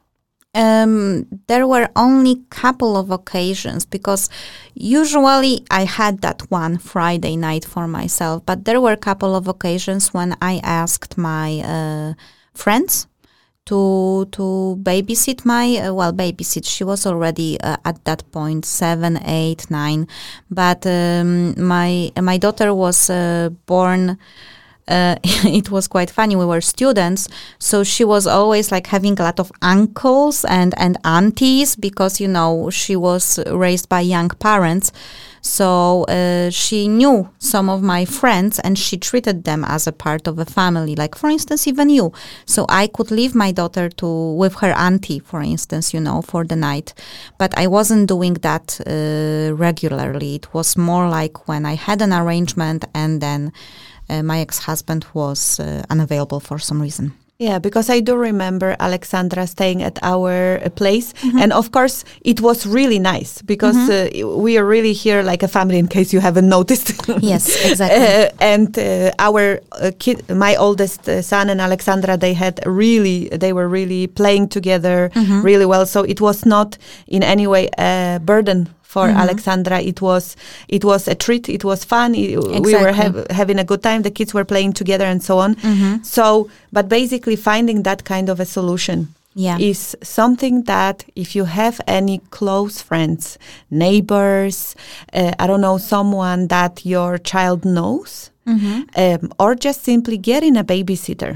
[0.54, 4.28] Um, there were only couple of occasions because
[4.74, 9.48] usually I had that one Friday night for myself, but there were a couple of
[9.48, 12.14] occasions when I asked my uh,
[12.54, 13.06] friends
[13.66, 16.66] to to babysit my uh, well babysit.
[16.66, 20.06] She was already uh, at that point seven, eight, nine,
[20.50, 24.18] but um, my my daughter was uh, born
[24.88, 26.36] uh, it was quite funny.
[26.36, 27.28] We were students,
[27.58, 32.28] so she was always like having a lot of uncles and and aunties because you
[32.28, 34.92] know she was raised by young parents.
[35.42, 40.28] So uh, she knew some of my friends and she treated them as a part
[40.28, 40.94] of a family.
[40.94, 42.12] Like for instance, even you.
[42.46, 46.44] So I could leave my daughter to with her auntie, for instance, you know, for
[46.44, 46.94] the night.
[47.38, 50.36] But I wasn't doing that uh, regularly.
[50.36, 53.52] It was more like when I had an arrangement and then
[54.08, 57.14] uh, my ex-husband was uh, unavailable for some reason.
[57.42, 61.38] Yeah, because I do remember Alexandra staying at our uh, place, Mm-hmm.
[61.42, 64.08] and of course it was really nice because uh,
[64.44, 65.78] we are really here like a family.
[65.78, 67.98] In case you haven't noticed, Yes, exactly.
[68.12, 73.28] Uh, and uh, our uh, kid, my oldest uh, son and Alexandra, they had really,
[73.40, 75.42] they were really playing together Mm-hmm.
[75.46, 75.86] really well.
[75.86, 79.22] So it was not in any way a burden for Mm-hmm.
[79.24, 79.78] Alexandra.
[79.80, 80.36] It was,
[80.68, 81.44] it was a treat.
[81.48, 82.14] It was fun.
[82.14, 82.92] It- We were Exactly.
[83.02, 84.00] hav- having a good time.
[84.02, 85.50] The kids were playing together and so on.
[85.56, 85.94] Mm-hmm.
[86.16, 88.98] So, but basically finding that kind of a solution
[89.46, 89.58] Yeah.
[89.70, 93.38] is something that if you have any close friends,
[93.70, 94.74] neighbors,
[95.12, 98.80] uh, I don't know, someone that your child knows, Mm-hmm.
[99.04, 101.34] um, or just simply getting a babysitter,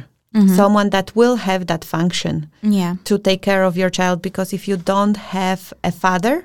[0.62, 2.34] someone that will have that function
[2.78, 2.92] Yeah.
[3.08, 4.20] to take care of your child.
[4.28, 6.36] Because if you don't have a father,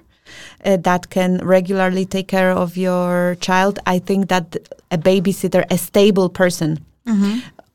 [0.66, 4.56] uh, that can regularly take care of your child, I think that
[4.90, 6.80] a babysitter, a stable person,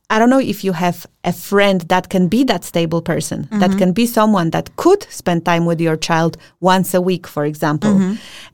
[0.09, 3.71] I don't know if you have a friend that can be that stable person, that
[3.79, 7.99] can be someone that could spend time with your child once a week, for example.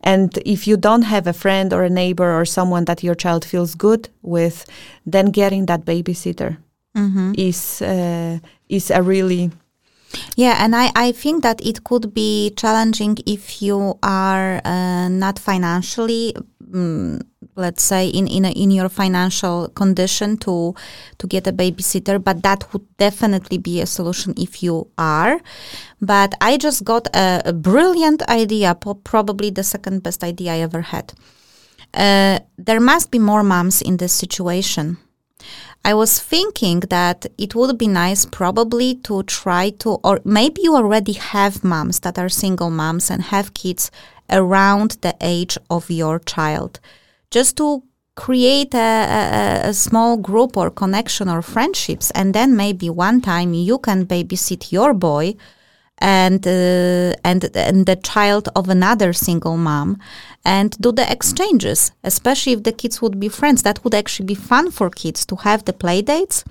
[0.03, 3.45] And if you don't have a friend or a neighbor or someone that your child
[3.45, 4.65] feels good with,
[5.05, 6.57] then getting that babysitter
[7.37, 8.39] is uh,
[8.69, 9.51] is a really
[10.37, 15.39] Yeah, and I, I think that it could be challenging if you are uh, not
[15.39, 16.35] financially
[16.73, 17.21] mm,
[17.55, 20.75] let's say in in, a, in your financial condition to
[21.19, 25.41] to get a babysitter but that would definitely be a solution if you are.
[26.01, 28.75] But i just got a, a brilliant idea
[29.05, 31.13] probably the second best idea i ever had.
[31.95, 34.97] Uh, there must be more moms in this situation
[35.85, 40.77] I was thinking that it would be nice probably to try to, or maybe you
[40.77, 43.91] already have moms that are single moms and have kids
[44.31, 46.79] around the age of your child,
[47.31, 47.83] just to
[48.15, 48.79] create a,
[49.65, 54.07] a, a small group or connection or friendships, and then maybe one time you can
[54.07, 55.35] babysit your boy
[56.03, 59.99] and uh, and and the child of another single mom
[60.45, 63.63] and do the exchanges especially if the kids would be friends.
[63.63, 66.45] That would actually be fun for kids to have the play dates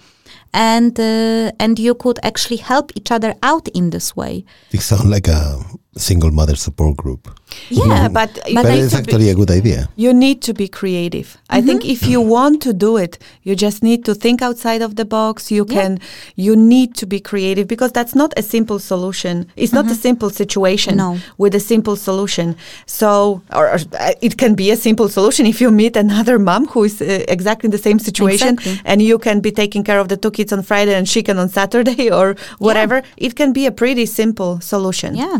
[0.53, 4.45] and uh, and you could actually help each other out in this way.
[4.71, 5.59] It sounds like a
[5.97, 7.27] single mother support group.
[7.69, 9.89] Yeah, but, you But it's to be- actually a good idea.
[9.97, 11.37] You need to be creative.
[11.49, 14.95] I think if you want to do it, you just need to think outside of
[14.95, 15.51] the box.
[15.51, 15.99] You can,
[16.37, 19.47] you need to be creative because that's not a simple solution.
[19.57, 21.17] It's not a simple situation No.
[21.37, 22.55] with a simple solution.
[22.85, 26.67] So, or, or, uh, it can be a simple solution if you meet another mom
[26.67, 28.81] who is uh, exactly in the same situation Exactly.
[28.85, 31.37] and you can be taking care of the two kids on Friday and she can
[31.37, 33.03] on Saturday or whatever.
[33.17, 35.15] It can be a pretty simple solution.
[35.15, 35.39] yeah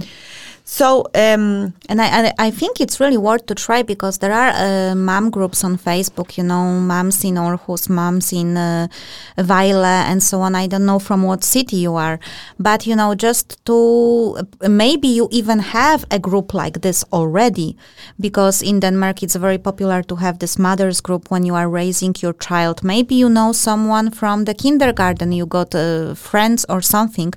[0.72, 4.96] So, um, And I, I think it's really worth to try because there are uh,
[4.96, 8.88] mom groups on Facebook, you know, moms in Aarhus, moms in uh,
[9.38, 10.56] and so on.
[10.56, 12.18] I don't know from what city you are,
[12.58, 17.76] but you know, just to maybe you even have a group like this already,
[18.18, 22.16] because in Denmark it's very popular to have this mothers group when you are raising
[22.22, 22.82] your child.
[22.84, 27.34] Maybe you know someone from the kindergarten, you got uh, friends or something.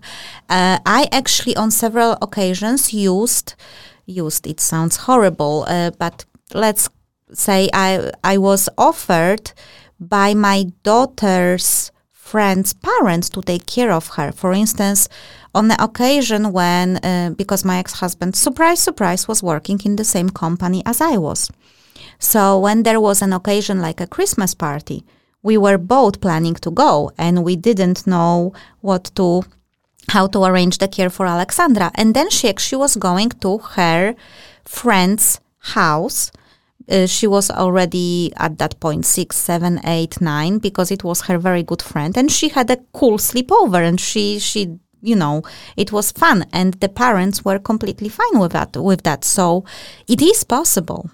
[0.49, 3.24] Uh, I actually on several occasions used
[4.07, 6.89] used it sounds horrible uh, but let's
[7.33, 9.53] say i i was offered
[9.99, 14.33] by my daughter's friend's parents to take care of her.
[14.33, 15.09] For instance
[15.55, 20.31] on the occasion when uh, because my ex-husband surprise surprise was working in the same
[20.31, 21.51] company as i was.
[22.19, 25.05] So when there was an occasion like a christmas party
[25.43, 29.45] we were both planning to go and we didn't know what to
[30.09, 31.91] how to arrange the care for Alexandra.
[31.95, 34.15] And then she actually was going to her
[34.65, 36.31] friend's house.
[36.89, 41.39] Uh, she was already at that point six, seven, eight, nine, because it was her
[41.39, 45.43] very good friend, and she had a cool sleepover, and she she you know
[45.77, 49.25] it was fun, and the parents were completely fine with that with that.
[49.25, 49.65] So
[50.07, 51.11] it is possible.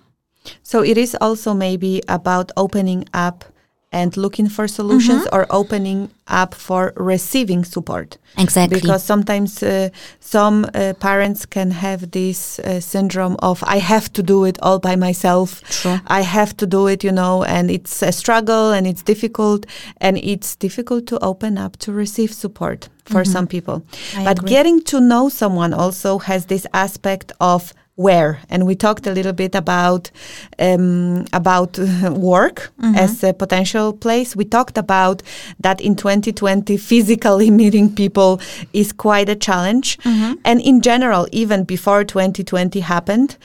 [0.64, 3.44] So it is also maybe about opening up
[3.92, 8.18] and looking for solutions or opening up for receiving support.
[8.38, 8.80] Exactly.
[8.80, 9.88] Because sometimes uh,
[10.20, 14.78] some uh, parents can have this uh, syndrome of I have to do it all
[14.78, 15.60] by myself.
[15.82, 15.98] True.
[16.06, 19.66] I have to do it, you know, and it's a struggle and it's difficult
[20.00, 23.84] and it's difficult to open up to receive support for some people.
[24.16, 24.50] I but agree.
[24.50, 29.32] getting to know someone also has this aspect of where and we talked a little
[29.32, 30.10] bit about
[30.58, 35.22] um, about uh, work as a potential place we talked about
[35.58, 38.40] that in 2020 physically meeting people
[38.72, 39.98] is quite a challenge
[40.44, 43.36] and in general even before 2020 happened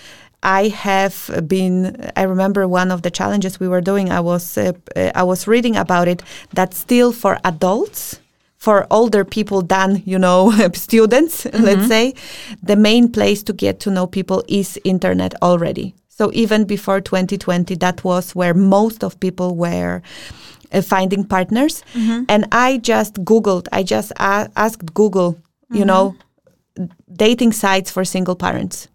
[0.45, 2.11] I have been.
[2.15, 4.11] I remember one of the challenges we were doing.
[4.11, 6.21] I was uh, I was reading about it.
[6.53, 8.19] That still for adults,
[8.65, 11.87] for older people than you know students, let's mm-hmm.
[11.87, 12.13] say,
[12.63, 15.93] the main place to get to know people is internet already.
[16.09, 20.01] So even before 2020, that was where most of people were
[20.71, 21.83] uh, finding partners.
[21.93, 22.23] Mm-hmm.
[22.27, 23.67] And I just Googled.
[23.71, 25.37] I just a- asked Google,
[25.69, 25.87] you mm-hmm.
[25.87, 26.15] know,
[27.13, 28.87] dating sites for single parents.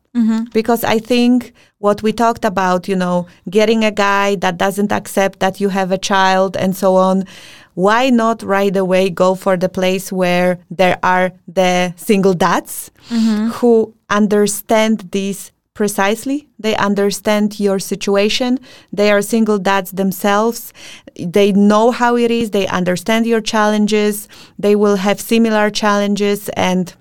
[0.53, 5.39] Because I think what we talked about, you know, getting a guy that doesn't accept
[5.39, 7.25] that you have a child and so on,
[7.75, 13.49] why not right away go for the place where there are the single dads mm-hmm.
[13.49, 16.49] who understand this precisely?
[16.59, 18.59] They understand your situation.
[18.93, 20.73] They are single dads themselves.
[21.19, 22.51] They know how it is.
[22.51, 24.29] They understand your challenges.
[24.59, 26.95] They will have similar challenges and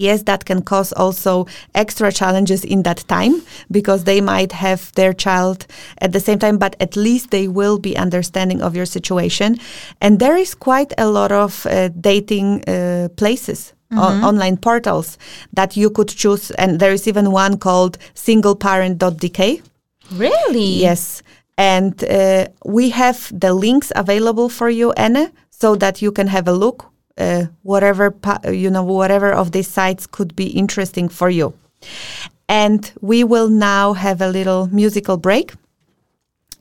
[0.00, 5.12] yes, that can cause also extra challenges in that time because they might have their
[5.12, 5.66] child
[5.98, 9.58] at the same time, but at least they will be understanding of your situation.
[10.00, 13.72] And there is quite a lot of uh, dating uh, places.
[13.92, 15.18] o- online portals
[15.52, 19.62] that you could choose, and there is even one called singleparent.dk.
[20.12, 20.68] Really?
[20.86, 21.22] Yes.
[21.58, 26.48] And uh, we have the links available for you, Anna, so that you can have
[26.48, 26.89] a look.
[27.20, 28.14] Uh, whatever
[28.50, 31.52] you know, whatever of these sites could be interesting for you.
[32.48, 35.52] And we will now have a little musical break.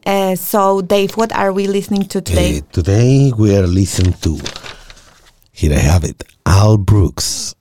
[0.05, 2.57] Uh, so, Dave, what are we listening to today?
[2.57, 4.37] Uh, today we are listening to,
[5.53, 7.55] here I have it, Al Brooks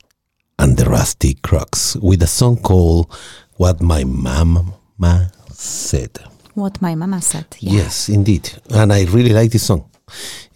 [0.59, 3.17] and the Rusty Crooks with a song called
[3.59, 6.19] What My Mama Said.
[6.55, 7.47] What my mama said.
[7.61, 7.73] Yeah.
[7.75, 8.51] Yes, indeed.
[8.71, 9.89] And I really like this song.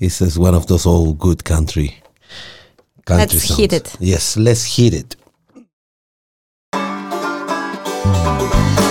[0.01, 2.02] It's just one of those old good country
[3.05, 3.59] country Let's songs.
[3.61, 3.97] hit it.
[4.01, 5.17] Yes, let's hit it.
[6.75, 8.82] Hmm.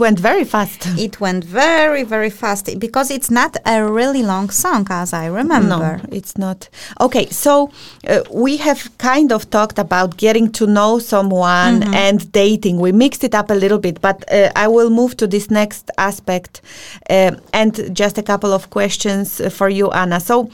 [0.00, 0.86] Went very fast.
[0.98, 6.00] It went very, very fast because it's not a really long song, as I remember.
[6.02, 6.68] No, it's not.
[7.00, 7.70] Okay, so
[8.08, 12.80] uh, we have kind of talked about getting to know someone and dating.
[12.80, 15.90] We mixed it up a little bit, but uh, I will move to this next
[15.96, 16.62] aspect
[17.10, 20.20] uh, and just a couple of questions for you, Anna.
[20.20, 20.50] So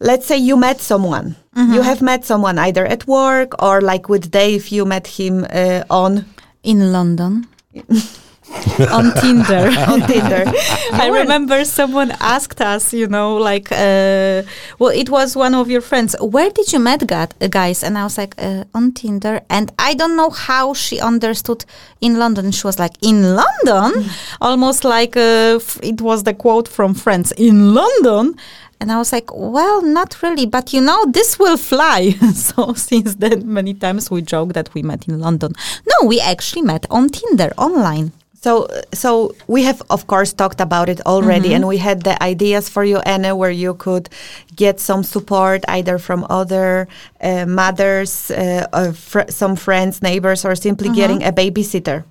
[0.00, 1.36] let's say you met someone.
[1.56, 5.84] You have met someone either at work or like with Dave, you met him uh,
[5.88, 6.24] on
[6.64, 7.46] In London.
[8.90, 9.70] on Tinder.
[9.88, 10.44] on Tinder.
[10.92, 14.42] I remember someone asked us, you know, like, uh,
[14.78, 16.16] well, it was one of your friends.
[16.20, 17.82] Where did you met gu- uh, guys?
[17.82, 19.42] And I was like, uh, on Tinder.
[19.50, 21.64] And I don't know how she understood
[22.00, 22.50] in London.
[22.52, 24.10] She was like, in London,
[24.40, 28.36] almost like uh, it was the quote from Friends, in London.
[28.80, 32.10] And I was like, well, not really, but you know, this will fly.
[32.34, 35.52] so since then, many times we joke that we met in London.
[35.86, 38.12] No, we actually met on Tinder online.
[38.44, 39.10] So, so
[39.54, 42.98] we have, of course, talked about it already, and we had the ideas for you,
[43.06, 44.08] Anna, where you could
[44.56, 46.86] get some support either from other
[47.22, 52.04] uh, mothers, uh, or fr- some friends, neighbors, or simply getting a babysitter.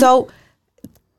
[0.00, 0.28] So,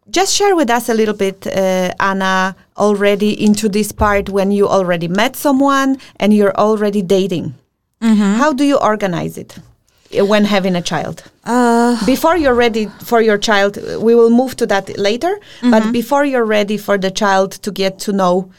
[0.09, 4.67] just share with us a little bit, uh, Anna, already into this part when you
[4.67, 7.53] already met someone and you're already dating.
[8.41, 9.59] How do you organize it
[10.11, 11.23] when having a child?
[12.05, 15.39] before you're ready for your child, uh, we will move to that later.
[15.61, 18.49] But before you're ready for the child to get to know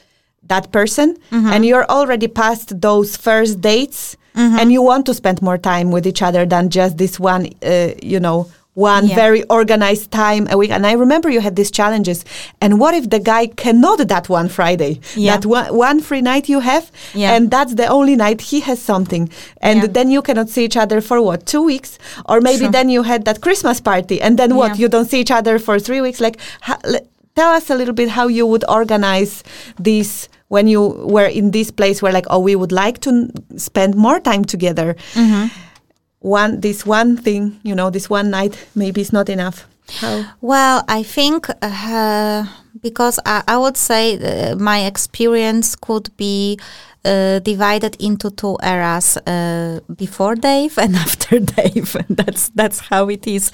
[0.48, 5.58] that person, and you're already past those first dates and you want to spend more
[5.58, 9.14] time with each other than just this one, uh, you know, one Yeah.
[9.16, 10.70] very organized time a week.
[10.70, 12.24] And I remember you had these challenges.
[12.60, 15.00] And what if the guy cannot that one Friday?
[15.16, 15.36] Yeah.
[15.36, 17.34] That one, one free night you have, Yeah.
[17.34, 19.28] and that's the only night he has something.
[19.60, 19.88] And Yeah.
[19.92, 21.98] then you cannot see each other for what, two weeks?
[22.28, 24.78] Or maybe then you had that Christmas party, and then what?
[24.78, 26.20] You don't see each other for three weeks.
[26.20, 27.00] Like, ha, le-
[27.34, 29.42] tell us a little bit how you would organize
[29.78, 30.80] these when you
[31.14, 34.44] were in this place where, like, oh, we would like to n- spend more time
[34.44, 34.96] together.
[35.14, 35.46] Mm-hmm.
[36.20, 39.66] One, this one thing, you know, this one night maybe is not enough.
[39.88, 40.24] How?
[40.40, 42.44] Well, I think uh,
[42.80, 46.58] because I, I would say uh, my experience could be
[47.04, 51.96] uh, divided into two eras: uh, before Dave and after Dave.
[52.10, 53.50] that's that's how it is.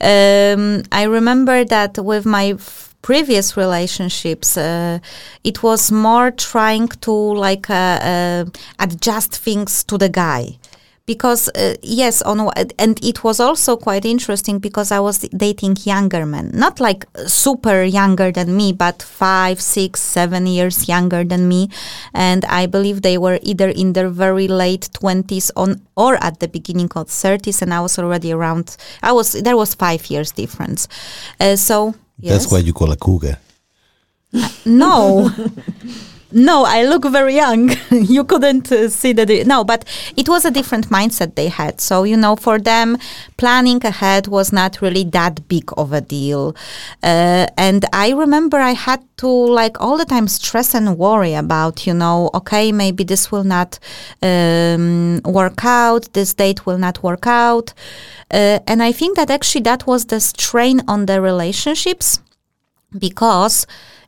[0.00, 2.56] Um, I remember that with my
[3.02, 4.98] previous relationships, uh,
[5.44, 8.44] it was more trying to like uh, uh,
[8.78, 10.58] adjust things to the guy
[11.06, 16.26] because uh, yes on and it was also quite interesting because i was dating younger
[16.26, 21.68] men not like super younger than me but five six seven years younger than me
[22.12, 26.48] and i believe they were either in their very late 20s on or at the
[26.48, 30.88] beginning of 30s and i was already around i was there was five years difference
[31.40, 33.38] uh, so yes That's why you call a cougar.
[34.64, 35.30] no.
[36.32, 37.70] No, I look very young.
[37.90, 39.28] you couldn't uh, see that.
[39.46, 39.84] No, but
[40.16, 41.80] it was a different mindset they had.
[41.80, 42.98] So, you know, for them,
[43.36, 46.56] planning ahead was not really that big of a deal.
[47.02, 51.86] Uh, and I remember I had to, like, all the time stress and worry about,
[51.86, 53.78] you know, okay, maybe this will not
[54.20, 57.72] um, work out, this date will not work out.
[58.32, 62.20] Uh, and I think that actually that was the strain on the relationships
[62.98, 63.66] because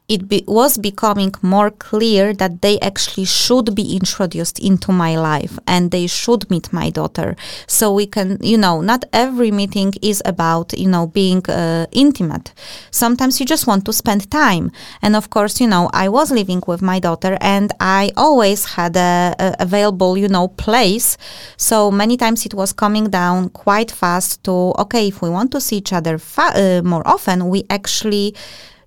[0.09, 5.59] it be, was becoming more clear that they actually should be introduced into my life
[5.67, 7.37] and they should meet my daughter.
[7.67, 12.55] So we can you know not every meeting is about you know being uh, intimate.
[12.91, 14.73] Sometimes you just want to spend time.
[15.03, 18.97] And of course you know i was living with my daughter and i always had
[18.97, 21.19] a, a available you know place.
[21.59, 25.61] So many times it was coming down quite fast to okay if we want to
[25.61, 28.35] see each other fa- uh, more often we actually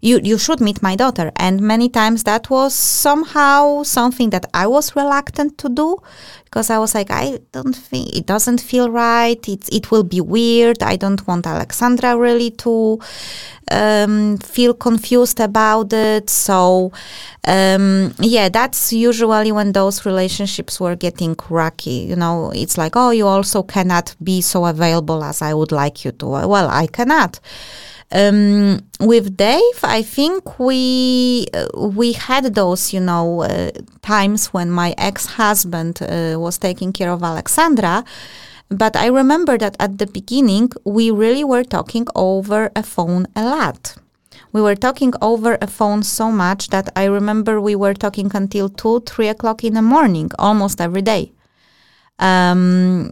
[0.01, 1.31] you you should meet my daughter.
[1.35, 5.97] And many times that was somehow something that i was reluctant to do
[6.45, 9.47] because i was like i don't think it doesn't feel right.
[9.47, 10.81] It, it will be weird.
[10.83, 12.99] I don't want alexandra really to
[13.71, 16.29] um, feel confused about it.
[16.29, 16.91] So
[17.47, 22.07] um, yeah that's usually when those relationships were getting rocky.
[22.09, 26.03] You know it's like oh you also cannot be so available as i would like
[26.03, 26.25] you to.
[26.25, 27.39] Well i cannot
[28.11, 33.71] um, with Dave, I think we uh, we had those, you know, uh,
[34.01, 38.03] times when my ex-husband uh, was taking care of Alexandra.
[38.69, 43.43] But I remember that at the beginning, we really were talking over a phone a
[43.43, 43.95] lot.
[44.53, 48.69] We were talking over a phone so much that I remember we were talking until
[48.69, 51.31] two, three o'clock in the morning, almost every day.
[52.19, 53.11] Um,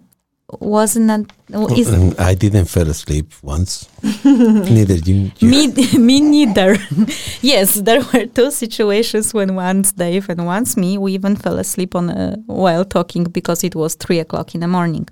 [0.59, 1.31] wasn't that?
[1.51, 3.87] And I didn't fall asleep once.
[4.23, 5.31] Neither you.
[5.39, 5.67] you me,
[5.97, 6.77] me neither.
[7.41, 11.95] yes, there were two situations when once Dave and once me, we even fell asleep
[11.95, 15.07] on uh, while talking because it was three o'clock in the morning.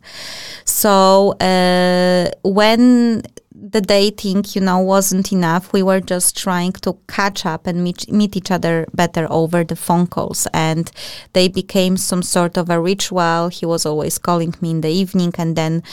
[0.66, 3.24] So uh, when
[3.60, 8.12] the dating, you know, wasn't enough, we were just trying to catch up and meet,
[8.12, 10.92] meet each other better over the phone calls, and
[11.34, 13.50] they became some sort of a ritual.
[13.50, 15.84] He was always calling me in the evening, and then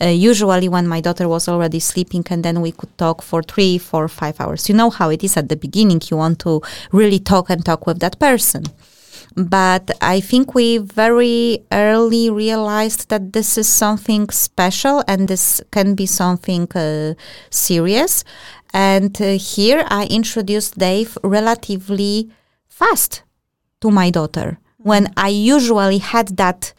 [0.00, 3.78] uh, usually when my daughter was already sleeping, and then we could talk for three,
[3.78, 4.68] four, five hours.
[4.68, 6.02] You know how it is at the beginning.
[6.10, 8.64] You want to really talk and talk with that person.
[9.34, 15.94] But I think we very early realized that this is something special and this can
[15.94, 17.14] be something uh,
[17.50, 18.24] serious.
[18.74, 22.30] And uh, here I introduced Dave relatively
[22.68, 23.22] fast
[23.80, 26.72] to my daughter when I usually had that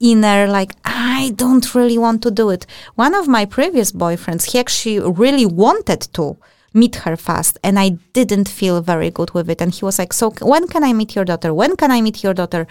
[0.00, 2.66] inner like I don't really want to do it.
[2.94, 6.36] One of my previous boyfriends, he actually really wanted to
[6.74, 9.60] meet her fast and I didn't feel very good with it.
[9.60, 11.54] And he was like so when can I meet your daughter?
[11.54, 12.66] When can I meet your daughter?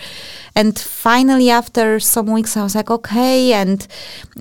[0.56, 3.88] And finally after some weeks I was like okay and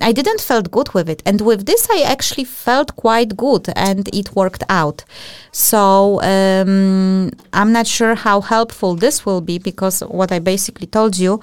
[0.01, 1.23] I didn't felt good with it.
[1.25, 5.03] And with this I actually felt quite good and it worked out.
[5.51, 11.17] So um, I'm not sure how helpful this will be because what I basically told
[11.17, 11.41] you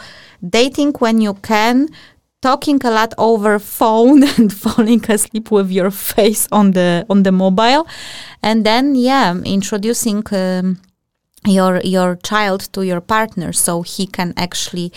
[0.48, 1.88] dating when you can
[2.44, 7.32] talking a lot over phone and falling asleep with your face on the on the
[7.32, 7.86] mobile.
[8.42, 10.66] And then yeah introducing um,
[11.56, 14.88] your your child to your partner so he can actually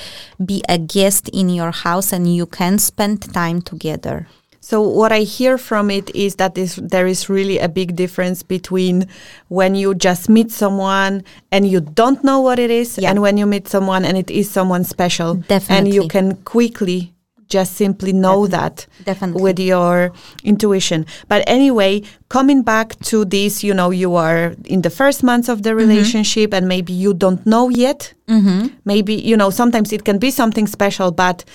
[0.49, 4.28] be a guest in your house and you can spend time together.
[4.60, 8.44] So what I hear from it is that is, there is really a big difference
[8.44, 9.06] between
[9.48, 13.10] when you just meet someone and you don't know what it is, Yeah.
[13.11, 17.14] and when you meet someone and it is someone special, and you can quickly
[17.48, 19.41] just simply know that Definitely.
[19.41, 20.11] with your
[20.44, 21.06] intuition.
[21.28, 25.64] But anyway, coming back to this, you know, you are in the first months of
[25.64, 25.90] the Mm-hmm.
[25.90, 28.14] relationship, and maybe you don't know yet.
[28.28, 28.68] Mm-hmm.
[28.86, 31.45] Maybe you know sometimes it can be something special, but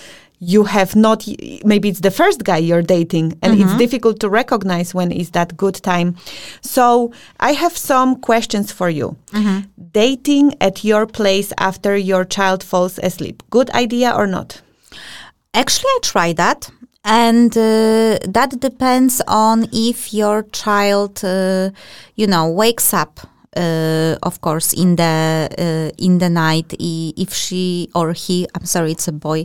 [0.45, 1.25] you have not
[1.65, 3.79] maybe it's the first guy you're dating and it's mm-hmm.
[3.79, 6.17] difficult to recognize when is that good time
[6.61, 9.61] so i have some questions for you mm-hmm.
[9.93, 14.61] dating at your place after your child falls asleep good idea or not
[15.55, 16.71] Actually, I tried that,
[17.05, 21.71] and uh, that depends on if your child, uh,
[22.17, 23.21] you know, wakes up.
[23.55, 28.93] Uh, of course, in the uh, in the night, if she or he, I'm sorry,
[28.93, 29.43] it's a boy,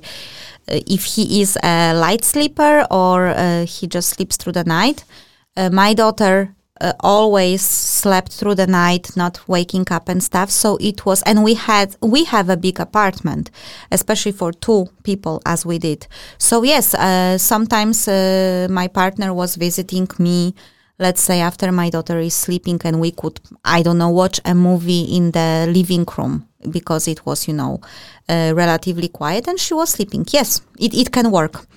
[0.71, 5.03] uh, if he is a light sleeper or uh, he just sleeps through the night.
[5.57, 10.49] My daughter uh, always slept through the night, not waking up and stuff.
[10.49, 13.51] So it was, and we had, we have a big apartment,
[13.91, 16.07] especially for two people as we did.
[16.37, 20.53] So yes, uh, sometimes uh, my partner was visiting me.
[20.99, 24.55] Let's say after my daughter is sleeping, and we could, I don't know, watch a
[24.55, 27.81] movie in the living room because it was, you know,
[28.27, 30.25] uh, relatively quiet, and she was sleeping.
[30.31, 31.67] Yes, it, it can work.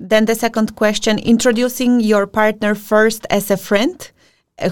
[0.00, 4.10] then the second question introducing your partner first as a friend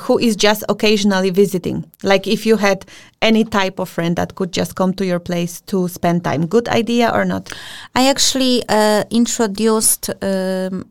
[0.01, 2.85] who is just occasionally visiting like if you had
[3.23, 6.69] any type of friend that could just come to your place to spend time good
[6.69, 7.53] idea or not
[7.95, 10.85] I actually uh, introduced um,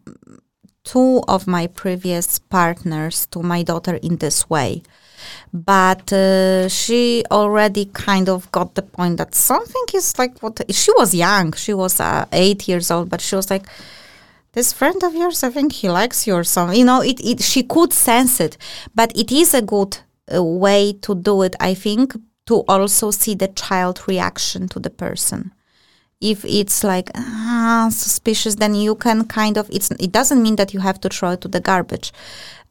[0.88, 4.82] two of my previous partners to my daughter in this way.
[5.53, 10.91] But uh, she already kind of got the point that something is like what she
[10.98, 11.53] was young.
[11.53, 13.65] She was uh, eight years old, but she was like,
[14.57, 16.77] this friend of yours, I think he likes you or something.
[16.77, 18.57] You know, it, it she could sense it,
[18.95, 19.99] but it is a good
[20.34, 21.55] uh, way to do it.
[21.59, 22.15] I think
[22.47, 25.53] to also see the child reaction to the person
[26.21, 30.73] if it's like ah, suspicious, then you can kind of it's it doesn't mean that
[30.73, 32.11] you have to throw it to the garbage.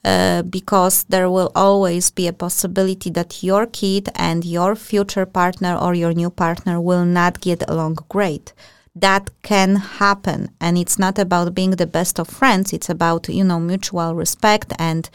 [0.05, 5.77] Uh, because there will always be a possibility that your kid and your future partner
[5.77, 8.53] or your new partner will not get along great.
[8.99, 12.73] That can happen, and it's not about being the best of friends.
[12.73, 15.09] It's about you know mutual respect, and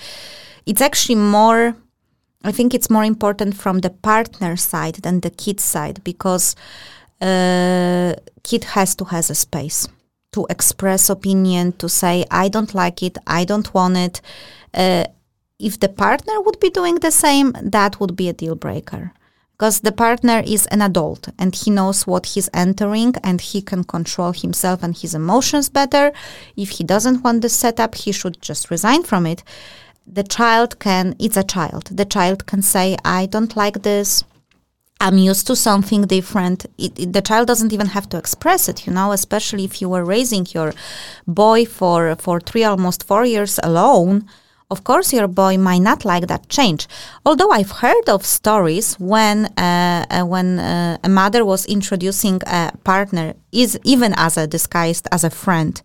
[0.65, 1.75] it's actually more
[2.43, 6.55] I think it's more important from the partner side than the kid side because
[7.21, 8.13] uh,
[8.43, 9.87] kid has to has a space
[10.31, 14.21] to express opinion, to say I don't like it, I don't want it.
[14.73, 15.05] Uh,
[15.59, 19.13] if the partner would be doing the same, that would be a deal breaker.
[19.61, 23.83] Because the partner is an adult and he knows what he's entering and he can
[23.83, 26.11] control himself and his emotions better.
[26.57, 29.43] If he doesn't want the setup, he should just resign from it.
[30.07, 31.83] The child can it's a child.
[31.95, 34.23] The child can say i don't like this.
[34.99, 36.65] I'm used to something different.
[36.79, 39.89] It, it- the child doesn't even have to express it you know especially if you
[39.89, 40.73] were raising your
[41.27, 44.25] boy for for three almost four years alone
[44.71, 46.87] of course your boy might not like that change.
[47.25, 52.71] Although i've heard of stories when uh, uh, when uh, a mother was introducing a
[52.83, 55.81] partner is even as a disguised as a friend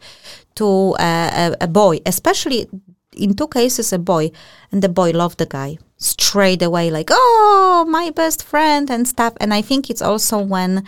[0.54, 2.68] to uh, a, a boy especially
[3.16, 4.30] in two cases a boy
[4.72, 9.32] and the boy loved the guy straight away like oh my best friend and stuff.
[9.40, 10.84] And i think it's also when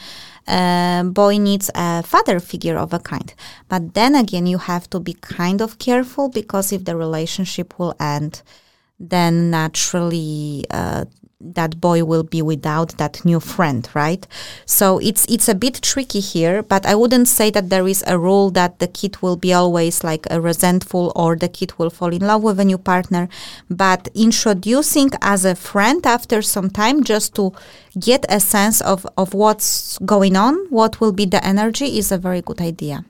[0.49, 3.35] a boy needs a father figure of a kind.
[3.69, 7.95] But then again you have to be kind of careful because if the relationship will
[8.01, 8.43] end
[8.99, 11.05] then naturally uh,
[11.41, 14.27] that boy will be without that new friend, right?
[14.67, 18.19] So it's it's a bit tricky here, but I wouldn't say that there is a
[18.19, 22.13] rule that the kid will be always like a resentful or the kid will fall
[22.13, 23.29] in love with a new partner.
[23.71, 27.53] But introducing as a friend after some time just to
[28.01, 32.19] get a sense of, of what's going on, what will be the energy is a
[32.19, 33.05] very good idea.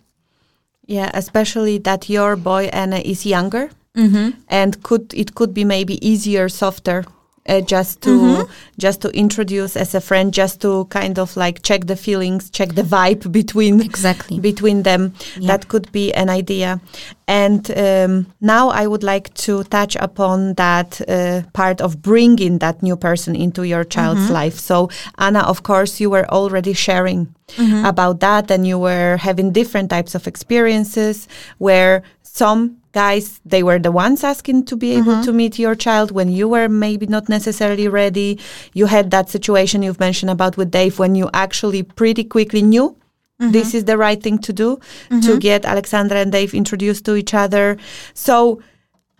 [0.98, 4.28] yeah especially that your boy anna is younger Mm-hmm.
[4.48, 7.04] and could it could be maybe easier softer
[7.48, 8.50] uh, just to Mm-hmm.
[8.78, 12.74] just to introduce as a friend just to kind of like check the feelings check
[12.74, 14.38] the vibe between Exactly.
[14.40, 15.46] between them Yeah.
[15.48, 16.80] that could be an idea
[17.26, 22.82] and um, now i would like to touch upon that uh, part of bringing that
[22.82, 24.32] new person into your child's Mm-hmm.
[24.42, 24.88] life so
[25.18, 27.26] anna of course you were already sharing
[27.56, 27.84] Mm-hmm.
[27.86, 33.78] about that and you were having different types of experiences where some guys they were
[33.78, 35.22] the ones asking to be able mm-hmm.
[35.22, 38.38] to meet your child when you were maybe not necessarily ready.
[38.72, 42.96] You had that situation you've mentioned about with dave when you actually pretty quickly knew
[43.40, 43.52] mm-hmm.
[43.52, 44.76] this is the right thing to do
[45.08, 45.38] to mm-hmm.
[45.38, 47.76] get alexandra and dave introduced to each other.
[48.14, 48.62] So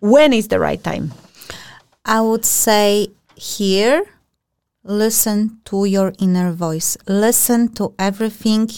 [0.01, 1.13] when is the right time?
[2.05, 4.05] I would say here,
[4.83, 6.97] listen to your inner voice.
[7.07, 8.71] Listen to everything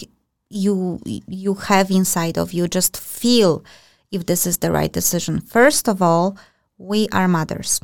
[0.49, 2.67] you you have inside of you.
[2.67, 3.63] Just feel
[4.11, 5.41] if this is the right decision.
[5.41, 6.37] First of all,
[6.77, 7.79] we are mothers,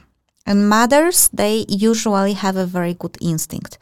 [0.46, 3.78] and mothers they usually have a very good instinct.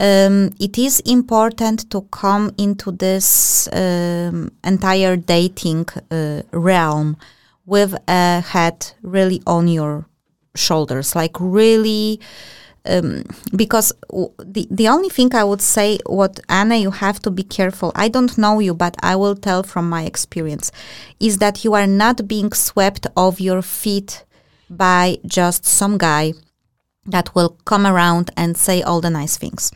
[0.00, 7.16] Um, it is important to come into this um, entire dating uh, realm
[7.66, 10.06] with a head really on your
[10.54, 12.20] shoulders, like really.
[12.84, 17.30] Um, because w- the the only thing I would say, what Anna, you have to
[17.30, 17.92] be careful.
[17.94, 20.72] I don't know you, but I will tell from my experience,
[21.20, 24.24] is that you are not being swept off your feet
[24.68, 26.32] by just some guy
[27.06, 29.72] that will come around and say all the nice things.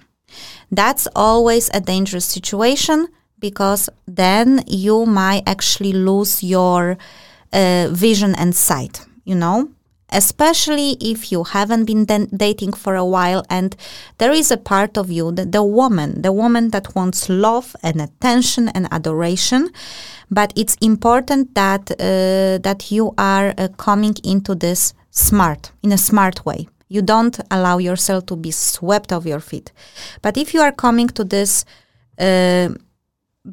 [0.71, 3.09] That's always a dangerous situation
[3.39, 6.99] because then you might actually lose your
[7.53, 9.71] uh, vision and sight, you know?
[10.11, 12.05] Especially if you haven't been
[12.37, 13.75] dating for a while and
[14.19, 18.69] there is a part of you, the woman, the woman that wants love and attention
[18.69, 19.71] and adoration.
[20.31, 25.99] But it's important that uh, that you are uh, coming into this smart, in a
[25.99, 26.69] smart way.
[26.89, 29.73] You don't allow yourself to be swept off your feet.
[30.23, 31.65] But if you are coming to this
[32.19, 32.69] uh,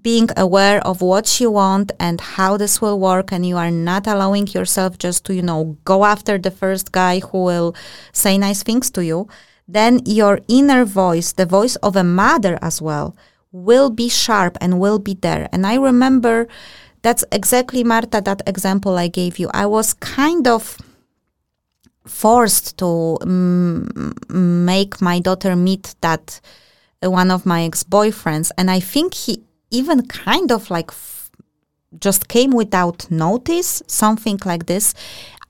[0.01, 4.07] being aware of what you want and how this will work and you are not
[4.07, 7.75] allowing yourself just to you know go after the first guy who will
[8.11, 9.27] say nice things to you
[9.67, 13.15] then your inner voice the voice of a mother as well
[13.53, 15.47] will be sharp and will be there.
[15.53, 16.47] And i remember
[17.03, 19.49] that's exactly marta that example i gave you.
[19.53, 20.77] I was kind of
[22.05, 26.41] forced to mm, make my daughter meet that
[27.01, 29.41] uh, one of my ex-boyfriends and i think he
[29.73, 31.31] even kind of like f-
[31.99, 34.93] just came without notice something like this.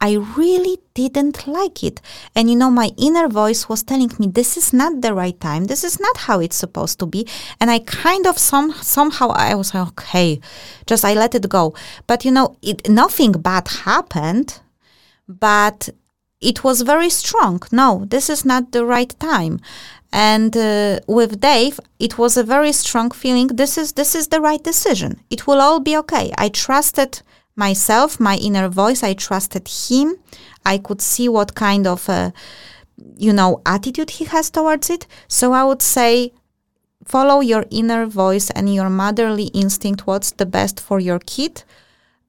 [0.01, 2.01] I really didn't like it.
[2.35, 5.65] And you know my inner voice was telling me this is not the right time.
[5.65, 7.27] This is not how it's supposed to be.
[7.59, 10.39] And i kind of some somehow i was like okay
[10.87, 11.73] just i let it go.
[12.07, 14.59] But you know it nothing bad happened
[15.27, 15.89] but
[16.41, 17.61] it was very strong.
[17.71, 19.59] No, this is not the right time.
[20.15, 23.47] And uh, with Dave, it was a very strong feeling.
[23.47, 25.19] This is this is the right decision.
[25.31, 26.31] It will all be okay.
[26.37, 27.23] I trusted
[27.55, 29.01] myself, my inner voice.
[29.01, 30.17] I trusted him.
[30.63, 32.29] I could see what kind of, uh,
[33.17, 35.07] you know, attitude he has towards it.
[35.27, 36.31] So I would say,
[37.05, 40.05] follow your inner voice and your motherly instinct.
[40.05, 41.63] What's the best for your kid?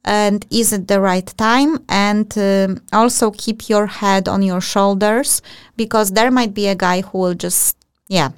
[0.04, 1.84] And is it the right time?
[1.88, 5.42] And um, also keep your head on your shoulders
[5.76, 7.76] because there might be a guy who will just
[8.08, 8.30] yeah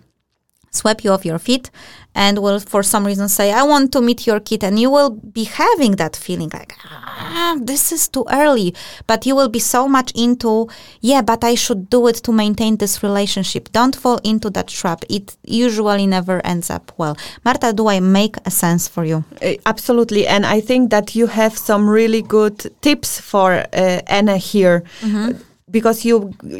[0.71, 1.71] sweep you off your feet
[2.17, 5.11] and will for some reason say i want to meet your kid and you will
[5.11, 8.75] be having that feeling like ah, this is too early.
[9.07, 10.69] But you will be so much into
[11.01, 13.71] yeah but i should do it to maintain this relationship.
[13.73, 15.05] Don't fall into that trap.
[15.09, 17.17] It usually never ends up well.
[17.45, 19.25] Marta do i make a sense for you?
[19.43, 20.27] Uh, absolutely.
[20.27, 24.83] And i think that you have some really good tips for uh, anna here.
[25.03, 25.35] Uh,
[25.79, 26.17] because you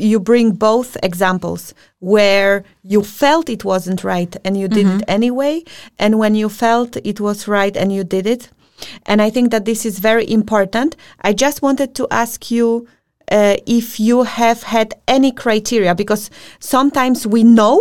[0.09, 1.63] you bring both examples
[2.15, 2.55] where
[2.93, 5.55] you felt it wasn't right and you did it anyway
[6.03, 8.43] and when you felt it was right and you did it.
[9.11, 10.91] And i think that this is very important.
[11.29, 12.69] I just wanted to ask you
[13.37, 16.25] uh, if you have had any criteria because
[16.75, 17.75] sometimes we know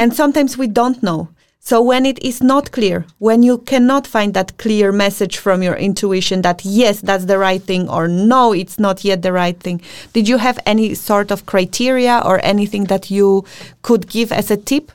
[0.00, 1.20] and sometimes we don't know
[1.62, 5.76] so when it is not clear, when you cannot find that clear message from your
[5.76, 9.82] intuition that yes, that's the right thing or no, it's not yet the right thing,
[10.14, 13.44] did you have any sort of criteria or anything that you
[13.82, 14.90] could give as a tip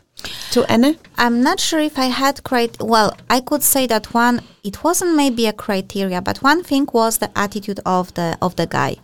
[0.52, 0.98] to Anne?
[1.18, 2.78] I'm not sure if I had crit.
[2.80, 4.42] Well, I could say that one.
[4.64, 8.66] It wasn't maybe a criteria, but one thing was the attitude of the of the
[8.66, 8.98] guy.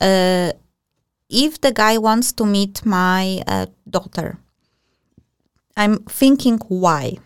[0.00, 0.52] Uh,
[1.28, 4.38] if the guy wants to meet my uh, daughter,
[5.76, 7.18] I'm thinking why.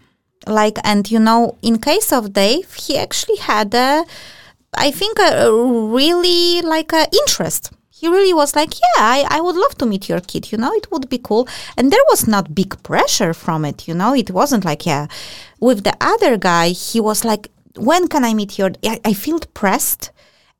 [0.46, 4.04] Like, and you know, in case of Dave, he actually had a,
[4.74, 7.72] I think, a, really like a interest.
[7.90, 10.52] He really was like, yeah, I, I would love to meet your kid.
[10.52, 11.48] You know, it would be cool.
[11.76, 13.88] And there was not big pressure from it.
[13.88, 15.06] You know, it wasn't like, yeah.
[15.60, 18.72] With the other guy, he was like, when can I meet your?
[18.84, 20.10] I, I feel pressed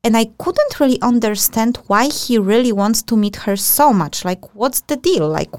[0.03, 4.23] and I couldn't really understand why he really wants to meet her so much.
[4.23, 5.27] Like, what's the deal?
[5.27, 5.51] Like,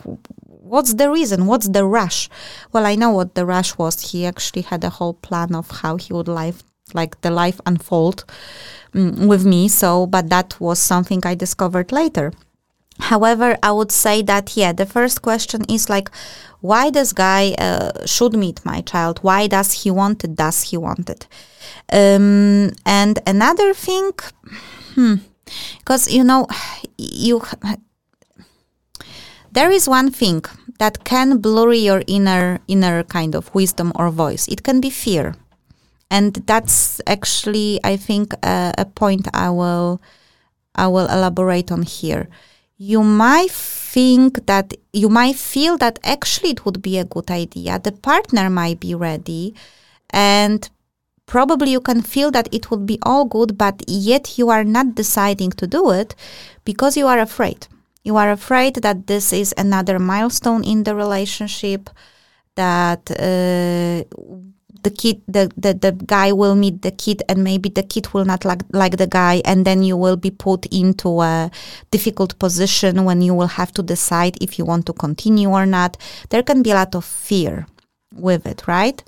[0.68, 1.46] what's the reason?
[1.46, 2.28] What's the rush?
[2.72, 4.12] Well, I know what the rush was.
[4.12, 6.54] He actually had a whole plan of how he would like
[6.94, 8.24] like the life unfold
[8.94, 9.68] mm, with me.
[9.68, 12.32] So, but that was something I discovered later.
[13.00, 16.10] However, I would say that yeah, the first question is like,
[16.60, 19.20] why this guy uh, should meet my child?
[19.22, 20.34] Why does he want it?
[20.34, 21.28] Does he want it?
[21.92, 24.10] Um, and another thing,
[24.96, 26.48] because you know,
[26.98, 27.40] you
[29.58, 30.44] there is one thing
[30.78, 34.46] that can blur your inner inner kind of wisdom or voice.
[34.46, 35.34] It can be fear,
[36.12, 40.00] and that's actually I think a, a point I will
[40.76, 42.28] I will elaborate on here.
[42.76, 47.80] You might think that you might feel that actually it would be a good idea.
[47.80, 49.56] The partner might be ready,
[50.10, 50.70] and
[51.26, 54.94] probably you can feel that it would be all good, but yet you are not
[54.94, 56.14] deciding to do it
[56.64, 57.66] because you are afraid.
[58.02, 61.90] You are afraid that this is another milestone in the relationship,
[62.54, 64.04] that uh,
[64.82, 68.24] the kid, the, the, the guy will meet the kid, and maybe the kid will
[68.24, 71.50] not like, like the guy, and then you will be put into a
[71.90, 75.96] difficult position when you will have to decide if you want to continue or not.
[76.30, 77.66] There can be a lot of fear
[78.14, 79.02] with it, right?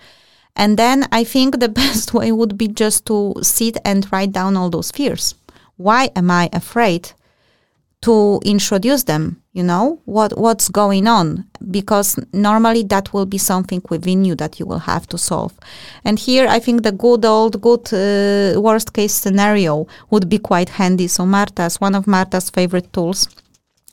[0.57, 4.57] And then I think the best way would be just to sit and write down
[4.57, 5.35] all those fears.
[5.77, 7.13] Why am I afraid
[8.03, 9.43] to introduce them?
[9.53, 11.45] You know, what what's going on?
[11.71, 15.53] Because normally that will be something within you that you will have to solve.
[16.05, 20.71] And here I think the good old good uh, worst case scenario would be quite
[20.71, 21.09] handy.
[21.09, 23.29] So Marta's one of Marta's favorite tools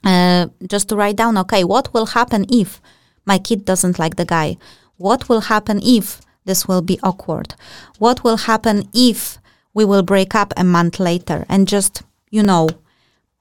[0.04, 2.82] uh, just to write down, okay, what will happen if
[3.26, 4.58] my kid doesn't like the guy?
[4.98, 7.56] What will happen if this will be awkward?
[8.00, 9.38] What will happen if
[9.74, 11.46] we will break up a month later?
[11.50, 12.70] And just, you know,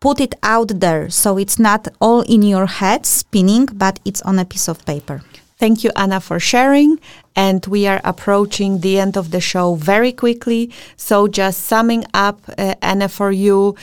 [0.00, 4.38] put it out there so it's not all in your head spinning, but it's on
[4.38, 5.22] a piece of paper.
[5.58, 7.00] Thank you, Anna, for sharing.
[7.34, 10.70] And we are approaching the end of the show very quickly.
[10.96, 13.74] So, just summing up, uh, Anna, for you,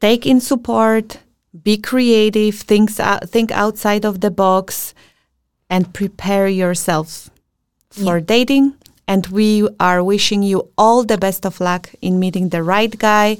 [0.00, 1.18] take in support,
[1.62, 4.94] be creative, think, out, think outside of the box,
[5.68, 7.28] and prepare yourself
[7.90, 8.74] for dating.
[9.06, 13.38] And we are wishing you all the best of luck in meeting the right guy.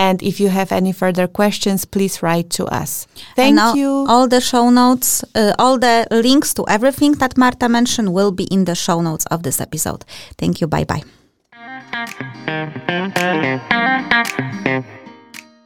[0.00, 3.06] And if you have any further questions, please write to us.
[3.36, 4.06] Thank And all, you.
[4.08, 8.44] All the show notes, uh, all the links to everything that Marta mentioned will be
[8.44, 10.06] in the show notes of this episode.
[10.38, 10.66] Thank you.
[10.66, 11.02] Bye bye.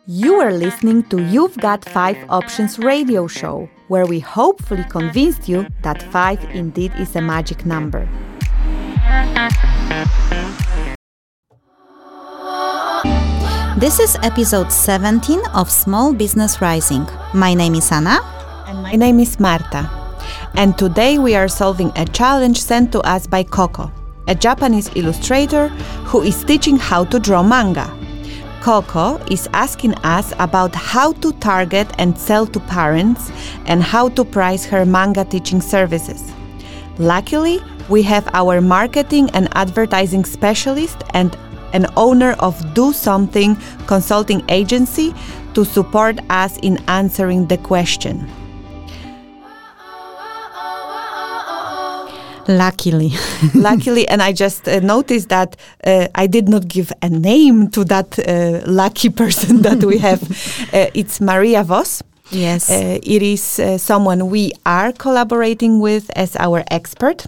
[0.07, 5.65] You are listening to You've Got Five Options radio show, where we hopefully convinced you
[5.83, 8.09] that five indeed is a magic number.
[13.85, 17.07] This is episode 17 of Small Business Rising.
[17.35, 18.19] My name is Anna.
[18.67, 19.91] And my name is Marta.
[20.55, 23.93] And today we are solving a challenge sent to us by Coco,
[24.27, 25.69] a Japanese illustrator
[26.09, 27.87] who is teaching how to draw manga.
[28.63, 33.31] Coco is asking us about how to target and sell to parents
[33.67, 36.33] and how to price her manga teaching services.
[36.97, 41.37] Luckily, we have our marketing and advertising specialist and
[41.75, 43.57] an owner of Do Something
[43.87, 45.15] consulting agency
[45.53, 48.27] to support us in answering the question.
[52.47, 53.13] Luckily.
[53.55, 57.85] luckily, and I just uh, noticed that uh, I did not give a name to
[57.85, 60.23] that uh, lucky person that we have.
[60.73, 62.03] Uh, it's Maria Voss.
[62.31, 62.71] Yes.
[62.71, 67.27] Uh, it is uh, someone we are collaborating with as our expert.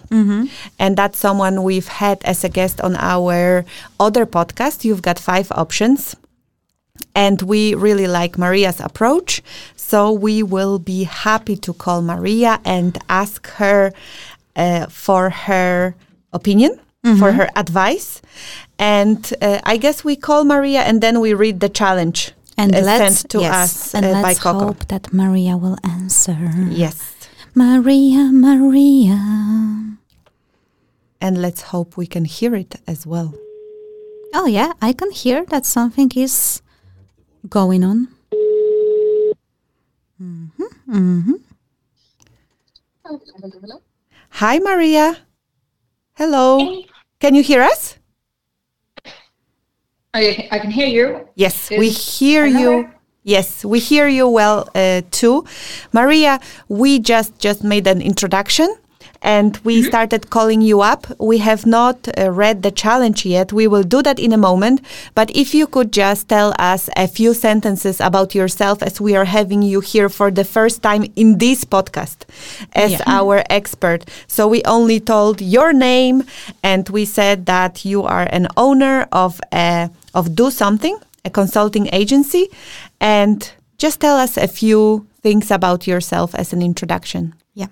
[0.79, 3.65] And that's someone we've had as a guest on our
[3.99, 4.83] other podcast.
[4.85, 6.15] You've got five options.
[7.15, 9.41] And we really like Maria's approach.
[9.75, 13.91] So we will be happy to call Maria and ask her
[14.55, 15.95] uh, for her
[16.33, 16.79] opinion,
[17.19, 18.21] for her advice.
[18.77, 22.79] And uh, I guess we call Maria and then we read the challenge and uh,
[22.79, 24.65] let's, sent to yes, us and uh, let's Coco.
[24.67, 26.51] hope that Maria will answer.
[26.69, 27.13] Yes.
[27.53, 29.97] Maria, Maria.
[31.19, 33.33] And let's hope we can hear it as well.
[34.33, 36.61] Oh, yeah, I can hear that something is
[37.49, 38.09] going on.
[44.29, 45.17] Hi, Maria.
[46.15, 46.83] Hello.
[47.19, 47.97] Can you hear us?
[50.17, 51.27] I, I can hear you.
[51.35, 52.89] Yes, we hear Anna you.
[53.23, 55.45] Yes, we hear you well uh, too.
[55.91, 56.39] Maria,
[56.69, 58.69] we just just made an introduction
[59.21, 61.07] and we started calling you up.
[61.19, 63.51] We have not uh, read the challenge yet.
[63.51, 64.81] We will do that in a moment.
[65.15, 69.25] But if you could just tell us a few sentences about yourself as we are
[69.25, 72.25] having you here for the first time in this podcast
[72.73, 73.03] as Yeah.
[73.07, 74.05] our expert.
[74.27, 76.23] So we only told your name
[76.63, 81.89] and we said that you are an owner of a, of Do Something, a consulting
[81.93, 82.49] agency.
[82.99, 87.35] And just tell us a few things about yourself as an introduction.
[87.53, 87.67] Yeah.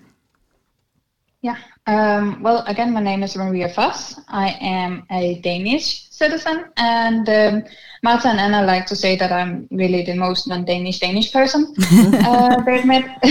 [1.41, 1.57] Yeah.
[1.87, 4.19] Um, well, again, my name is Maria Voss.
[4.27, 7.63] I am a Danish citizen, and um,
[8.01, 11.75] Marta and Anna like to say that I'm really the most non-Danish Danish person
[12.25, 13.21] uh, they've met.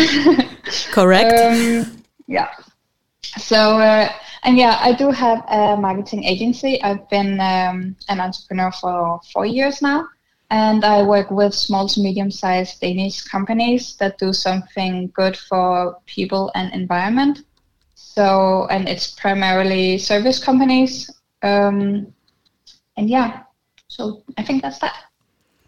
[0.92, 1.34] Correct.
[1.40, 2.48] um, yeah.
[3.38, 4.08] So, uh,
[4.44, 6.82] and yeah, I do have a marketing agency.
[6.82, 10.06] I've been um, an entrepreneur for four years now,
[10.50, 16.52] and I work with small to medium-sized Danish companies that do something good for people
[16.54, 17.42] and environment.
[17.94, 21.10] So, and it's primarily service companies.
[21.42, 22.12] Um,
[22.96, 23.44] and yeah,
[23.88, 24.94] so I think that's that.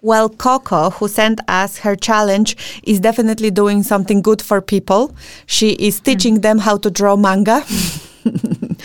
[0.03, 5.17] Well, Coco, who sent us her challenge, is definitely doing something good for people.
[5.47, 7.65] She is teaching them how to draw manga.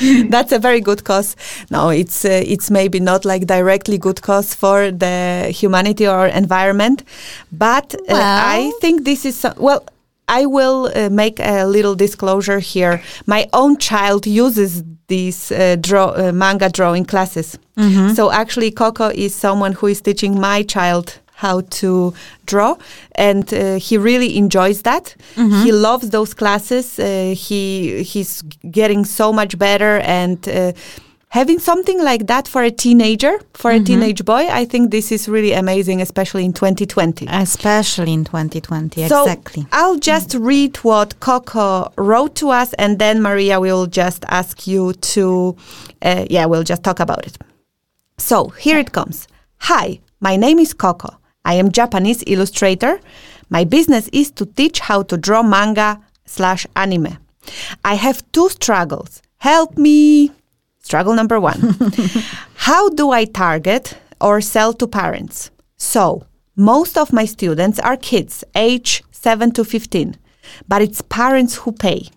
[0.29, 1.35] That's a very good cause.
[1.69, 7.03] No, it's uh, it's maybe not like directly good cause for the humanity or environment,
[7.51, 9.83] but uh, I think this is so- well.
[10.27, 13.01] I will uh, make a little disclosure here.
[13.25, 17.57] My own child uses these uh, draw uh, manga drawing classes.
[18.15, 22.13] So actually, Coco is someone who is teaching my child how to
[22.45, 22.75] draw,
[23.15, 25.15] and uh, he really enjoys that.
[25.63, 26.99] He loves those classes.
[26.99, 28.43] Uh, he he's
[28.79, 30.37] getting so much better and.
[30.47, 30.71] Uh,
[31.33, 35.29] Having something like that for a teenager, for a teenage boy, I think this is
[35.29, 37.25] really amazing, especially in 2020.
[37.29, 39.07] Especially in 2020.
[39.07, 39.65] So exactly.
[39.71, 44.91] I'll just read what Coco wrote to us, and then Maria will just ask you
[45.15, 45.55] to,
[46.01, 47.37] uh, yeah, we'll just talk about it.
[48.17, 49.29] So here it comes.
[49.59, 51.20] Hi, my name is Coco.
[51.43, 52.99] I am Japanese illustrator.
[53.49, 57.17] My business is to teach how to draw manga slash anime.
[57.83, 59.21] I have two struggles.
[59.37, 60.31] Help me.
[60.79, 61.75] Struggle number one.
[62.55, 65.51] How do I target or sell to parents?
[65.77, 70.15] So, most of my students are kids, age 7 to 15,
[70.67, 72.09] but it's parents who pay.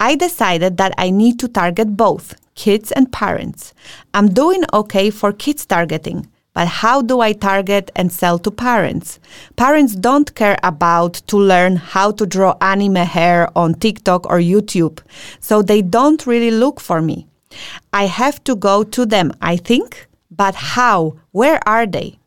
[0.00, 3.72] I decided that I need to target both kids and parents.
[4.12, 9.18] I'm doing okay for kids targeting, but how do I target and sell to parents?
[9.56, 15.00] Parents don't care about to learn how to draw anime hair on TikTok or YouTube,
[15.40, 17.26] so they don't really look for me.
[17.92, 21.16] I have to go to them, I think, but how?
[21.32, 22.18] Where are they?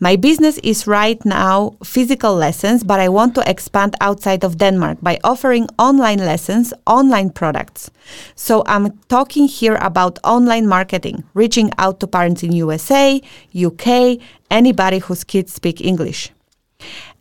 [0.00, 4.98] My business is right now physical lessons, but I want to expand outside of Denmark
[5.02, 7.90] by offering online lessons, online products.
[8.34, 13.20] So I'm talking here about online marketing, reaching out to parents in USA,
[13.54, 14.18] UK,
[14.50, 16.30] anybody whose kids speak English.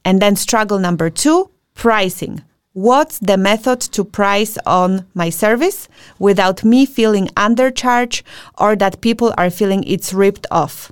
[0.04, 2.44] And then struggle number two, pricing.
[2.74, 5.88] What's the method to price on my service
[6.18, 8.24] without me feeling undercharged
[8.58, 10.92] or that people are feeling it's ripped off?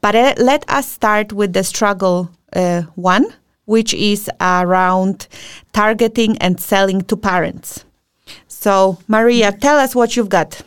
[0.00, 3.26] But uh, let us start with the struggle uh, one,
[3.64, 5.28] which is around
[5.72, 7.84] targeting and selling to parents.
[8.48, 10.62] So, Maria, tell us what you've got.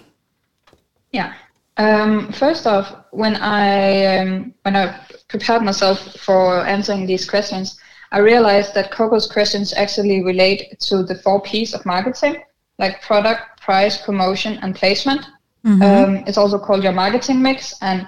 [1.11, 1.33] Yeah.
[1.77, 7.79] Um, first off, when I um, when I prepared myself for answering these questions,
[8.11, 12.43] I realized that Coco's questions actually relate to the four P's of marketing,
[12.77, 15.25] like product, price, promotion, and placement.
[15.65, 18.07] Um, it's also called your marketing mix, and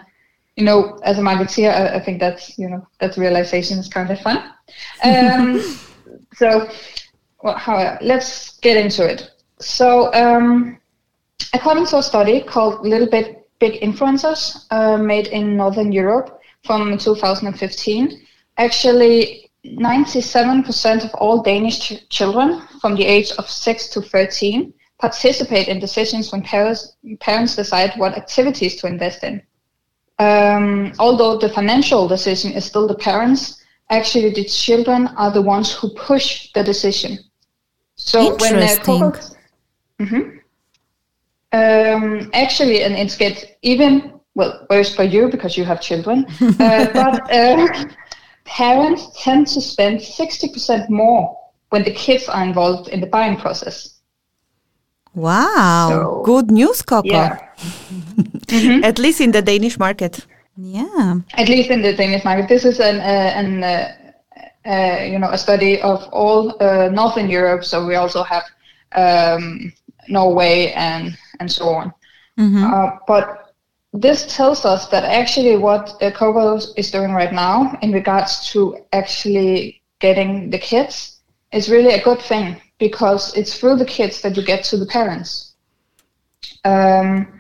[0.56, 4.10] you know, as a marketeer, I, I think that's you know that realization is kind
[4.10, 4.38] of fun.
[5.04, 5.62] Um,
[6.34, 6.70] so,
[7.44, 9.32] well, how, let's get into it.
[9.60, 10.78] So, um,
[11.54, 16.98] according to a study called Little Bit Big Influencers, uh, made in Northern Europe from
[16.98, 18.26] 2015,
[18.58, 25.68] actually 97% of all Danish ch- children from the age of 6 to 13 participate
[25.68, 29.42] in decisions when parents, parents decide what activities to invest in.
[30.18, 35.74] Um, although the financial decision is still the parents, actually the children are the ones
[35.74, 37.20] who push the decision.
[37.96, 39.12] So when uh,
[40.00, 40.40] Mhm.
[41.54, 46.26] Um, actually, and it's get even well worse for you because you have children.
[46.60, 47.86] uh, but uh,
[48.46, 51.38] parents tend to spend sixty percent more
[51.70, 54.02] when the kids are involved in the buying process.
[55.14, 55.88] Wow.
[55.90, 57.08] So Good news, Coco.
[57.08, 57.40] yeah,
[58.84, 60.26] At least in the Danish market.
[60.58, 61.16] yeah.
[61.34, 63.96] at least in the Danish market, this is an uh, an uh,
[64.66, 67.64] uh, you know a study of all uh, Northern Europe.
[67.64, 68.44] So we also have
[68.94, 69.74] um,
[70.08, 71.94] Norway and and so on.
[72.38, 73.54] Uh, but
[73.94, 78.78] this tells us that actually what uh, Coco is doing right now in regards to
[78.92, 81.20] actually getting the kids
[81.52, 84.86] is really a good thing because it's through the kids that you get to the
[84.86, 85.54] parents.
[86.66, 87.40] Um,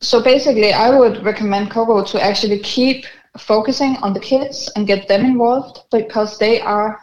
[0.00, 3.06] so basically, I would recommend Coco to actually keep
[3.38, 7.00] focusing on the kids and get them involved because they are,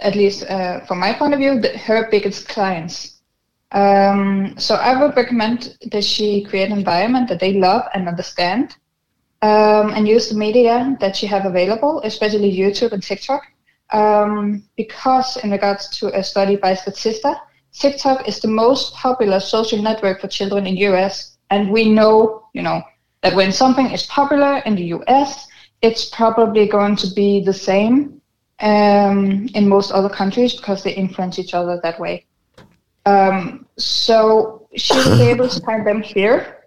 [0.00, 3.20] at least uh, from my point of view, the, her biggest clients.
[3.72, 8.76] Um, so I would recommend that she create an environment that they love and understand,
[9.42, 13.42] um, and use the media that she have available, especially YouTube and TikTok.
[13.90, 17.38] Um, because in regards to a study by Statista,
[17.72, 22.62] TikTok is the most popular social network for children in US, and we know, you
[22.62, 22.82] know,
[23.22, 25.46] that when something is popular in the US,
[25.82, 28.20] it's probably going to be the same
[28.60, 32.26] um, in most other countries because they influence each other that way.
[33.06, 36.64] Um, so she was able to find them here,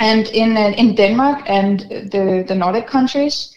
[0.00, 1.80] and in uh, in Denmark and
[2.10, 3.54] the the Nordic countries,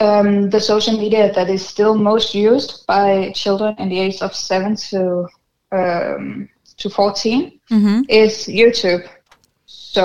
[0.00, 4.34] um, the social media that is still most used by children in the age of
[4.34, 5.26] seven to
[5.72, 7.60] um, to 14
[8.08, 9.08] is YouTube.
[9.92, 10.02] So,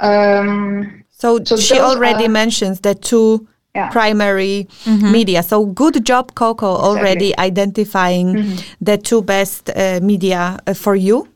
[0.00, 3.88] um, So, So she those already are- mentions the two Yeah.
[3.90, 5.42] primary media.
[5.42, 8.36] So good job, Coco, already identifying
[8.80, 11.28] the two best uh, media uh, for you.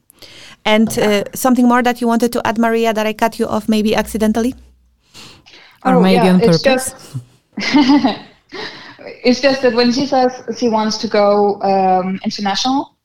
[0.65, 3.69] And uh, something more that you wanted to add, Maria, that I cut you off
[3.69, 4.55] maybe accidentally?
[5.85, 6.85] Or Oh, maybe yeah, on it's purpose.
[6.93, 7.17] just-
[9.25, 12.96] it's just that when she says she wants to go um, international,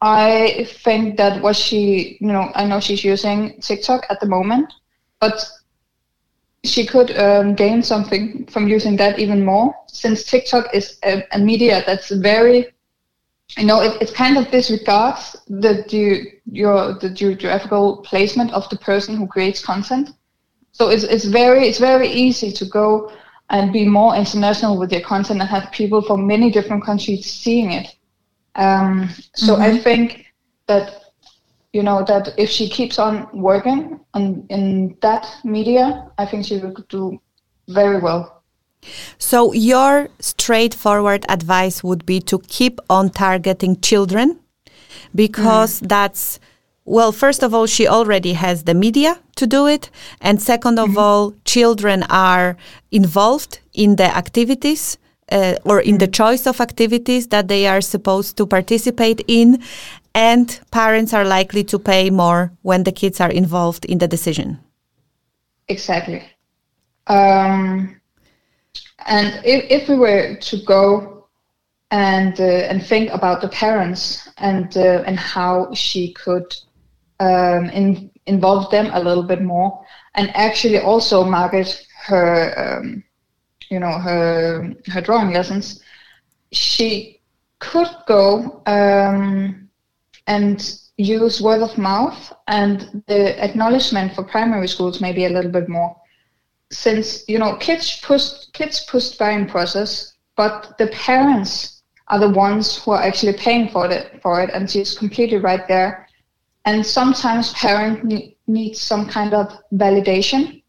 [0.00, 4.72] I think that what she, you know, I know she's using TikTok at the moment,
[5.20, 5.44] but
[6.64, 11.38] she could um, gain something from using that even more, since TikTok is a, a
[11.38, 12.66] media that's very,
[13.56, 18.76] you know, it, it kind of disregards the ge- your the geographical placement of the
[18.76, 20.10] person who creates content.
[20.72, 23.10] So it's it's very it's very easy to go
[23.50, 27.72] and be more international with your content and have people from many different countries seeing
[27.72, 27.97] it.
[28.54, 29.82] Um, so I mm-hmm.
[29.82, 30.26] think
[30.66, 31.04] that
[31.72, 36.58] you know that if she keeps on working on in that media, I think she
[36.58, 37.20] will do
[37.68, 38.42] very well.
[39.18, 44.38] So your straightforward advice would be to keep on targeting children
[45.14, 45.88] because mm.
[45.88, 46.38] that's
[46.84, 49.90] well first of all she already has the media to do it.
[50.20, 50.98] And 2nd of mm-hmm.
[50.98, 52.56] all children are
[52.90, 54.98] involved in the activities
[55.30, 59.62] uh, or in the choice of activities that they are supposed to participate in
[60.14, 64.58] and parents are likely to pay more when the kids are involved in the decision
[65.68, 66.22] Exactly.
[67.06, 68.00] Um,
[69.06, 71.28] and if, if we were to go
[71.90, 76.54] and uh, and think about the parents and uh, and how she could
[77.20, 79.84] um, in, involve them a little bit more,
[80.14, 83.02] and actually also market her, um,
[83.70, 85.82] you know, her her drawing lessons,
[86.52, 87.20] she
[87.58, 89.68] could go um,
[90.26, 95.68] and use word of mouth and the acknowledgement for primary schools maybe a little bit
[95.68, 95.96] more.
[96.70, 102.82] Since you know kids push kids push buying process but the parents are the ones
[102.82, 106.08] who are actually paying for it for it and she's completely right there.
[106.64, 110.62] And sometimes parents need, need some kind of validation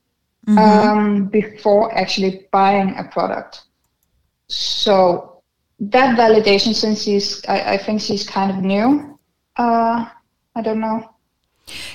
[0.57, 3.63] um, before actually buying a product.
[4.47, 5.41] So
[5.79, 9.17] that validation since she's I, I think she's kind of new.
[9.55, 10.07] Uh,
[10.55, 11.09] i don't know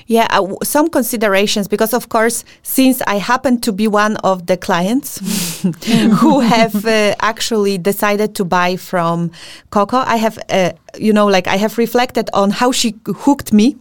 [0.06, 4.56] Yeah, uh, some considerations because, of course, since I happen to be one of the
[4.56, 5.18] clients
[6.20, 9.30] who have uh, actually decided to buy from
[9.70, 13.76] Coco, I have, uh, you know, like I have reflected on how she hooked me,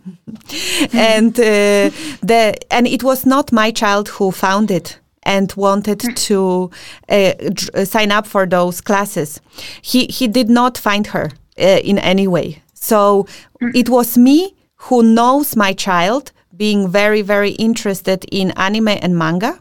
[0.94, 1.90] and uh,
[2.22, 6.70] the and it was not my child who found it and wanted to
[7.10, 7.34] uh,
[7.74, 9.42] uh, sign up for those classes.
[9.82, 12.62] He he did not find her uh, in any way.
[12.74, 13.28] So
[13.74, 14.54] it was me
[14.88, 19.60] who knows my child being very very interested in anime and manga.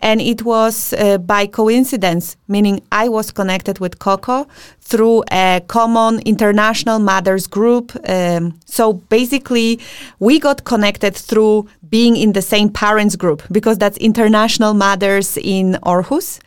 [0.00, 4.46] And it was uh, by coincidence, meaning I was connected with Coco
[4.80, 7.96] through a common international mothers group.
[8.08, 9.80] Um, so basically,
[10.18, 15.78] we got connected through being in the same parents group because that's international mothers in
[15.82, 16.40] Aarhus.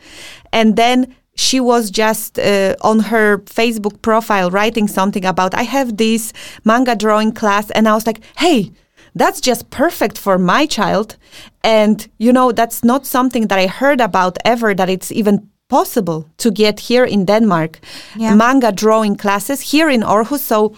[0.52, 5.96] And then she was just uh, on her Facebook profile writing something about, I have
[5.96, 6.32] this
[6.64, 7.70] manga drawing class.
[7.70, 8.72] And I was like, hey,
[9.14, 11.16] that's just perfect for my child.
[11.62, 16.24] And, you know, that's not something that I heard about ever, that it's even possible
[16.38, 17.78] to get here in Denmark
[18.16, 18.34] Yeah.
[18.34, 20.40] manga drawing classes here in Aarhus.
[20.40, 20.72] So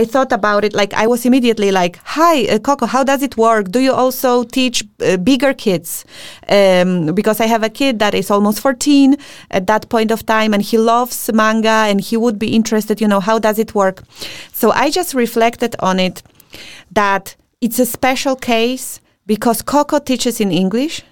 [0.00, 3.36] I thought about it like I was immediately like, "Hi, uh, Coco, how does it
[3.36, 3.70] work?
[3.70, 6.04] Do you also teach uh, bigger kids?"
[6.48, 9.16] Um, because I have a kid that is almost 14
[9.50, 13.00] at that point of time, and he loves manga, and he would be interested.
[13.00, 14.02] You know, how does it work?
[14.52, 16.22] So I just reflected on it
[16.94, 21.02] that it's a special case because Coco teaches in English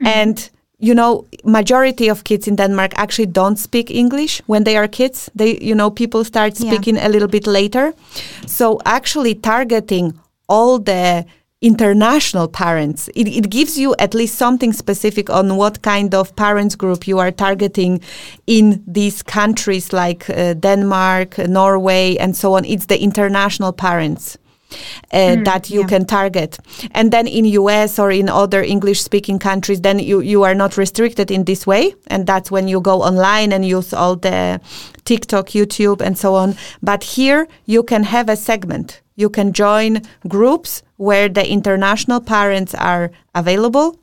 [0.00, 0.50] and
[0.88, 1.10] you know
[1.58, 4.42] majority of kids in denmark actually don't speak english.
[4.46, 6.66] When they are kids they you know people start Yeah.
[6.70, 7.92] speaking a little bit later.
[8.46, 10.12] So actually targeting
[10.48, 11.24] all the
[11.60, 16.74] international parents it, it gives you at least something specific on what kind of parents
[16.76, 18.00] group you are targeting
[18.46, 22.64] in these countries like uh, denmark norway and so on.
[22.64, 24.36] It's the international parents
[25.12, 25.86] uh, that you yeah.
[25.86, 26.58] can target.
[26.92, 30.76] And then in US or in other English speaking countries, then you, you are not
[30.76, 31.94] restricted in this way.
[32.08, 34.60] And that's when you go online and use all the
[35.04, 36.56] TikTok, YouTube, and so on.
[36.82, 39.00] But here you can have a segment.
[39.16, 43.98] You can join groups where the international parents are available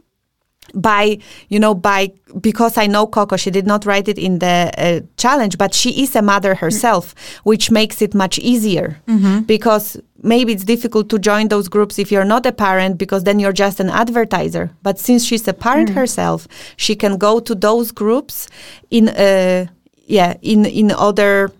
[0.74, 1.18] by
[1.50, 5.00] you know by because i know coco she did not write it in the uh,
[5.18, 9.02] challenge but she is a mother herself which makes it much easier.
[9.48, 13.40] Because maybe it's difficult to join those groups if you're not a parent because then
[13.40, 14.70] you're just an advertiser.
[14.84, 18.48] But since she's a parent herself she can go to those groups
[18.90, 19.66] in uh,
[20.08, 21.52] yeah in in other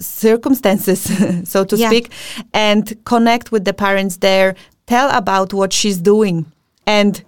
[0.00, 1.00] circumstances
[1.52, 1.88] so to Yeah.
[1.88, 2.10] speak
[2.52, 4.54] and connect with the parents there
[4.86, 6.46] tell about what she's doing
[6.86, 7.22] and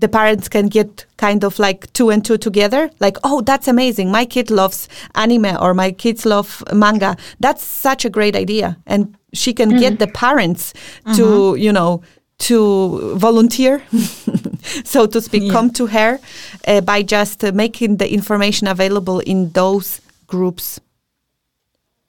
[0.00, 4.10] the parents can get kind of like two and two together like oh that's amazing.
[4.10, 7.16] My kid loves anime or my kids love manga.
[7.38, 8.76] That's such a great idea.
[8.86, 10.74] And she can get the parents
[11.14, 12.02] to you know
[12.38, 13.82] to volunteer
[14.84, 16.18] so to speak come to her
[16.66, 20.80] uh, by just uh, making the information available in those groups.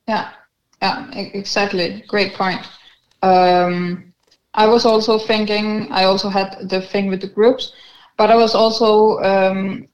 [0.07, 0.29] Yeah,
[0.81, 2.03] yeah, exactly.
[2.07, 2.61] Great point.
[3.21, 4.10] Um,
[4.53, 5.87] I was also thinking.
[5.91, 7.73] I also had the thing with the groups,
[8.17, 9.87] but I was also um,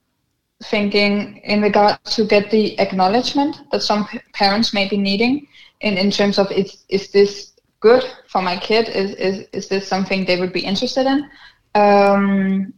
[0.64, 5.48] thinking in regard to get the acknowledgement that some parents may be needing
[5.82, 8.90] in, in terms of is is this good for my kid?
[8.90, 11.30] Is is is this something they would be interested in?
[11.76, 12.74] Um,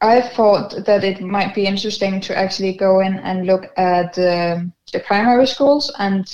[0.00, 4.72] I thought that it might be interesting to actually go in and look at um
[4.92, 6.24] the primary schools and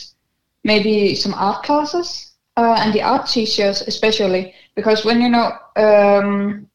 [0.65, 6.66] maybe some art classes uh, and the art teachers especially because when you know um,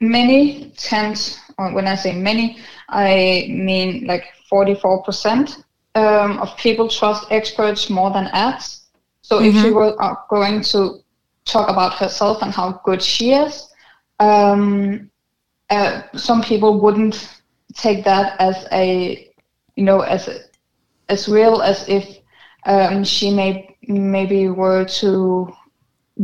[0.00, 2.58] many tend or when i say many
[2.88, 5.64] i mean like 44%
[5.96, 8.82] um, of people trust experts more than ads.
[9.22, 11.00] So if she were uh, going to
[11.44, 13.68] talk about herself and how good she is
[14.20, 15.10] um,
[15.70, 17.40] uh, some people wouldn't
[17.74, 19.28] take that as a
[19.74, 20.38] you know as a,
[21.08, 22.18] as real as if
[22.66, 25.52] um, she may maybe were to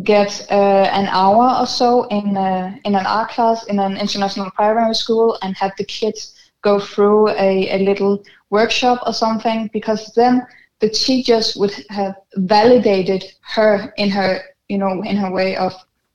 [0.03, 4.51] get uh, an hour or so in uh, in an art class in an international
[4.53, 10.13] primary school and have the kids go through a, a little workshop or something because
[10.15, 10.47] then
[10.81, 15.75] the teachers would have validated her in her you know in her way of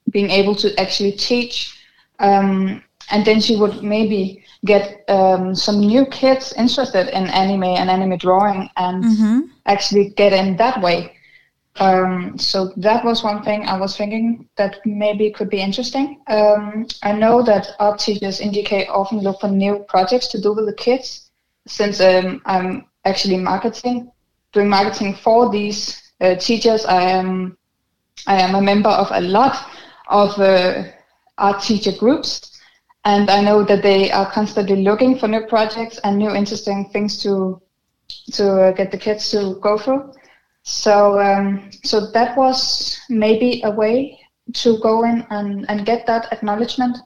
[0.09, 1.77] being able to actually teach
[2.19, 2.81] um,
[3.11, 8.17] and then she would maybe get um, some new kids interested in anime and anime
[8.17, 9.05] drawing and
[9.65, 11.16] actually get in that way.
[11.79, 16.21] Um, so that was one thing I was thinking that maybe could be interesting.
[16.27, 20.53] Um, I know that art teachers in DK often look for new projects to do
[20.53, 21.29] with the kids,
[21.67, 24.11] since um, I'm actually marketing,
[24.53, 26.85] doing marketing for these uh, teachers.
[26.85, 27.57] I am
[28.25, 29.55] I am a member of a lot
[30.07, 30.83] of uh,
[31.37, 32.59] art teacher groups,
[33.05, 37.21] and I know that they are constantly looking for new projects and new interesting things
[37.21, 37.61] to
[38.33, 40.11] to uh, get the kids to go through.
[40.67, 44.19] So um, so that was maybe a way
[44.53, 46.97] to go in and, and get that acknowledgement.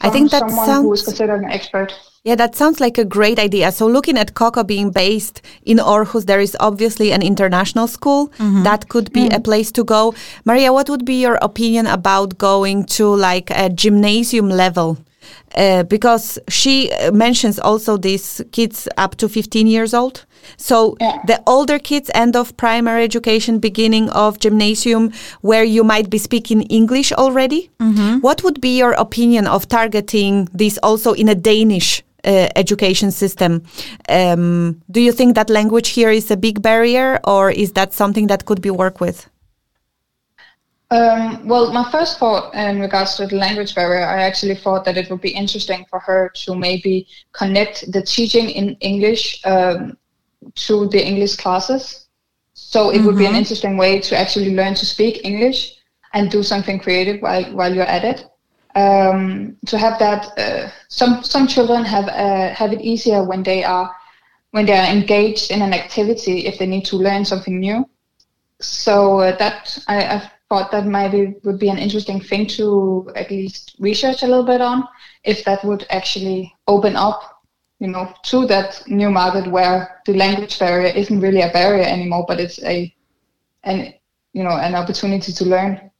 [0.00, 1.92] I think from that someone who is considered an expert.
[2.24, 3.70] Yeah, that sounds like a great idea.
[3.72, 8.32] So, looking at Coco being based in Aarhus, there is obviously an international school.
[8.62, 10.14] That could be a place to go.
[10.46, 14.98] Maria, what would be your opinion about going to like a gymnasium level?
[15.54, 20.24] Uh, because she uh, mentions also these kids up to 15 years old.
[20.56, 21.18] So Yeah.
[21.26, 26.62] the older kids, end of primary education, beginning of gymnasium, where you might be speaking
[26.62, 27.70] English already.
[28.20, 33.62] What would be your opinion of targeting this also in a Danish uh, education system?
[34.08, 38.28] Um, do you think that language here is a big barrier, or is that something
[38.28, 39.28] that could be worked with?
[40.92, 44.98] Um, well, my first thought in regards to the language barrier, I actually thought that
[44.98, 49.96] it would be interesting for her to maybe connect the teaching in English um,
[50.54, 52.06] to the English classes.
[52.54, 55.74] So it would be an interesting way to actually learn to speak English
[56.12, 58.26] and do something creative while while you're at it.
[58.74, 63.64] Um, to have that, uh, some some children have uh, have it easier when they
[63.64, 63.90] are
[64.50, 67.88] when they are engaged in an activity if they need to learn something new.
[68.60, 73.30] So uh, that I, I thought that maybe would be an interesting thing to at
[73.30, 74.86] least research a little bit on,
[75.24, 77.31] if that would actually open up,
[77.82, 82.24] you know, to that new market where the language barrier isn't really a barrier anymore,
[82.28, 82.94] but it's a
[83.64, 83.92] an
[84.32, 85.90] you know an opportunity to learn.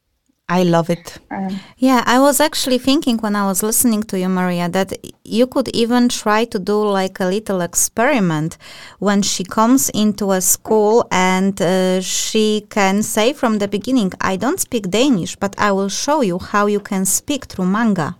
[0.48, 1.18] I love it.
[1.30, 4.92] Um, Yeah, I was actually thinking when I was listening to you, Maria, that
[5.24, 8.58] you could even try to do like a little experiment
[8.98, 14.36] when she comes into a school and uh, she can say from the beginning, I
[14.36, 18.16] don't speak Danish, but I will show you how you can speak through manga.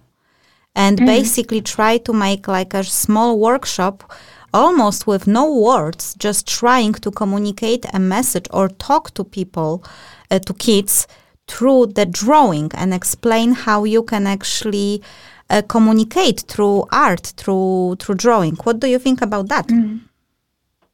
[0.75, 4.11] And basically try to make like a small workshop
[4.55, 9.85] almost with no words, just trying to communicate a message or talk to people,
[10.31, 11.07] uh, to kids
[11.49, 15.03] through the drawing and explain how you can actually
[15.51, 18.57] uh, communicate through art, through through drawing.
[18.65, 19.67] What do you think about that?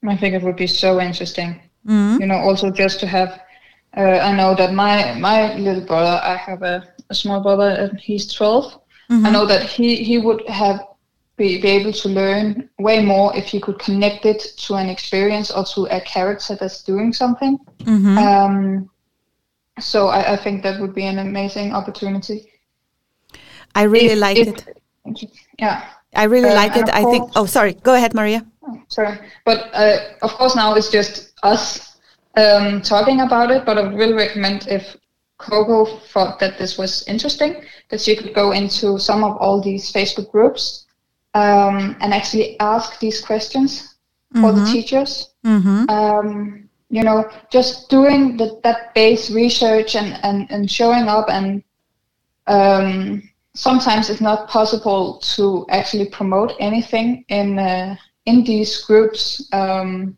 [0.06, 1.60] I think it would be so interesting.
[2.20, 3.40] You know, also just to have.
[3.96, 7.98] Uh, I know that my my little brother, I have a, a small brother, and
[7.98, 8.78] he's 12
[9.10, 10.80] I know that he he would have
[11.36, 15.50] be, be able to learn way more if he could connect it to an experience
[15.50, 17.58] or to a character that's doing something.
[17.86, 18.90] Um,
[19.80, 22.52] so I, I think that would be an amazing opportunity.
[23.74, 25.30] I really If- like if- it.
[25.58, 25.84] Yeah.
[26.14, 26.88] I really Uh, like it.
[26.92, 27.30] I think.
[27.36, 27.74] Oh, sorry.
[27.82, 28.44] Go ahead, Maria.
[28.88, 29.16] sorry
[29.48, 29.96] but uh,
[30.26, 31.96] of course now it's just us
[32.36, 34.84] um, talking about it but i will recommend if
[35.38, 39.92] coco thought that this was interesting that she could go into some of all these
[39.92, 40.86] facebook groups
[41.34, 43.94] um, and actually ask these questions
[44.40, 45.34] for the teachers
[45.88, 51.62] um, you know just doing the, that base research and, and, and showing up and
[52.46, 53.22] um,
[53.54, 59.48] sometimes it's not possible to actually promote anything in uh, in these groups.
[59.52, 60.16] Um,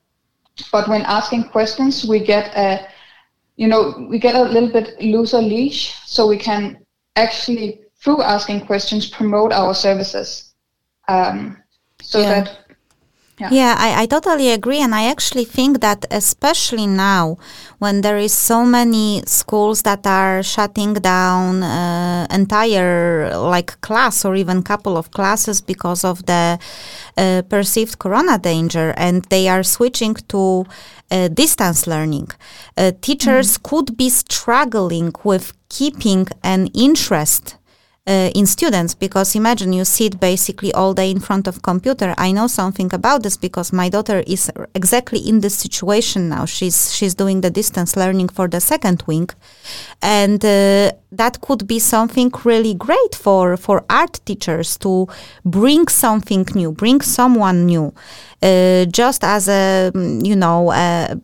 [0.73, 2.86] but when asking questions, we get a
[3.61, 6.63] you know we get a little bit looser leash, so we can
[7.17, 7.69] actually
[8.03, 10.55] through asking questions promote our services.
[11.09, 11.57] Um,
[12.03, 12.31] so Yeah.
[12.31, 12.47] that
[13.51, 14.81] Yeah, I, I totally agree.
[14.81, 17.39] And I actually think that, especially now,
[17.78, 24.36] when there is so many schools that are shutting down uh, entire like class or
[24.36, 26.59] even couple of classes because of the
[27.17, 30.67] uh, perceived corona danger, and they are switching to
[31.10, 32.28] uh, distance learning,
[32.77, 37.57] uh, teachers could be struggling with keeping an interest
[38.07, 42.15] uh, in students because imagine you sit basically all day in front of computer.
[42.17, 46.47] I know something about this because my daughter is exactly in this situation now.
[46.47, 49.29] She's she's doing the distance learning for the second wing.
[50.01, 55.07] And uh, that could be something really great for for art teachers to
[55.45, 57.93] bring something new bring someone new.
[58.43, 61.15] Uh, just as a you know uh,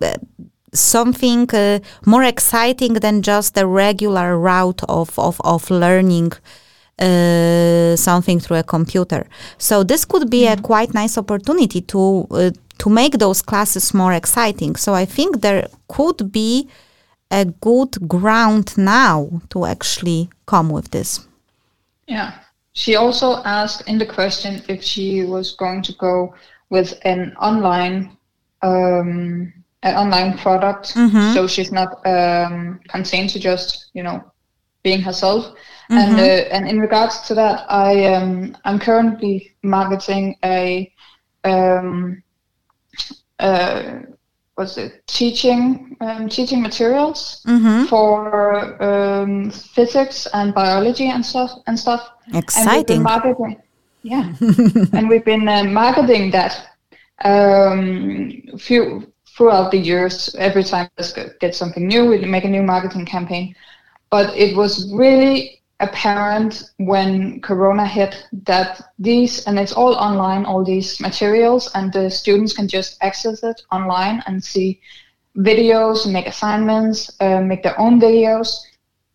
[0.75, 6.33] something uh, more exciting than just the regular route of, of, of learning
[6.99, 9.26] something through a computer.
[9.58, 14.12] So this could be a quite nice opportunity to uh, to make those classes more
[14.12, 14.76] exciting.
[14.76, 16.68] So I think there could be
[17.31, 21.26] a good ground now to actually come with this.
[22.07, 22.33] Yeah.
[22.73, 26.34] She also asked in the question if she was going to go
[26.68, 28.16] with an online
[28.62, 29.52] um,
[29.83, 30.86] an online product,
[31.34, 34.23] so she's not um, contained to just you know
[34.87, 35.43] being herself.
[35.89, 40.93] And uh, and in regards to that, I um, I'm currently marketing a
[41.45, 42.23] um,
[43.39, 43.83] uh,
[44.57, 47.19] what's it teaching um, teaching materials
[47.89, 52.03] for um, physics and biology and stuff and stuff.
[52.35, 52.97] Exciting.
[52.97, 53.57] And marketing,
[54.03, 54.27] yeah,
[54.97, 56.53] and we've been uh, marketing that
[57.25, 60.35] um, few throughout the years.
[60.49, 61.05] Every time we
[61.41, 63.55] get something new, we make a new marketing campaign.
[64.10, 70.65] But it was really apparent when Corona hit that these, and it's all online, all
[70.65, 74.81] these materials, and the students can just access it online and see
[75.36, 78.62] videos, make assignments, uh, make their own videos.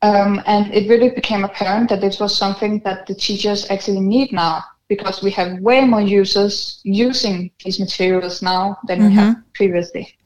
[0.03, 4.31] Um, and it really became apparent that this was something that the teachers actually need
[4.31, 10.17] now because we have way more users using these materials now than we had previously.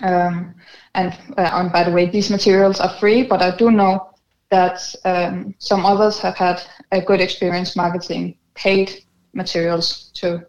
[0.00, 0.54] Um,
[0.98, 4.10] and, uh, and by the way, these materials are free, but I do know
[4.50, 6.60] that um, some others have had
[6.90, 10.40] a good experience marketing paid materials too.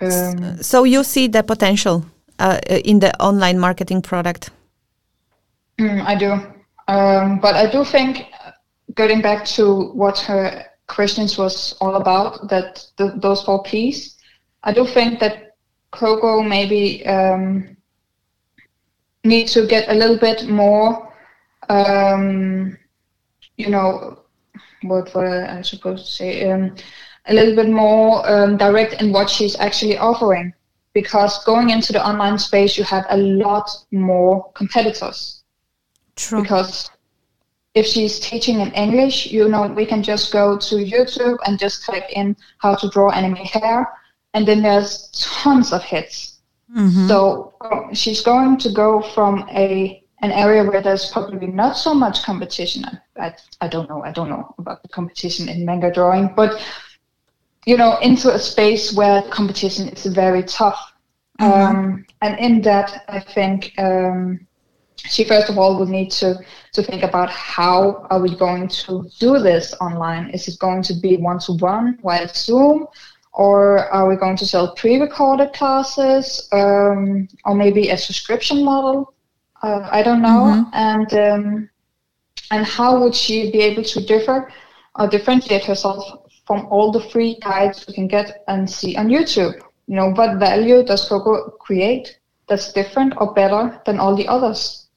[0.00, 2.04] Um, So you see the potential
[2.38, 4.50] uh, in the online marketing product.
[5.78, 6.32] Mm, I do.
[6.86, 8.26] Um, but I do think,
[8.94, 14.16] getting back to what her questions was all about, that th- those four P's,
[14.62, 15.56] I do think that
[15.90, 17.76] Coco maybe um,
[19.28, 21.12] need to get a little bit more,
[21.68, 22.76] um,
[23.56, 24.24] you know,
[24.82, 26.74] what for I supposed to say, um,
[27.26, 30.52] a little bit more um, direct in what she's actually offering.
[30.94, 35.44] Because going into the online space, you have a lot more competitors
[36.16, 36.42] True.
[36.42, 36.90] because
[37.74, 41.84] if she's teaching in English, you know, we can just go to YouTube and just
[41.84, 43.86] type in how to draw anime hair,
[44.34, 46.37] and then there's tons of hits.
[47.08, 51.94] So uh, she's going to go from a an area where there's probably not so
[51.94, 52.84] much competition.
[52.84, 54.02] I, I, I don't know.
[54.02, 56.60] I don't know about the competition in manga drawing, but
[57.66, 60.92] you know, into a space where competition is very tough.
[61.38, 64.46] Um, and in that, I think um,
[64.96, 66.36] she first of all would need to
[66.72, 70.94] to think about how are we going to do this online is it going to
[70.94, 72.86] be one to one via zoom
[73.38, 79.14] or are we going to sell pre-recorded classes um, or maybe a subscription model?
[79.62, 80.66] Uh, i don't know.
[80.72, 81.70] And um,
[82.50, 84.52] and how would she be able to differ
[84.96, 86.04] or differentiate herself
[86.46, 89.54] from all the free guides we can get and see on youtube?
[89.86, 92.18] You know what value does coco create
[92.48, 94.88] that's different or better than all the others?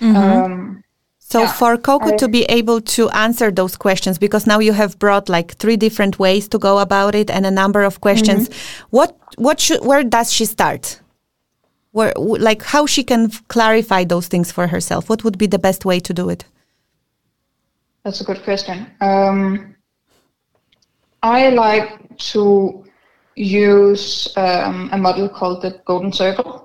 [0.00, 0.83] Um,
[1.34, 4.96] So Yeah, for Coco to be able to answer those questions, because now you have
[5.00, 8.48] brought like three different ways to go about it and a number of questions.
[8.90, 11.00] What what should where does she start?
[11.90, 15.08] Where w- like how she can f- clarify those things for herself?
[15.08, 16.44] What would be the best way to do it?
[18.04, 18.86] That's a good question.
[19.00, 19.74] Um,
[21.20, 22.84] I like to
[23.34, 26.63] use um, a model called the Golden Circle.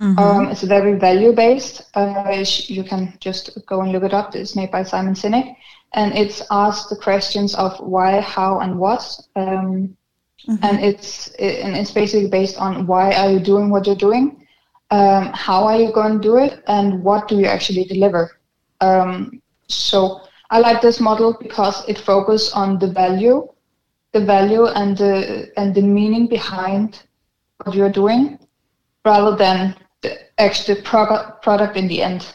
[0.00, 1.82] Um, it's very value based.
[1.94, 4.34] Uh, you can just go and look it up.
[4.34, 5.56] It's made by Simon Sinek,
[5.92, 9.02] and it's asked the questions of why, how, and what.
[9.34, 9.96] Um,
[10.62, 14.46] And it's it, and it's basically based on why are you doing what you're doing,
[14.90, 18.40] um, how are you going to do it, and what do you actually deliver.
[18.80, 23.48] Um, so I like this model because it focuses on the value,
[24.12, 27.02] the value and the and the meaning behind
[27.58, 28.38] what you're doing,
[29.04, 29.74] rather than
[30.38, 32.34] actual product product in the end.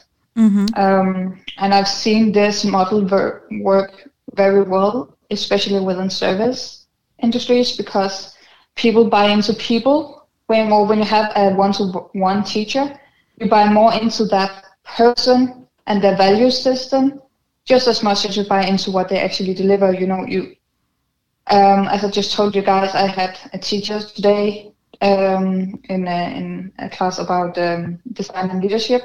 [0.76, 6.88] Um, and I've seen this model ver- work very well, especially within service
[7.22, 8.36] industries, because
[8.76, 13.00] people buy into people way more when you have a one-to-one teacher.
[13.40, 17.22] You buy more into that person and their value system
[17.66, 19.94] just as much as you buy into what they actually deliver.
[19.94, 20.56] You know, you
[21.48, 26.38] um, as I just told you guys, I had a teacher today um, in a,
[26.38, 29.02] in a class about um, design and leadership,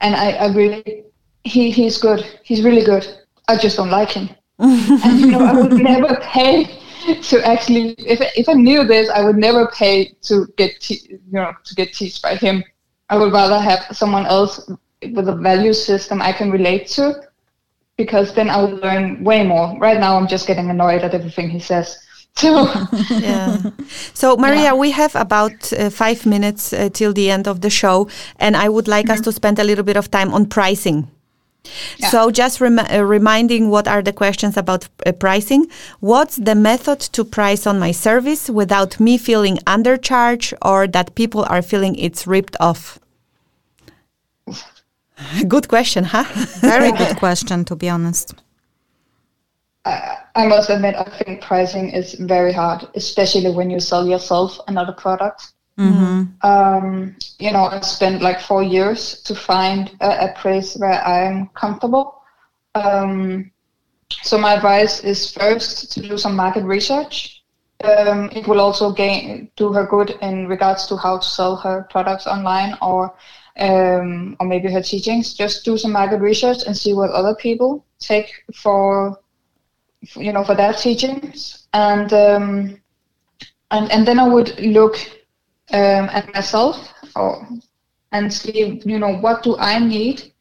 [0.00, 1.04] and I, I really
[1.44, 2.24] he he's good.
[2.42, 3.06] He's really good.
[3.48, 4.28] I just don't like him.
[4.58, 6.64] and you know, I would never pay
[7.22, 11.06] to actually if I- if I knew this, I would never pay to get te-
[11.10, 12.64] you know to get taught by him.
[13.10, 14.68] I would rather have someone else
[15.14, 17.22] with a value system I can relate to
[17.96, 19.76] because then I would learn way more.
[19.78, 21.98] Right now, I'm just getting annoyed at everything he says.
[22.40, 22.86] So,
[23.18, 23.70] Yeah.
[24.14, 28.08] So, Maria, we have about uh, five minutes uh, till the end of the show,
[28.38, 31.08] and I would like us to spend a little bit of time on pricing.
[32.10, 35.66] So, just rem- uh, reminding what are the questions about uh, pricing.
[36.00, 41.44] What's the method to price on my service without me feeling undercharged or that people
[41.48, 42.98] are feeling it's ripped off?
[45.48, 46.24] Good question, huh?
[46.60, 48.34] Very good question, to be honest.
[49.84, 54.92] I must admit, I think pricing is very hard, especially when you sell yourself another
[54.92, 55.52] product.
[56.42, 61.48] Um, you know, I spent like four years to find a, a place where I'm
[61.54, 62.22] comfortable.
[62.74, 63.50] Um,
[64.22, 67.42] so my advice is first to do some market research.
[67.84, 71.86] Um, it will also gain do her good in regards to how to sell her
[71.90, 73.14] products online or
[73.58, 75.34] um, or maybe her teachings.
[75.34, 79.18] Just do some market research and see what other people take for
[80.16, 82.80] you know for their teachings and um,
[83.70, 84.96] and and then I would look
[85.72, 87.46] um, at myself or
[88.12, 90.32] and see you know what do I need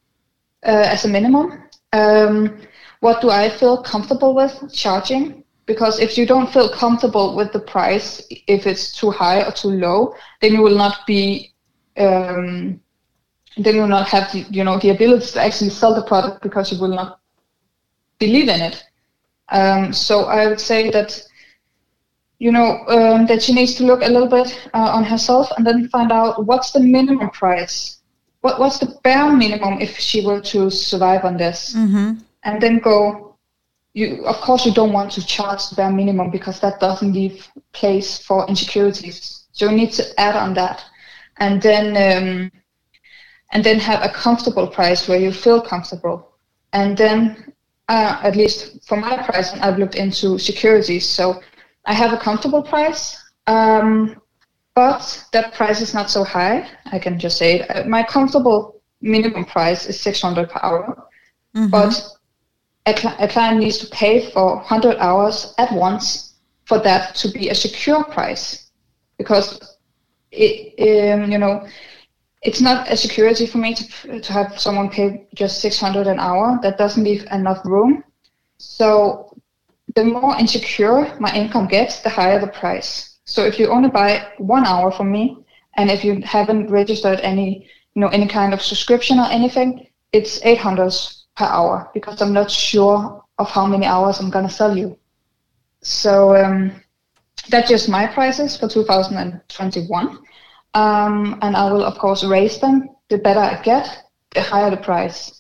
[0.66, 1.64] uh, as a minimum?
[1.94, 2.62] Um,
[3.00, 5.44] what do I feel comfortable with charging?
[5.66, 9.70] Because if you don't feel comfortable with the price if it's too high or too
[9.70, 11.54] low then you will not be
[11.98, 12.80] um,
[13.58, 16.42] then you will not have the, you know the ability to actually sell the product
[16.42, 17.20] because you will not
[18.20, 18.84] believe in it.
[19.50, 21.22] Um, so I would say that
[22.40, 25.66] you know um, that she needs to look a little bit uh, on herself and
[25.66, 28.00] then find out what's the minimum price,
[28.42, 31.74] what what's the bare minimum if she were to survive on this,
[32.44, 33.24] and then go.
[33.94, 37.48] You of course you don't want to charge the bare minimum because that doesn't leave
[37.72, 39.46] place for insecurities.
[39.54, 40.84] So you need to add on that,
[41.38, 41.88] and then.
[41.98, 42.52] Um,
[43.52, 46.36] and then have a comfortable price where you feel comfortable.
[46.74, 47.54] And then,
[47.90, 51.08] uh, at least for my pricing, I've looked into securities.
[51.08, 51.42] So
[51.86, 53.18] I have a comfortable price,
[53.48, 54.22] um,
[54.76, 56.70] but that price is not so high.
[56.92, 57.70] I can just say it.
[57.70, 61.08] Uh, My comfortable minimum price is 600 per hour,
[61.72, 62.04] but
[62.86, 66.36] a, cli a client needs to pay for 100 hours at once
[66.66, 68.72] for that to be a secure price
[69.18, 69.78] because
[70.32, 71.66] it, um, you know,
[72.48, 76.58] it's not a security for me to, to have someone pay just 600 an hour.
[76.64, 78.06] That doesn't leave enough room.
[78.58, 79.38] So
[79.96, 83.20] the more insecure my income gets, the higher the price.
[83.26, 85.44] So if you only buy one hour from me,
[85.76, 90.40] and if you haven't registered any, you know, any kind of subscription or anything, it's
[90.46, 90.94] 800
[91.36, 94.98] per hour because I'm not sure of how many hours I'm gonna sell you.
[95.82, 96.82] So um,
[97.50, 100.20] that's just my prices for 2021.
[100.82, 102.76] Um, and I will of course raise them.
[103.10, 103.86] The better I get,
[104.36, 105.38] the higher the price.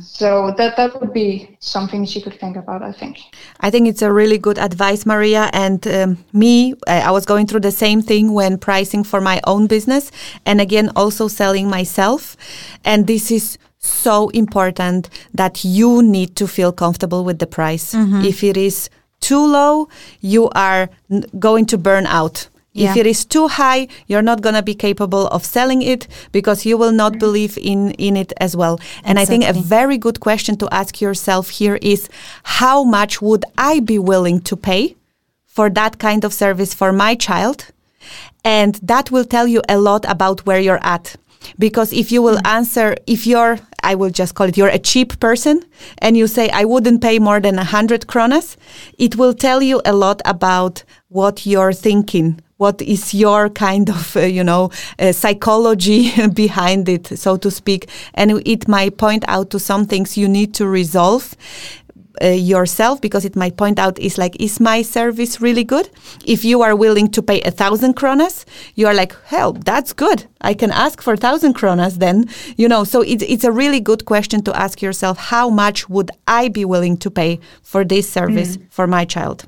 [0.00, 2.82] So that that would be something she could think about.
[2.82, 3.18] I think.
[3.60, 5.48] I think it's a really good advice, Maria.
[5.52, 9.40] And um, me, I I was going through the same thing when pricing for my
[9.44, 10.10] own business,
[10.44, 12.36] and again also selling myself.
[12.84, 17.94] And this is so important that you need to feel comfortable with the price.
[18.24, 19.88] If it is too low,
[20.20, 20.88] you are
[21.38, 22.48] going to burn out.
[22.72, 26.64] If it is too high, you're not going to be capable of selling it because
[26.64, 27.18] you will not mm.
[27.18, 28.78] believe in, in it as well.
[29.02, 32.08] And I think a very good question to ask yourself here is
[32.44, 34.96] how much would I be willing to pay
[35.46, 37.66] for that kind of service for my child?
[38.44, 41.16] And that will tell you a lot about where you're at.
[41.58, 42.46] Because if you will mm.
[42.46, 45.64] answer, if you're, I will just call it, you're a cheap person
[45.98, 48.56] and you say, I wouldn't pay more than 100 kronas,
[48.96, 52.40] it will tell you a lot about what you're thinking.
[52.60, 57.88] What is your kind of, uh, you know, uh, psychology behind it, so to speak?
[58.12, 61.34] And it might point out to some things you need to resolve
[62.22, 65.88] uh, yourself because it might point out is like is my service really good?
[66.26, 70.26] If you are willing to pay a thousand kronas you are like hell that's good.
[70.42, 72.84] I can ask for a thousand kronas then you know.
[72.84, 76.66] So it's, it's a really good question to ask yourself how much would i be
[76.66, 79.46] willing to pay for this service for my child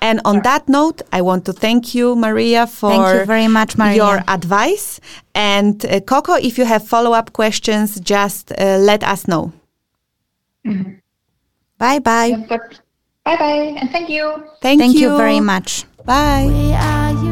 [0.00, 3.76] and on that note, I want to thank you, Maria, for Thank you very much,
[3.76, 3.96] Maria.
[3.96, 5.00] your advice.
[5.34, 9.52] And uh, Coco, if you have follow up questions, just uh, let us know.
[11.78, 12.46] Bye bye.
[13.24, 14.44] Bye bye and thank you.
[14.60, 15.84] Thank, Thank you very much.
[16.04, 16.46] Bye.
[16.48, 17.31] We are